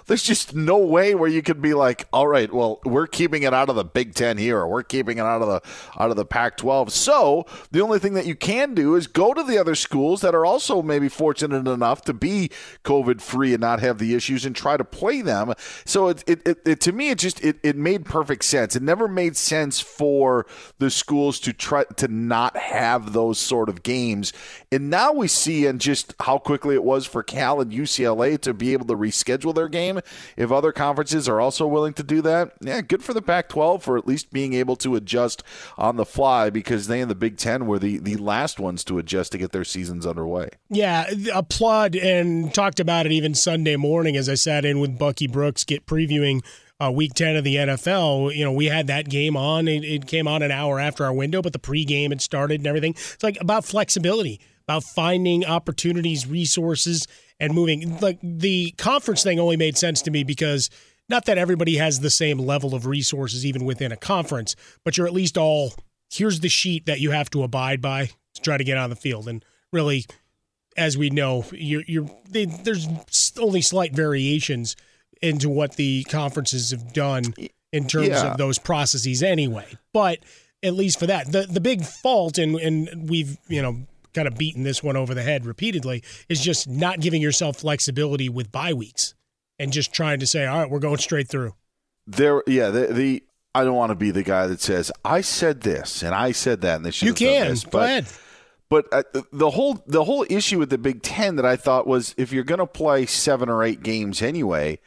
there's 0.07 0.23
just 0.23 0.55
no 0.55 0.77
way 0.77 1.15
where 1.15 1.29
you 1.29 1.41
could 1.41 1.61
be 1.61 1.73
like, 1.73 2.07
all 2.11 2.27
right, 2.27 2.51
well, 2.51 2.79
we're 2.83 3.07
keeping 3.07 3.43
it 3.43 3.53
out 3.53 3.69
of 3.69 3.75
the 3.75 3.83
Big 3.83 4.13
Ten 4.13 4.37
here, 4.37 4.59
or 4.59 4.67
we're 4.67 4.83
keeping 4.83 5.17
it 5.19 5.21
out 5.21 5.41
of 5.41 5.47
the 5.47 5.61
out 6.01 6.09
of 6.09 6.17
the 6.17 6.25
Pac-12. 6.25 6.91
So 6.91 7.45
the 7.71 7.81
only 7.81 7.99
thing 7.99 8.13
that 8.15 8.25
you 8.25 8.35
can 8.35 8.73
do 8.73 8.95
is 8.95 9.07
go 9.07 9.33
to 9.33 9.43
the 9.43 9.57
other 9.57 9.75
schools 9.75 10.21
that 10.21 10.35
are 10.35 10.45
also 10.45 10.81
maybe 10.81 11.07
fortunate 11.07 11.67
enough 11.67 12.01
to 12.03 12.13
be 12.13 12.49
COVID 12.83 13.21
free 13.21 13.53
and 13.53 13.61
not 13.61 13.79
have 13.79 13.99
the 13.99 14.15
issues, 14.15 14.45
and 14.45 14.55
try 14.55 14.75
to 14.75 14.83
play 14.83 15.21
them. 15.21 15.53
So 15.85 16.09
it, 16.09 16.23
it, 16.27 16.47
it, 16.47 16.57
it 16.65 16.81
to 16.81 16.91
me, 16.91 17.09
it 17.09 17.19
just 17.19 17.43
it, 17.43 17.57
it 17.63 17.77
made 17.77 18.05
perfect 18.05 18.43
sense. 18.43 18.75
It 18.75 18.83
never 18.83 19.07
made 19.07 19.37
sense 19.37 19.79
for 19.79 20.45
the 20.79 20.89
schools 20.89 21.39
to 21.41 21.53
try 21.53 21.83
to 21.83 22.07
not 22.07 22.57
have 22.57 23.13
those 23.13 23.37
sort 23.39 23.69
of 23.69 23.83
games, 23.83 24.33
and 24.71 24.89
now 24.89 25.13
we 25.13 25.27
see 25.27 25.65
and 25.65 25.79
just 25.79 26.15
how 26.19 26.37
quickly 26.37 26.75
it 26.75 26.83
was 26.83 27.05
for 27.05 27.23
Cal 27.31 27.61
and 27.61 27.71
UCLA 27.71 28.39
to 28.41 28.53
be 28.53 28.73
able 28.73 28.85
to 28.87 28.95
reschedule 28.95 29.55
their 29.55 29.69
game. 29.69 30.01
If 30.35 30.51
other 30.51 30.73
conferences 30.73 31.29
are 31.29 31.39
also 31.39 31.65
willing 31.65 31.93
to 31.93 32.03
do 32.03 32.21
that, 32.23 32.51
yeah, 32.59 32.81
good 32.81 33.01
for 33.01 33.13
the 33.13 33.21
Pac 33.21 33.47
12 33.47 33.81
for 33.81 33.97
at 33.97 34.05
least 34.05 34.33
being 34.33 34.53
able 34.53 34.75
to 34.77 34.95
adjust 34.95 35.41
on 35.77 35.95
the 35.95 36.05
fly 36.05 36.49
because 36.49 36.87
they 36.87 36.99
and 36.99 37.09
the 37.09 37.15
Big 37.15 37.37
Ten 37.37 37.67
were 37.67 37.79
the, 37.79 37.99
the 37.99 38.17
last 38.17 38.59
ones 38.59 38.83
to 38.83 38.97
adjust 38.97 39.31
to 39.31 39.37
get 39.37 39.53
their 39.53 39.63
seasons 39.63 40.05
underway. 40.05 40.49
Yeah, 40.69 41.09
applaud 41.33 41.95
and 41.95 42.53
talked 42.53 42.81
about 42.81 43.05
it 43.05 43.13
even 43.13 43.33
Sunday 43.33 43.77
morning 43.77 44.17
as 44.17 44.27
I 44.27 44.35
sat 44.35 44.65
in 44.65 44.81
with 44.81 44.99
Bucky 44.99 45.27
Brooks, 45.27 45.63
get 45.63 45.85
previewing 45.85 46.41
uh, 46.81 46.91
week 46.91 47.13
10 47.13 47.35
of 47.35 47.43
the 47.43 47.55
NFL. 47.55 48.35
You 48.35 48.43
know, 48.43 48.51
we 48.51 48.65
had 48.65 48.87
that 48.87 49.07
game 49.07 49.37
on. 49.37 49.67
It, 49.67 49.83
it 49.83 50.07
came 50.07 50.27
on 50.27 50.41
an 50.41 50.51
hour 50.51 50.79
after 50.79 51.05
our 51.05 51.13
window, 51.13 51.41
but 51.41 51.53
the 51.53 51.59
pregame 51.59 52.09
had 52.09 52.21
started 52.21 52.59
and 52.59 52.67
everything. 52.67 52.91
It's 52.91 53.23
like 53.23 53.37
about 53.39 53.65
flexibility, 53.65 54.41
about 54.71 54.83
finding 54.83 55.45
opportunities, 55.45 56.25
resources, 56.27 57.07
and 57.39 57.53
moving. 57.53 57.99
Like 57.99 58.19
the 58.23 58.71
conference 58.77 59.23
thing 59.23 59.39
only 59.39 59.57
made 59.57 59.77
sense 59.77 60.01
to 60.03 60.11
me 60.11 60.23
because 60.23 60.69
not 61.09 61.25
that 61.25 61.37
everybody 61.37 61.75
has 61.77 61.99
the 61.99 62.09
same 62.09 62.37
level 62.39 62.73
of 62.73 62.85
resources 62.85 63.45
even 63.45 63.65
within 63.65 63.91
a 63.91 63.97
conference, 63.97 64.55
but 64.85 64.97
you're 64.97 65.07
at 65.07 65.13
least 65.13 65.37
all 65.37 65.73
here's 66.09 66.39
the 66.39 66.49
sheet 66.49 66.85
that 66.85 66.99
you 66.99 67.11
have 67.11 67.29
to 67.31 67.43
abide 67.43 67.81
by 67.81 68.05
to 68.33 68.41
try 68.41 68.57
to 68.57 68.63
get 68.63 68.77
on 68.77 68.89
the 68.89 68.95
field. 68.95 69.27
And 69.27 69.43
really, 69.73 70.05
as 70.77 70.97
we 70.97 71.09
know, 71.09 71.45
you're, 71.51 71.83
you're 71.87 72.09
they, 72.29 72.45
there's 72.45 72.87
only 73.39 73.61
slight 73.61 73.93
variations 73.93 74.75
into 75.21 75.49
what 75.49 75.75
the 75.75 76.03
conferences 76.05 76.71
have 76.71 76.93
done 76.93 77.33
in 77.73 77.87
terms 77.87 78.07
Yeah. 78.09 78.31
of 78.31 78.37
those 78.37 78.57
processes 78.57 79.21
anyway. 79.21 79.65
But 79.93 80.19
at 80.63 80.73
least 80.73 80.99
for 80.99 81.07
that, 81.07 81.31
the 81.31 81.43
the 81.43 81.59
big 81.61 81.83
fault, 81.83 82.37
and 82.37 82.55
and 82.55 83.09
we've 83.09 83.37
you 83.49 83.61
know 83.61 83.85
kind 84.13 84.27
of 84.27 84.37
beaten 84.37 84.63
this 84.63 84.81
one 84.83 84.95
over 84.97 85.13
the 85.13 85.23
head 85.23 85.45
repeatedly, 85.45 86.03
is 86.29 86.41
just 86.41 86.67
not 86.67 86.99
giving 86.99 87.21
yourself 87.21 87.57
flexibility 87.57 88.29
with 88.29 88.51
bye 88.51 88.73
weeks 88.73 89.13
and 89.59 89.71
just 89.71 89.93
trying 89.93 90.19
to 90.19 90.27
say, 90.27 90.45
all 90.45 90.59
right, 90.59 90.69
we're 90.69 90.79
going 90.79 90.97
straight 90.97 91.27
through. 91.27 91.53
There, 92.07 92.43
yeah, 92.47 92.69
the, 92.69 92.87
the 92.87 93.23
I 93.53 93.63
don't 93.63 93.75
want 93.75 93.91
to 93.91 93.95
be 93.95 94.11
the 94.11 94.23
guy 94.23 94.47
that 94.47 94.61
says 94.61 94.91
I 95.05 95.21
said 95.21 95.61
this 95.61 96.03
and 96.03 96.15
I 96.15 96.31
said 96.31 96.61
that 96.61 96.77
and 96.77 96.85
they 96.85 96.91
should 96.91 97.07
You 97.07 97.13
can. 97.13 97.49
this, 97.49 97.63
Go 97.63 97.71
but- 97.71 97.83
ahead. 97.85 98.07
But 98.69 98.85
uh, 98.93 99.03
the 99.33 99.49
whole 99.49 99.83
the 99.85 100.05
whole 100.05 100.25
issue 100.29 100.57
with 100.57 100.69
the 100.69 100.77
Big 100.77 101.01
Ten 101.01 101.35
that 101.35 101.45
I 101.45 101.57
thought 101.57 101.85
was 101.85 102.15
if 102.17 102.31
you're 102.31 102.45
going 102.45 102.59
to 102.59 102.65
play 102.65 103.05
seven 103.05 103.49
or 103.49 103.63
eight 103.65 103.83
games 103.83 104.21
anyway, 104.21 104.79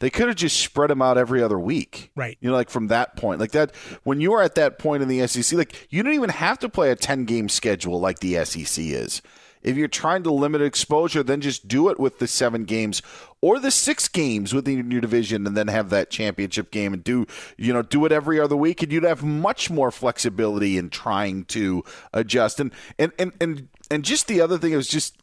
they 0.00 0.10
could 0.10 0.28
have 0.28 0.36
just 0.36 0.60
spread 0.60 0.90
them 0.90 1.02
out 1.02 1.18
every 1.18 1.42
other 1.42 1.58
week. 1.58 2.10
Right. 2.14 2.36
You 2.40 2.50
know, 2.50 2.56
like 2.56 2.70
from 2.70 2.88
that 2.88 3.16
point, 3.16 3.40
like 3.40 3.52
that 3.52 3.74
when 4.04 4.20
you 4.20 4.32
are 4.34 4.42
at 4.42 4.54
that 4.54 4.78
point 4.78 5.02
in 5.02 5.08
the 5.08 5.26
SEC, 5.26 5.56
like 5.56 5.86
you 5.90 6.02
don't 6.02 6.14
even 6.14 6.30
have 6.30 6.58
to 6.60 6.68
play 6.68 6.90
a 6.90 6.96
ten 6.96 7.24
game 7.24 7.48
schedule 7.48 8.00
like 8.00 8.20
the 8.20 8.44
SEC 8.44 8.84
is. 8.84 9.22
If 9.60 9.76
you're 9.76 9.88
trying 9.88 10.22
to 10.22 10.30
limit 10.30 10.62
exposure, 10.62 11.22
then 11.24 11.40
just 11.40 11.66
do 11.66 11.88
it 11.88 11.98
with 11.98 12.20
the 12.20 12.28
seven 12.28 12.64
games 12.64 13.02
or 13.40 13.58
the 13.58 13.72
six 13.72 14.08
games 14.08 14.54
within 14.54 14.90
your 14.90 15.00
division, 15.00 15.46
and 15.46 15.56
then 15.56 15.68
have 15.68 15.90
that 15.90 16.10
championship 16.10 16.70
game 16.70 16.92
and 16.92 17.02
do 17.02 17.26
you 17.56 17.72
know 17.72 17.82
do 17.82 18.04
it 18.04 18.12
every 18.12 18.38
other 18.38 18.56
week, 18.56 18.82
and 18.82 18.92
you'd 18.92 19.02
have 19.02 19.24
much 19.24 19.68
more 19.68 19.90
flexibility 19.90 20.78
in 20.78 20.90
trying 20.90 21.44
to 21.46 21.82
adjust. 22.12 22.60
And 22.60 22.72
and 22.98 23.12
and 23.18 23.32
and, 23.40 23.68
and 23.90 24.04
just 24.04 24.28
the 24.28 24.40
other 24.40 24.58
thing 24.58 24.72
is 24.72 24.86
just 24.86 25.16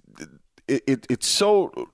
it, 0.68 0.84
it 0.86 1.08
it's 1.10 1.28
so 1.28 1.90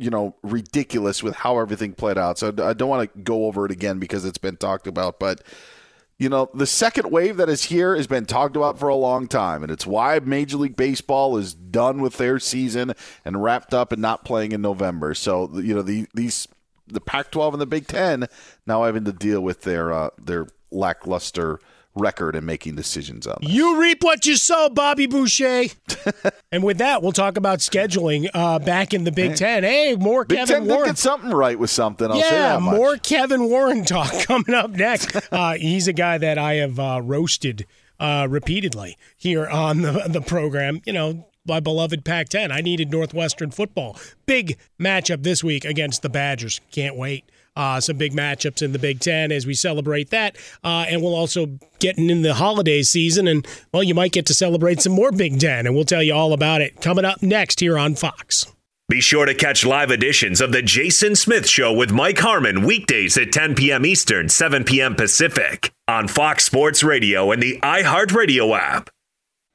you 0.00 0.08
know 0.10 0.34
ridiculous 0.42 1.22
with 1.22 1.36
how 1.36 1.58
everything 1.58 1.92
played 1.92 2.18
out. 2.18 2.38
So 2.38 2.48
I 2.48 2.72
don't 2.72 2.88
want 2.88 3.12
to 3.12 3.20
go 3.20 3.44
over 3.44 3.66
it 3.66 3.70
again 3.70 3.98
because 3.98 4.24
it's 4.24 4.38
been 4.38 4.56
talked 4.56 4.86
about, 4.86 5.20
but 5.20 5.42
you 6.18 6.28
know, 6.28 6.50
the 6.52 6.66
second 6.66 7.10
wave 7.10 7.38
that 7.38 7.48
is 7.48 7.64
here 7.64 7.96
has 7.96 8.06
been 8.06 8.26
talked 8.26 8.54
about 8.54 8.78
for 8.78 8.88
a 8.88 8.94
long 8.94 9.26
time, 9.26 9.62
and 9.62 9.72
it's 9.72 9.86
why 9.86 10.18
Major 10.18 10.58
League 10.58 10.76
Baseball 10.76 11.38
is 11.38 11.54
done 11.54 12.02
with 12.02 12.18
their 12.18 12.38
season 12.38 12.92
and 13.24 13.42
wrapped 13.42 13.72
up 13.72 13.90
and 13.90 14.02
not 14.02 14.24
playing 14.24 14.52
in 14.52 14.60
November. 14.60 15.14
So, 15.14 15.50
you 15.58 15.74
know, 15.74 15.82
the 15.82 16.06
these 16.14 16.46
the 16.86 17.00
Pac-12 17.00 17.52
and 17.52 17.60
the 17.62 17.66
Big 17.66 17.86
Ten 17.86 18.26
now 18.66 18.84
having 18.84 19.04
to 19.04 19.12
deal 19.12 19.40
with 19.40 19.62
their 19.62 19.92
uh, 19.92 20.10
their 20.18 20.46
lackluster 20.70 21.58
record 21.94 22.36
and 22.36 22.46
making 22.46 22.76
decisions 22.76 23.26
on. 23.26 23.38
That. 23.40 23.50
You 23.50 23.80
reap 23.80 24.02
what 24.02 24.26
you 24.26 24.36
sow, 24.36 24.68
Bobby 24.68 25.06
Boucher. 25.06 25.64
and 26.52 26.62
with 26.62 26.78
that, 26.78 27.02
we'll 27.02 27.12
talk 27.12 27.36
about 27.36 27.58
scheduling 27.58 28.28
uh, 28.32 28.58
back 28.58 28.94
in 28.94 29.04
the 29.04 29.12
Big 29.12 29.36
Ten. 29.36 29.62
Hey, 29.62 29.96
more 29.96 30.24
Big 30.24 30.38
Kevin 30.38 30.66
Ten 30.66 30.68
Warren. 30.68 30.90
get 30.90 30.98
something 30.98 31.30
right 31.30 31.58
with 31.58 31.70
something. 31.70 32.10
I'll 32.10 32.20
say 32.20 32.38
yeah, 32.38 32.58
more 32.58 32.96
Kevin 32.96 33.44
Warren 33.44 33.84
talk 33.84 34.12
coming 34.26 34.54
up 34.54 34.70
next. 34.70 35.16
Uh, 35.30 35.54
he's 35.54 35.86
a 35.86 35.92
guy 35.92 36.18
that 36.18 36.38
I 36.38 36.54
have 36.54 36.78
uh, 36.78 37.00
roasted 37.02 37.66
uh, 38.00 38.26
repeatedly 38.28 38.96
here 39.16 39.46
on 39.46 39.82
the, 39.82 40.06
the 40.08 40.20
program. 40.20 40.80
You 40.84 40.92
know, 40.92 41.26
my 41.46 41.60
beloved 41.60 42.04
Pac 42.04 42.28
10. 42.30 42.50
I 42.50 42.60
needed 42.60 42.90
Northwestern 42.90 43.50
football. 43.50 43.98
Big 44.26 44.58
matchup 44.78 45.22
this 45.22 45.44
week 45.44 45.64
against 45.64 46.02
the 46.02 46.08
Badgers. 46.08 46.60
Can't 46.70 46.96
wait. 46.96 47.29
Uh, 47.56 47.80
some 47.80 47.96
big 47.96 48.12
matchups 48.12 48.62
in 48.62 48.72
the 48.72 48.78
Big 48.78 49.00
Ten 49.00 49.32
as 49.32 49.46
we 49.46 49.54
celebrate 49.54 50.10
that. 50.10 50.36
Uh, 50.62 50.86
and 50.88 51.02
we'll 51.02 51.14
also 51.14 51.58
getting 51.78 52.08
in 52.08 52.22
the 52.22 52.34
holiday 52.34 52.82
season. 52.82 53.26
And, 53.26 53.46
well, 53.72 53.82
you 53.82 53.94
might 53.94 54.12
get 54.12 54.26
to 54.26 54.34
celebrate 54.34 54.80
some 54.80 54.92
more 54.92 55.12
Big 55.12 55.40
Ten. 55.40 55.66
And 55.66 55.74
we'll 55.74 55.84
tell 55.84 56.02
you 56.02 56.14
all 56.14 56.32
about 56.32 56.60
it 56.60 56.80
coming 56.80 57.04
up 57.04 57.22
next 57.22 57.60
here 57.60 57.76
on 57.76 57.94
Fox. 57.96 58.46
Be 58.88 59.00
sure 59.00 59.24
to 59.24 59.34
catch 59.34 59.64
live 59.64 59.92
editions 59.92 60.40
of 60.40 60.50
The 60.50 60.62
Jason 60.62 61.14
Smith 61.14 61.48
Show 61.48 61.72
with 61.72 61.92
Mike 61.92 62.18
Harmon 62.18 62.64
weekdays 62.64 63.16
at 63.16 63.30
10 63.30 63.54
p.m. 63.54 63.86
Eastern, 63.86 64.28
7 64.28 64.64
p.m. 64.64 64.96
Pacific 64.96 65.72
on 65.86 66.08
Fox 66.08 66.42
Sports 66.44 66.82
Radio 66.82 67.30
and 67.30 67.40
the 67.40 67.60
iHeartRadio 67.62 68.58
app. 68.58 68.90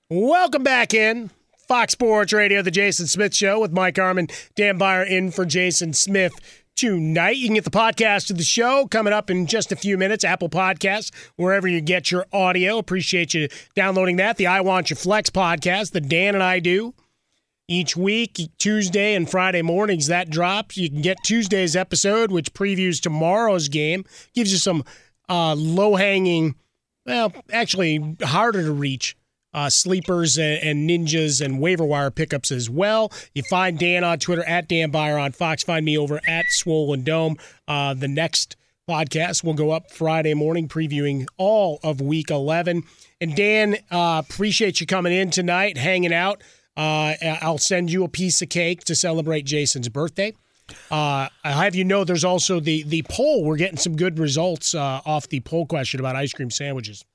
Welcome 0.10 0.64
back 0.64 0.93
in. 0.93 1.32
Fox 1.68 1.93
Sports 1.93 2.32
Radio, 2.32 2.62
The 2.62 2.72
Jason 2.72 3.08
Smith 3.08 3.36
Show 3.36 3.60
with 3.60 3.74
Mike 3.74 3.98
Harmon, 3.98 4.28
Dan 4.56 4.78
Beyer 4.78 5.04
in 5.04 5.32
for 5.32 5.46
Jason 5.46 5.93
Smith 5.93 6.34
tonight. 6.76 7.38
You 7.38 7.48
can 7.48 7.56
get 7.56 7.64
the 7.64 7.70
podcast 7.70 8.30
of 8.30 8.38
the 8.38 8.44
show 8.44 8.88
coming 8.88 9.14
up 9.14 9.30
in 9.30 9.48
just 9.48 9.72
a 9.72 9.76
few 9.76 9.98
minutes. 9.98 10.24
Apple 10.24 10.50
Podcasts, 10.50 11.12
wherever 11.36 11.68
you 11.68 11.82
get 11.82 12.12
your 12.12 12.26
audio. 12.34 12.78
Appreciate 12.78 13.34
you 13.34 13.48
downloading 13.76 14.18
that. 14.18 14.38
The 14.38 14.48
I 14.48 14.62
Want 14.62 14.90
Your 14.90 14.98
Flex 14.98 15.30
podcast 15.30 15.92
that 15.92 16.10
Dan 16.10 16.36
and 16.36 16.44
I 16.44 16.60
do 16.60 16.94
each 17.68 17.98
week, 17.98 18.40
Tuesday 18.58 19.16
and 19.16 19.30
Friday 19.30 19.62
mornings. 19.62 20.08
That 20.08 20.30
drops. 20.30 20.78
You 20.78 20.90
can 20.90 21.02
get 21.02 21.18
Tuesday's 21.24 21.76
episode, 21.76 22.32
which 22.32 22.54
previews 22.54 23.02
tomorrow's 23.02 23.70
game, 23.70 24.06
gives 24.34 24.52
you 24.52 24.58
some 24.58 24.84
uh, 25.30 25.56
low 25.56 25.96
hanging, 25.96 26.56
well, 27.06 27.34
actually 27.52 28.18
harder 28.22 28.64
to 28.64 28.72
reach 28.72 29.16
uh, 29.56 29.70
sleepers 29.70 30.38
and, 30.38 30.62
and, 30.62 30.89
ninjas 30.89 31.43
and 31.43 31.60
waiver 31.62 31.86
wire 31.86 32.12
pickups 32.12 32.51
as 32.51 32.70
well. 32.70 33.12
You 33.34 33.41
find 33.43 33.80
Dan 33.80 34.03
on 34.03 34.20
Twitter 34.20 34.43
at 34.43 34.68
Dan 34.68 34.91
Beyer 34.91 35.18
on 35.18 35.32
Fox. 35.32 35.64
Find 35.64 35.86
me 35.86 35.97
over 35.97 36.20
at 36.28 36.45
Swollen 36.49 37.03
Dome. 37.03 37.38
Uh, 37.66 37.93
the 37.93 38.10
next 38.10 38.58
podcast 38.88 39.45
will 39.45 39.53
go 39.53 39.72
up 39.72 39.89
Friday 39.91 40.34
morning, 40.34 40.68
previewing 40.68 41.26
all 41.38 41.80
of 41.84 42.01
Week 42.01 42.30
11. 42.30 42.84
And 43.22 43.36
Dan, 43.36 43.78
uh, 43.89 44.22
appreciate 44.28 44.82
you 44.82 44.86
coming 44.86 45.14
in 45.14 45.32
tonight, 45.32 45.78
hanging 45.78 46.14
out. 46.14 46.43
Uh, 46.76 47.16
I'll 47.41 47.58
send 47.58 47.89
you 47.89 48.03
a 48.03 48.10
piece 48.10 48.41
of 48.41 48.49
cake 48.49 48.84
to 48.84 48.95
celebrate 48.95 49.45
Jason's 49.45 49.88
birthday. 49.88 50.34
Uh, 50.91 51.30
I 51.43 51.51
have 51.51 51.76
you 51.76 51.86
know 51.86 52.03
there's 52.03 52.24
also 52.24 52.60
the 52.60 52.84
the 52.84 53.03
poll. 53.03 53.45
We're 53.45 53.56
getting 53.56 53.78
some 53.78 53.95
good 53.95 54.18
results 54.18 54.74
uh, 54.74 54.99
off 55.06 55.30
the 55.30 55.39
poll 55.41 55.68
question 55.68 55.99
about 55.99 56.16
ice 56.16 56.34
cream 56.34 56.49
sandwiches. 56.49 57.06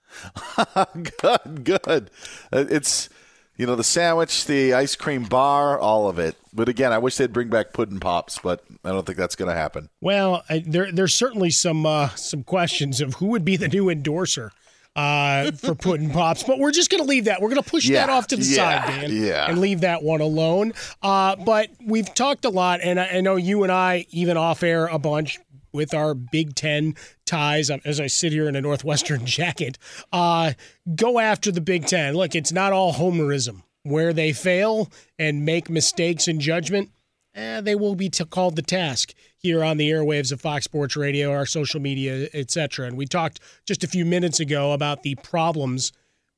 good, 0.94 1.64
good. 1.64 2.10
Uh, 2.52 2.64
it's 2.68 3.08
you 3.56 3.66
know 3.66 3.76
the 3.76 3.84
sandwich, 3.84 4.46
the 4.46 4.72
ice 4.74 4.96
cream 4.96 5.24
bar, 5.24 5.78
all 5.78 6.08
of 6.08 6.18
it. 6.18 6.36
But 6.52 6.68
again, 6.68 6.92
I 6.92 6.98
wish 6.98 7.16
they'd 7.16 7.32
bring 7.32 7.48
back 7.48 7.72
pudding 7.72 8.00
pops, 8.00 8.38
but 8.38 8.64
I 8.84 8.90
don't 8.90 9.04
think 9.04 9.18
that's 9.18 9.36
going 9.36 9.50
to 9.50 9.54
happen. 9.54 9.90
Well, 10.00 10.42
I, 10.48 10.64
there 10.66 10.90
there's 10.90 11.14
certainly 11.14 11.50
some 11.50 11.84
uh, 11.84 12.08
some 12.10 12.42
questions 12.42 13.00
of 13.00 13.14
who 13.14 13.26
would 13.26 13.44
be 13.44 13.56
the 13.56 13.68
new 13.68 13.90
endorser 13.90 14.52
uh, 14.96 15.50
for 15.52 15.74
pudding 15.74 16.10
pops. 16.12 16.42
But 16.42 16.58
we're 16.58 16.72
just 16.72 16.90
going 16.90 17.02
to 17.02 17.08
leave 17.08 17.26
that. 17.26 17.40
We're 17.40 17.50
going 17.50 17.62
to 17.62 17.68
push 17.68 17.88
yeah, 17.88 18.06
that 18.06 18.12
off 18.12 18.28
to 18.28 18.36
the 18.36 18.44
yeah, 18.44 18.84
side, 18.84 19.00
Dan, 19.00 19.10
yeah. 19.12 19.46
and 19.48 19.58
leave 19.58 19.80
that 19.82 20.02
one 20.02 20.20
alone. 20.20 20.72
Uh, 21.02 21.36
but 21.36 21.70
we've 21.84 22.12
talked 22.14 22.44
a 22.44 22.50
lot, 22.50 22.80
and 22.82 22.98
I, 22.98 23.06
I 23.08 23.20
know 23.20 23.36
you 23.36 23.62
and 23.62 23.72
I, 23.72 24.06
even 24.10 24.36
off 24.36 24.62
air, 24.62 24.86
a 24.86 24.98
bunch 24.98 25.38
with 25.72 25.94
our 25.94 26.14
Big 26.14 26.54
Ten 26.54 26.94
ties, 27.24 27.70
um, 27.70 27.80
as 27.84 28.00
I 28.00 28.06
sit 28.06 28.32
here 28.32 28.48
in 28.48 28.56
a 28.56 28.60
Northwestern 28.60 29.24
jacket, 29.26 29.78
uh, 30.12 30.52
go 30.94 31.18
after 31.18 31.50
the 31.52 31.60
Big 31.60 31.86
Ten. 31.86 32.14
Look, 32.14 32.34
it's 32.34 32.52
not 32.52 32.72
all 32.72 32.94
homerism. 32.94 33.62
Where 33.82 34.12
they 34.12 34.34
fail 34.34 34.90
and 35.18 35.46
make 35.46 35.70
mistakes 35.70 36.28
in 36.28 36.38
judgment, 36.38 36.90
eh, 37.34 37.62
they 37.62 37.74
will 37.74 37.94
be 37.94 38.10
t- 38.10 38.26
called 38.26 38.56
the 38.56 38.62
task 38.62 39.14
here 39.38 39.64
on 39.64 39.78
the 39.78 39.90
airwaves 39.90 40.32
of 40.32 40.40
Fox 40.40 40.64
Sports 40.64 40.96
Radio, 40.96 41.32
our 41.32 41.46
social 41.46 41.80
media, 41.80 42.28
etc. 42.34 42.86
And 42.86 42.98
we 42.98 43.06
talked 43.06 43.40
just 43.66 43.82
a 43.82 43.88
few 43.88 44.04
minutes 44.04 44.38
ago 44.38 44.72
about 44.72 45.02
the 45.02 45.14
problems 45.16 45.92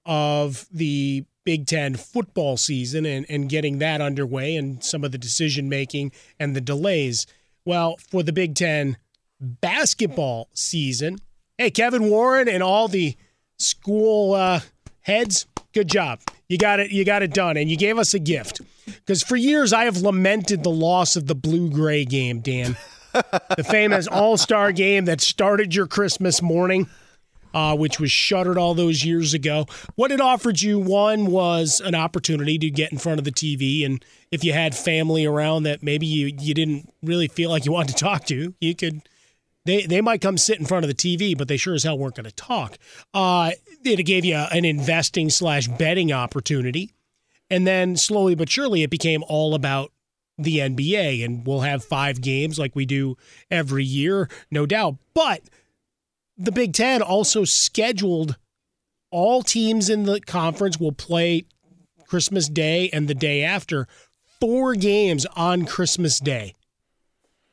of 0.06 0.66
the 0.70 1.24
Big 1.44 1.66
Ten 1.66 1.96
football 1.96 2.56
season 2.56 3.04
and, 3.04 3.26
and 3.28 3.48
getting 3.48 3.78
that 3.78 4.00
underway 4.00 4.56
and 4.56 4.82
some 4.82 5.04
of 5.04 5.12
the 5.12 5.18
decision 5.18 5.68
making 5.68 6.12
and 6.38 6.54
the 6.54 6.60
delays. 6.60 7.26
Well, 7.64 7.96
for 7.96 8.22
the 8.22 8.32
Big 8.32 8.54
Ten 8.54 8.96
basketball 9.42 10.48
season, 10.54 11.18
hey, 11.58 11.70
Kevin 11.70 12.08
Warren 12.08 12.48
and 12.48 12.62
all 12.62 12.88
the 12.88 13.16
school 13.58 14.34
uh, 14.34 14.60
heads, 15.00 15.46
good 15.72 15.88
job. 15.88 16.20
You 16.48 16.58
got 16.58 16.80
it. 16.80 16.90
You 16.90 17.04
got 17.04 17.22
it 17.22 17.32
done, 17.32 17.56
and 17.56 17.70
you 17.70 17.76
gave 17.76 17.98
us 17.98 18.14
a 18.14 18.18
gift. 18.18 18.60
Because 18.86 19.22
for 19.22 19.36
years 19.36 19.72
I 19.72 19.84
have 19.84 19.98
lamented 19.98 20.62
the 20.62 20.70
loss 20.70 21.16
of 21.16 21.26
the 21.26 21.34
blue 21.34 21.70
gray 21.70 22.04
game, 22.04 22.40
Dan 22.40 22.76
the 23.12 23.64
famous 23.64 24.06
All 24.06 24.36
Star 24.36 24.72
game 24.72 25.06
that 25.06 25.20
started 25.20 25.74
your 25.74 25.86
Christmas 25.86 26.42
morning. 26.42 26.88
Uh, 27.54 27.76
which 27.76 28.00
was 28.00 28.10
shuttered 28.10 28.56
all 28.56 28.72
those 28.72 29.04
years 29.04 29.34
ago. 29.34 29.66
What 29.94 30.10
it 30.10 30.22
offered 30.22 30.62
you, 30.62 30.78
one 30.78 31.26
was 31.26 31.82
an 31.84 31.94
opportunity 31.94 32.56
to 32.56 32.70
get 32.70 32.92
in 32.92 32.96
front 32.96 33.18
of 33.18 33.26
the 33.26 33.30
TV, 33.30 33.84
and 33.84 34.02
if 34.30 34.42
you 34.42 34.54
had 34.54 34.74
family 34.74 35.26
around 35.26 35.64
that 35.64 35.82
maybe 35.82 36.06
you, 36.06 36.34
you 36.40 36.54
didn't 36.54 36.90
really 37.02 37.28
feel 37.28 37.50
like 37.50 37.66
you 37.66 37.72
wanted 37.72 37.94
to 37.94 38.02
talk 38.02 38.24
to, 38.28 38.54
you 38.58 38.74
could. 38.74 39.02
They, 39.64 39.86
they 39.86 40.00
might 40.00 40.20
come 40.20 40.38
sit 40.38 40.58
in 40.58 40.66
front 40.66 40.84
of 40.84 40.88
the 40.88 40.94
TV, 40.94 41.36
but 41.38 41.46
they 41.48 41.56
sure 41.56 41.74
as 41.74 41.84
hell 41.84 41.96
weren't 41.96 42.16
going 42.16 42.24
to 42.24 42.32
talk. 42.32 42.78
Uh, 43.14 43.52
it 43.84 44.02
gave 44.04 44.24
you 44.24 44.34
an 44.34 44.64
investing 44.64 45.30
slash 45.30 45.68
betting 45.68 46.12
opportunity, 46.12 46.92
and 47.48 47.66
then 47.66 47.96
slowly 47.96 48.34
but 48.34 48.50
surely 48.50 48.82
it 48.82 48.90
became 48.90 49.22
all 49.28 49.54
about 49.54 49.92
the 50.36 50.58
NBA, 50.58 51.24
and 51.24 51.46
we'll 51.46 51.60
have 51.60 51.84
five 51.84 52.20
games 52.20 52.58
like 52.58 52.74
we 52.74 52.86
do 52.86 53.16
every 53.50 53.84
year, 53.84 54.28
no 54.50 54.66
doubt. 54.66 54.96
But 55.14 55.42
the 56.36 56.52
Big 56.52 56.72
Ten 56.72 57.02
also 57.02 57.44
scheduled 57.44 58.36
all 59.10 59.42
teams 59.42 59.88
in 59.88 60.04
the 60.04 60.20
conference 60.20 60.80
will 60.80 60.92
play 60.92 61.44
Christmas 62.06 62.48
Day 62.48 62.90
and 62.92 63.06
the 63.08 63.14
day 63.14 63.42
after, 63.42 63.86
four 64.40 64.74
games 64.74 65.26
on 65.36 65.66
Christmas 65.66 66.18
Day. 66.18 66.54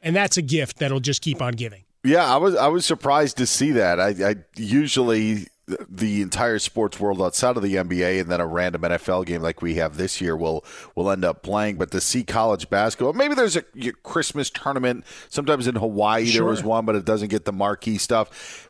And 0.02 0.16
that's 0.16 0.38
a 0.38 0.42
gift 0.42 0.80
that'll 0.80 1.02
just 1.02 1.22
keep 1.22 1.42
on 1.42 1.54
giving. 1.54 1.84
Yeah, 2.10 2.26
I 2.26 2.38
was 2.38 2.56
I 2.56 2.68
was 2.68 2.86
surprised 2.86 3.38
to 3.38 3.46
see 3.46 3.72
that. 3.72 4.00
I, 4.00 4.10
I 4.32 4.36
usually 4.56 5.48
the 5.88 6.22
entire 6.22 6.58
sports 6.58 7.00
world 7.00 7.22
outside 7.22 7.56
of 7.56 7.64
the 7.64 7.76
NBA 7.76 8.22
and 8.22 8.32
then 8.32 8.42
a 8.42 8.48
random 8.48 8.82
NFL 8.82 9.26
game 9.26 9.42
like 9.42 9.62
we 9.62 9.76
have 9.76 9.98
this 9.98 10.20
year 10.20 10.36
will 10.36 10.66
will 10.96 11.12
end 11.12 11.24
up 11.24 11.44
playing. 11.44 11.78
But 11.78 11.92
to 11.92 12.02
see 12.02 12.24
college 12.24 12.70
basketball, 12.70 13.14
maybe 13.14 13.36
there's 13.36 13.56
a 13.56 13.64
Christmas 14.04 14.50
tournament. 14.50 15.06
Sometimes 15.30 15.68
in 15.68 15.76
Hawaii 15.76 16.26
sure. 16.26 16.42
there 16.42 16.50
was 16.50 16.64
one, 16.64 16.86
but 16.86 16.96
it 16.96 17.06
doesn't 17.06 17.30
get 17.30 17.46
the 17.46 17.54
marquee 17.54 17.98
stuff. 17.98 18.69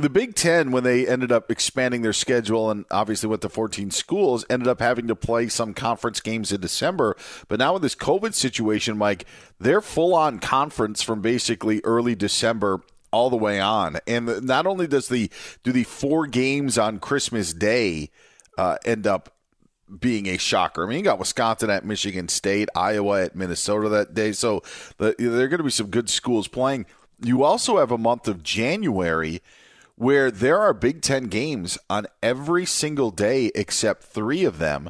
The 0.00 0.10
Big 0.10 0.34
Ten, 0.34 0.70
when 0.70 0.84
they 0.84 1.06
ended 1.06 1.32
up 1.32 1.50
expanding 1.50 2.02
their 2.02 2.12
schedule 2.12 2.70
and 2.70 2.84
obviously 2.90 3.28
went 3.28 3.42
to 3.42 3.48
14 3.48 3.90
schools, 3.90 4.44
ended 4.48 4.68
up 4.68 4.80
having 4.80 5.06
to 5.08 5.16
play 5.16 5.48
some 5.48 5.74
conference 5.74 6.20
games 6.20 6.52
in 6.52 6.60
December. 6.60 7.16
But 7.48 7.58
now 7.58 7.74
with 7.74 7.82
this 7.82 7.94
COVID 7.94 8.34
situation, 8.34 8.96
Mike, 8.96 9.26
they're 9.58 9.80
full 9.80 10.14
on 10.14 10.38
conference 10.38 11.02
from 11.02 11.20
basically 11.20 11.80
early 11.84 12.14
December 12.14 12.82
all 13.12 13.30
the 13.30 13.36
way 13.36 13.60
on. 13.60 13.98
And 14.06 14.42
not 14.44 14.66
only 14.66 14.86
does 14.86 15.08
the 15.08 15.30
do 15.62 15.72
the 15.72 15.84
four 15.84 16.26
games 16.26 16.78
on 16.78 16.98
Christmas 16.98 17.52
Day 17.52 18.10
uh, 18.56 18.78
end 18.84 19.06
up 19.06 19.34
being 19.98 20.26
a 20.28 20.36
shocker. 20.36 20.84
I 20.84 20.88
mean, 20.88 20.98
you 20.98 21.04
got 21.04 21.18
Wisconsin 21.18 21.70
at 21.70 21.84
Michigan 21.84 22.28
State, 22.28 22.68
Iowa 22.76 23.24
at 23.24 23.34
Minnesota 23.34 23.88
that 23.88 24.14
day. 24.14 24.32
So 24.32 24.62
the, 24.98 25.14
there 25.18 25.44
are 25.44 25.48
going 25.48 25.58
to 25.58 25.64
be 25.64 25.70
some 25.70 25.88
good 25.88 26.08
schools 26.08 26.46
playing. 26.46 26.86
You 27.22 27.42
also 27.42 27.78
have 27.78 27.90
a 27.90 27.98
month 27.98 28.28
of 28.28 28.42
January 28.42 29.42
where 30.00 30.30
there 30.30 30.58
are 30.58 30.72
Big 30.72 31.02
Ten 31.02 31.24
games 31.24 31.76
on 31.90 32.06
every 32.22 32.64
single 32.64 33.10
day 33.10 33.50
except 33.54 34.02
three 34.02 34.46
of 34.46 34.56
them. 34.56 34.88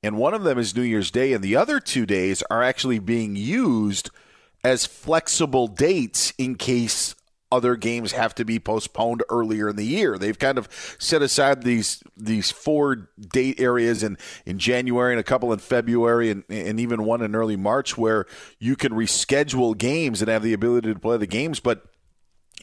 And 0.00 0.16
one 0.16 0.32
of 0.32 0.44
them 0.44 0.60
is 0.60 0.76
New 0.76 0.82
Year's 0.82 1.10
Day, 1.10 1.32
and 1.32 1.42
the 1.42 1.56
other 1.56 1.80
two 1.80 2.06
days 2.06 2.40
are 2.48 2.62
actually 2.62 3.00
being 3.00 3.34
used 3.34 4.10
as 4.62 4.86
flexible 4.86 5.66
dates 5.66 6.32
in 6.38 6.54
case 6.54 7.16
other 7.50 7.74
games 7.74 8.12
have 8.12 8.32
to 8.36 8.44
be 8.44 8.60
postponed 8.60 9.24
earlier 9.28 9.70
in 9.70 9.76
the 9.76 9.84
year. 9.84 10.18
They've 10.18 10.38
kind 10.38 10.56
of 10.56 10.68
set 11.00 11.20
aside 11.20 11.64
these 11.64 12.04
these 12.16 12.52
four 12.52 13.08
date 13.18 13.58
areas 13.58 14.04
in, 14.04 14.16
in 14.46 14.60
January 14.60 15.14
and 15.14 15.20
a 15.20 15.24
couple 15.24 15.52
in 15.52 15.58
February 15.58 16.30
and, 16.30 16.44
and 16.48 16.78
even 16.78 17.02
one 17.02 17.22
in 17.22 17.34
early 17.34 17.56
March 17.56 17.98
where 17.98 18.24
you 18.60 18.76
can 18.76 18.92
reschedule 18.92 19.76
games 19.76 20.22
and 20.22 20.28
have 20.28 20.44
the 20.44 20.52
ability 20.52 20.94
to 20.94 21.00
play 21.00 21.16
the 21.16 21.26
games. 21.26 21.58
But 21.58 21.86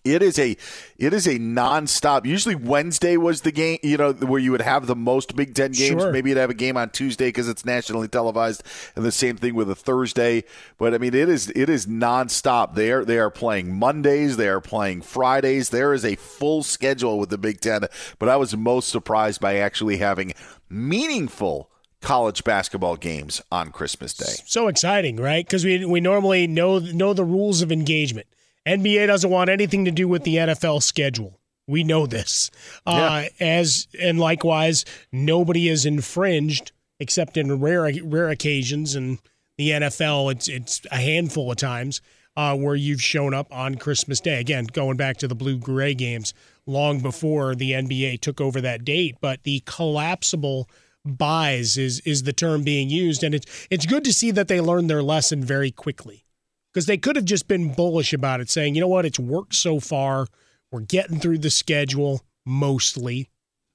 it 0.03 0.21
is 0.21 0.39
a 0.39 0.57
it 0.97 1.13
is 1.13 1.27
a 1.27 1.37
nonstop. 1.37 2.25
Usually 2.25 2.55
Wednesday 2.55 3.17
was 3.17 3.41
the 3.41 3.51
game, 3.51 3.77
you 3.83 3.97
know, 3.97 4.13
where 4.13 4.39
you 4.39 4.51
would 4.51 4.61
have 4.61 4.87
the 4.87 4.95
most 4.95 5.35
Big 5.35 5.53
Ten 5.53 5.71
games. 5.71 6.01
Sure. 6.01 6.11
Maybe 6.11 6.29
you'd 6.29 6.37
have 6.37 6.49
a 6.49 6.55
game 6.55 6.77
on 6.77 6.89
Tuesday 6.89 7.27
because 7.27 7.47
it's 7.47 7.65
nationally 7.65 8.07
televised, 8.07 8.63
and 8.95 9.05
the 9.05 9.11
same 9.11 9.37
thing 9.37 9.53
with 9.53 9.69
a 9.69 9.75
Thursday. 9.75 10.43
But 10.77 10.93
I 10.93 10.97
mean, 10.97 11.13
it 11.13 11.29
is 11.29 11.51
it 11.55 11.69
is 11.69 11.85
nonstop. 11.85 12.75
They 12.75 12.91
are 12.91 13.05
they 13.05 13.19
are 13.19 13.29
playing 13.29 13.75
Mondays, 13.75 14.37
they 14.37 14.47
are 14.47 14.61
playing 14.61 15.01
Fridays. 15.03 15.69
There 15.69 15.93
is 15.93 16.03
a 16.03 16.15
full 16.15 16.63
schedule 16.63 17.19
with 17.19 17.29
the 17.29 17.37
Big 17.37 17.61
Ten. 17.61 17.81
But 18.17 18.29
I 18.29 18.37
was 18.37 18.55
most 18.55 18.89
surprised 18.89 19.39
by 19.39 19.57
actually 19.57 19.97
having 19.97 20.33
meaningful 20.69 21.69
college 22.01 22.43
basketball 22.43 22.95
games 22.95 23.41
on 23.51 23.71
Christmas 23.71 24.13
Day. 24.13 24.33
So 24.45 24.67
exciting, 24.67 25.17
right? 25.17 25.45
Because 25.45 25.63
we 25.63 25.85
we 25.85 26.01
normally 26.01 26.47
know 26.47 26.79
know 26.79 27.13
the 27.13 27.23
rules 27.23 27.61
of 27.61 27.71
engagement. 27.71 28.27
NBA 28.67 29.07
doesn't 29.07 29.29
want 29.29 29.49
anything 29.49 29.85
to 29.85 29.91
do 29.91 30.07
with 30.07 30.23
the 30.23 30.35
NFL 30.35 30.83
schedule. 30.83 31.39
We 31.67 31.83
know 31.83 32.05
this. 32.05 32.51
Uh, 32.85 33.25
as 33.39 33.87
and 33.99 34.19
likewise, 34.19 34.85
nobody 35.11 35.69
is 35.69 35.85
infringed 35.85 36.71
except 36.99 37.37
in 37.37 37.59
rare 37.59 37.91
rare 38.03 38.29
occasions. 38.29 38.95
And 38.95 39.19
the 39.57 39.71
NFL, 39.71 40.31
it's 40.33 40.47
it's 40.47 40.81
a 40.91 40.97
handful 40.97 41.51
of 41.51 41.57
times 41.57 42.01
uh, 42.35 42.55
where 42.57 42.75
you've 42.75 43.01
shown 43.01 43.33
up 43.33 43.47
on 43.51 43.75
Christmas 43.75 44.19
Day. 44.19 44.39
Again, 44.39 44.65
going 44.65 44.97
back 44.97 45.17
to 45.17 45.27
the 45.27 45.35
blue 45.35 45.57
gray 45.57 45.93
games, 45.93 46.33
long 46.65 46.99
before 46.99 47.55
the 47.55 47.71
NBA 47.71 48.21
took 48.21 48.41
over 48.41 48.61
that 48.61 48.83
date. 48.85 49.17
But 49.21 49.43
the 49.43 49.63
collapsible 49.65 50.69
byes 51.05 51.77
is 51.77 51.99
is 52.01 52.23
the 52.23 52.33
term 52.33 52.63
being 52.63 52.89
used, 52.89 53.23
and 53.23 53.33
it's 53.33 53.67
it's 53.69 53.85
good 53.85 54.03
to 54.03 54.13
see 54.13 54.31
that 54.31 54.47
they 54.47 54.61
learned 54.61 54.89
their 54.89 55.03
lesson 55.03 55.43
very 55.43 55.71
quickly 55.71 56.25
because 56.73 56.85
they 56.85 56.97
could 56.97 57.15
have 57.15 57.25
just 57.25 57.47
been 57.47 57.73
bullish 57.73 58.13
about 58.13 58.41
it, 58.41 58.49
saying, 58.49 58.75
you 58.75 58.81
know 58.81 58.87
what, 58.87 59.05
it's 59.05 59.19
worked 59.19 59.55
so 59.55 59.79
far. 59.79 60.27
We're 60.71 60.81
getting 60.81 61.19
through 61.19 61.39
the 61.39 61.49
schedule 61.49 62.21
mostly. 62.45 63.29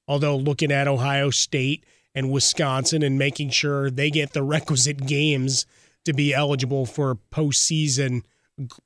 Although 0.08 0.36
looking 0.36 0.70
at 0.70 0.88
Ohio 0.88 1.30
State 1.30 1.84
and 2.14 2.30
Wisconsin 2.30 3.02
and 3.02 3.18
making 3.18 3.50
sure 3.50 3.90
they 3.90 4.10
get 4.10 4.32
the 4.32 4.42
requisite 4.44 5.06
games 5.06 5.66
to 6.04 6.12
be 6.12 6.32
eligible 6.32 6.86
for 6.86 7.16
postseason 7.32 8.22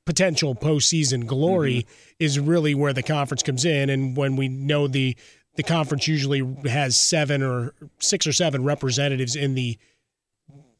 potential 0.04 0.54
postseason 0.54 1.26
glory 1.26 1.82
mm-hmm. 1.82 2.14
is 2.18 2.40
really 2.40 2.74
where 2.74 2.92
the 2.92 3.02
conference 3.02 3.42
comes 3.42 3.64
in. 3.64 3.88
And 3.88 4.16
when 4.16 4.36
we 4.36 4.48
know 4.48 4.88
the 4.88 5.16
the 5.56 5.62
conference 5.62 6.06
usually 6.08 6.42
has 6.68 6.96
seven 6.96 7.42
or 7.42 7.74
six 7.98 8.26
or 8.26 8.32
seven 8.32 8.64
representatives 8.64 9.36
in 9.36 9.54
the 9.54 9.78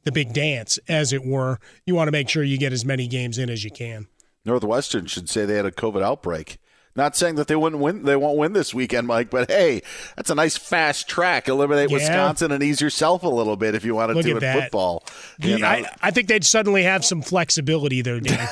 the 0.05 0.13
big 0.13 0.33
dance, 0.33 0.79
as 0.89 1.13
it 1.13 1.25
were. 1.25 1.59
You 1.87 1.95
want 1.95 2.09
to 2.09 2.13
make 2.13 2.29
sure 2.29 2.43
you 2.43 2.59
get 2.59 2.73
as 2.73 2.85
many 2.85 3.07
games 3.07 3.39
in 3.39 3.51
as 3.51 3.65
you 3.65 3.71
can. 3.71 4.09
Northwestern 4.45 5.07
should 5.07 5.29
say 5.29 5.45
they 5.45 5.57
had 5.57 5.67
a 5.67 5.71
COVID 5.71 6.03
outbreak. 6.03 6.59
Not 6.97 7.17
saying 7.17 7.37
that 7.37 7.47
they 7.47 7.55
wouldn't 7.57 7.81
win, 7.81 8.03
they 8.03 8.17
won't 8.17 8.37
win 8.37 8.53
this 8.53 8.75
weekend, 8.75 9.07
Mike. 9.07 9.31
But 9.31 9.49
hey, 9.51 9.83
that's 10.17 10.29
a 10.31 10.35
nice 10.35 10.57
fast 10.57 11.09
track. 11.09 11.49
Eliminate 11.49 11.89
Yeah. 11.91 11.97
Wisconsin 11.99 12.51
and 12.51 12.63
ease 12.63 12.81
yourself 12.81 13.23
a 13.23 13.29
little 13.29 13.57
bit 13.57 13.75
if 13.77 13.85
you 13.85 13.95
want 13.95 14.11
to 14.11 14.17
Look 14.17 14.25
do 14.27 14.37
it 14.37 14.41
that. 14.41 14.61
football. 14.63 15.05
You 15.39 15.59
know? 15.59 15.67
I, 15.67 15.85
I 16.03 16.11
think 16.11 16.27
they'd 16.29 16.45
suddenly 16.45 16.83
have 16.83 17.05
some 17.05 17.23
flexibility 17.23 18.03
there, 18.03 18.19
Dan. 18.21 18.49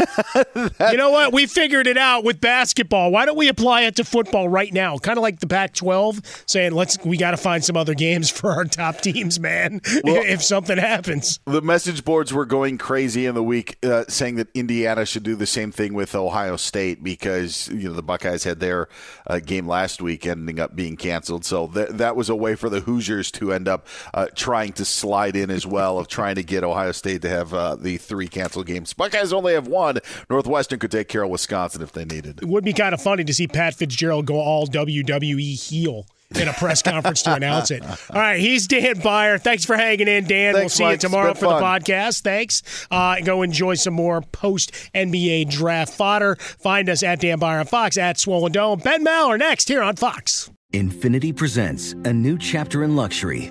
you 0.54 0.96
know 0.96 1.10
what? 1.10 1.32
We 1.32 1.46
figured 1.46 1.86
it 1.86 1.98
out 1.98 2.22
with 2.24 2.40
basketball. 2.40 3.10
Why 3.10 3.26
don't 3.26 3.36
we 3.36 3.48
apply 3.48 3.82
it 3.82 3.96
to 3.96 4.04
football 4.04 4.48
right 4.48 4.72
now? 4.72 4.98
Kind 4.98 5.18
of 5.18 5.22
like 5.22 5.40
the 5.40 5.46
Pac-12 5.46 6.24
saying, 6.48 6.72
"Let's 6.72 6.96
we 7.04 7.16
got 7.16 7.32
to 7.32 7.36
find 7.36 7.64
some 7.64 7.76
other 7.76 7.94
games 7.94 8.30
for 8.30 8.52
our 8.52 8.64
top 8.64 9.00
teams, 9.00 9.38
man. 9.40 9.80
Well- 10.04 10.22
if 10.24 10.42
something 10.42 10.78
happens." 10.78 11.40
The 11.46 11.60
message 11.62 12.04
boards 12.04 12.32
were 12.32 12.46
going 12.46 12.78
crazy 12.78 13.26
in 13.26 13.34
the 13.34 13.42
week, 13.42 13.78
uh, 13.84 14.04
saying 14.08 14.36
that 14.36 14.48
Indiana 14.54 15.04
should 15.04 15.22
do 15.24 15.34
the 15.34 15.46
same 15.46 15.72
thing 15.72 15.92
with 15.92 16.14
Ohio 16.14 16.56
State 16.56 17.02
because 17.02 17.68
you 17.68 17.88
know 17.88 17.94
the 17.94 18.02
Buckeyes 18.02 18.27
had 18.44 18.60
their 18.60 18.88
uh, 19.26 19.38
game 19.40 19.66
last 19.66 20.00
week 20.00 20.26
ending 20.26 20.60
up 20.60 20.74
being 20.76 20.96
canceled. 20.96 21.44
So 21.44 21.68
th- 21.68 21.90
that 21.90 22.16
was 22.16 22.28
a 22.28 22.36
way 22.36 22.54
for 22.54 22.68
the 22.68 22.80
Hoosiers 22.80 23.30
to 23.32 23.52
end 23.52 23.68
up 23.68 23.86
uh, 24.14 24.26
trying 24.34 24.72
to 24.74 24.84
slide 24.84 25.36
in 25.36 25.50
as 25.50 25.66
well 25.66 25.98
of 25.98 26.08
trying 26.08 26.36
to 26.36 26.42
get 26.42 26.64
Ohio 26.64 26.92
State 26.92 27.22
to 27.22 27.28
have 27.28 27.54
uh, 27.54 27.76
the 27.76 27.96
three 27.96 28.28
canceled 28.28 28.66
games. 28.66 28.92
Buckeyes 28.92 29.32
only 29.32 29.54
have 29.54 29.66
one. 29.66 29.98
Northwestern 30.30 30.78
could 30.78 30.90
take 30.90 31.08
care 31.08 31.22
of 31.22 31.30
Wisconsin 31.30 31.82
if 31.82 31.92
they 31.92 32.04
needed. 32.04 32.40
It 32.42 32.48
would 32.48 32.64
be 32.64 32.72
kind 32.72 32.94
of 32.94 33.00
funny 33.02 33.24
to 33.24 33.34
see 33.34 33.46
Pat 33.46 33.74
Fitzgerald 33.74 34.26
go 34.26 34.40
all 34.40 34.66
WWE 34.66 35.54
heel 35.54 36.06
in 36.36 36.48
a 36.48 36.52
press 36.52 36.82
conference 36.82 37.22
to 37.22 37.34
announce 37.34 37.70
it. 37.70 37.82
All 37.82 38.20
right, 38.20 38.38
he's 38.38 38.66
Dan 38.66 38.98
Beyer. 39.00 39.38
Thanks 39.38 39.64
for 39.64 39.76
hanging 39.76 40.08
in, 40.08 40.26
Dan. 40.26 40.54
Thanks, 40.54 40.62
we'll 40.62 40.68
see 40.68 40.84
Mike. 40.84 40.92
you 40.92 41.08
tomorrow 41.08 41.32
been 41.32 41.40
for 41.40 41.46
the 41.46 41.60
podcast. 41.60 42.22
Thanks. 42.22 42.86
Uh, 42.90 43.16
go 43.20 43.42
enjoy 43.42 43.74
some 43.74 43.94
more 43.94 44.20
post 44.20 44.72
NBA 44.94 45.50
draft 45.50 45.94
fodder. 45.94 46.36
Find 46.36 46.88
us 46.88 47.02
at 47.02 47.20
Dan 47.20 47.38
Beyer 47.38 47.60
on 47.60 47.66
Fox, 47.66 47.96
at 47.96 48.18
Swollen 48.18 48.52
Dome. 48.52 48.80
Ben 48.80 49.04
Maller 49.04 49.38
next 49.38 49.68
here 49.68 49.82
on 49.82 49.96
Fox. 49.96 50.50
Infiniti 50.74 51.34
presents 51.34 51.92
a 52.04 52.12
new 52.12 52.36
chapter 52.36 52.84
in 52.84 52.94
luxury, 52.94 53.50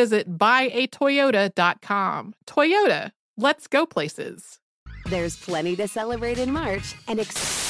visit 0.00 0.38
buyatoyota.com. 0.38 2.34
Toyota, 2.46 3.10
let's 3.36 3.66
go 3.66 3.84
places. 3.84 4.58
There's 5.10 5.36
plenty 5.36 5.76
to 5.76 5.86
celebrate 5.88 6.38
in 6.38 6.50
March 6.52 6.94
and 7.06 7.20
ex- 7.20 7.69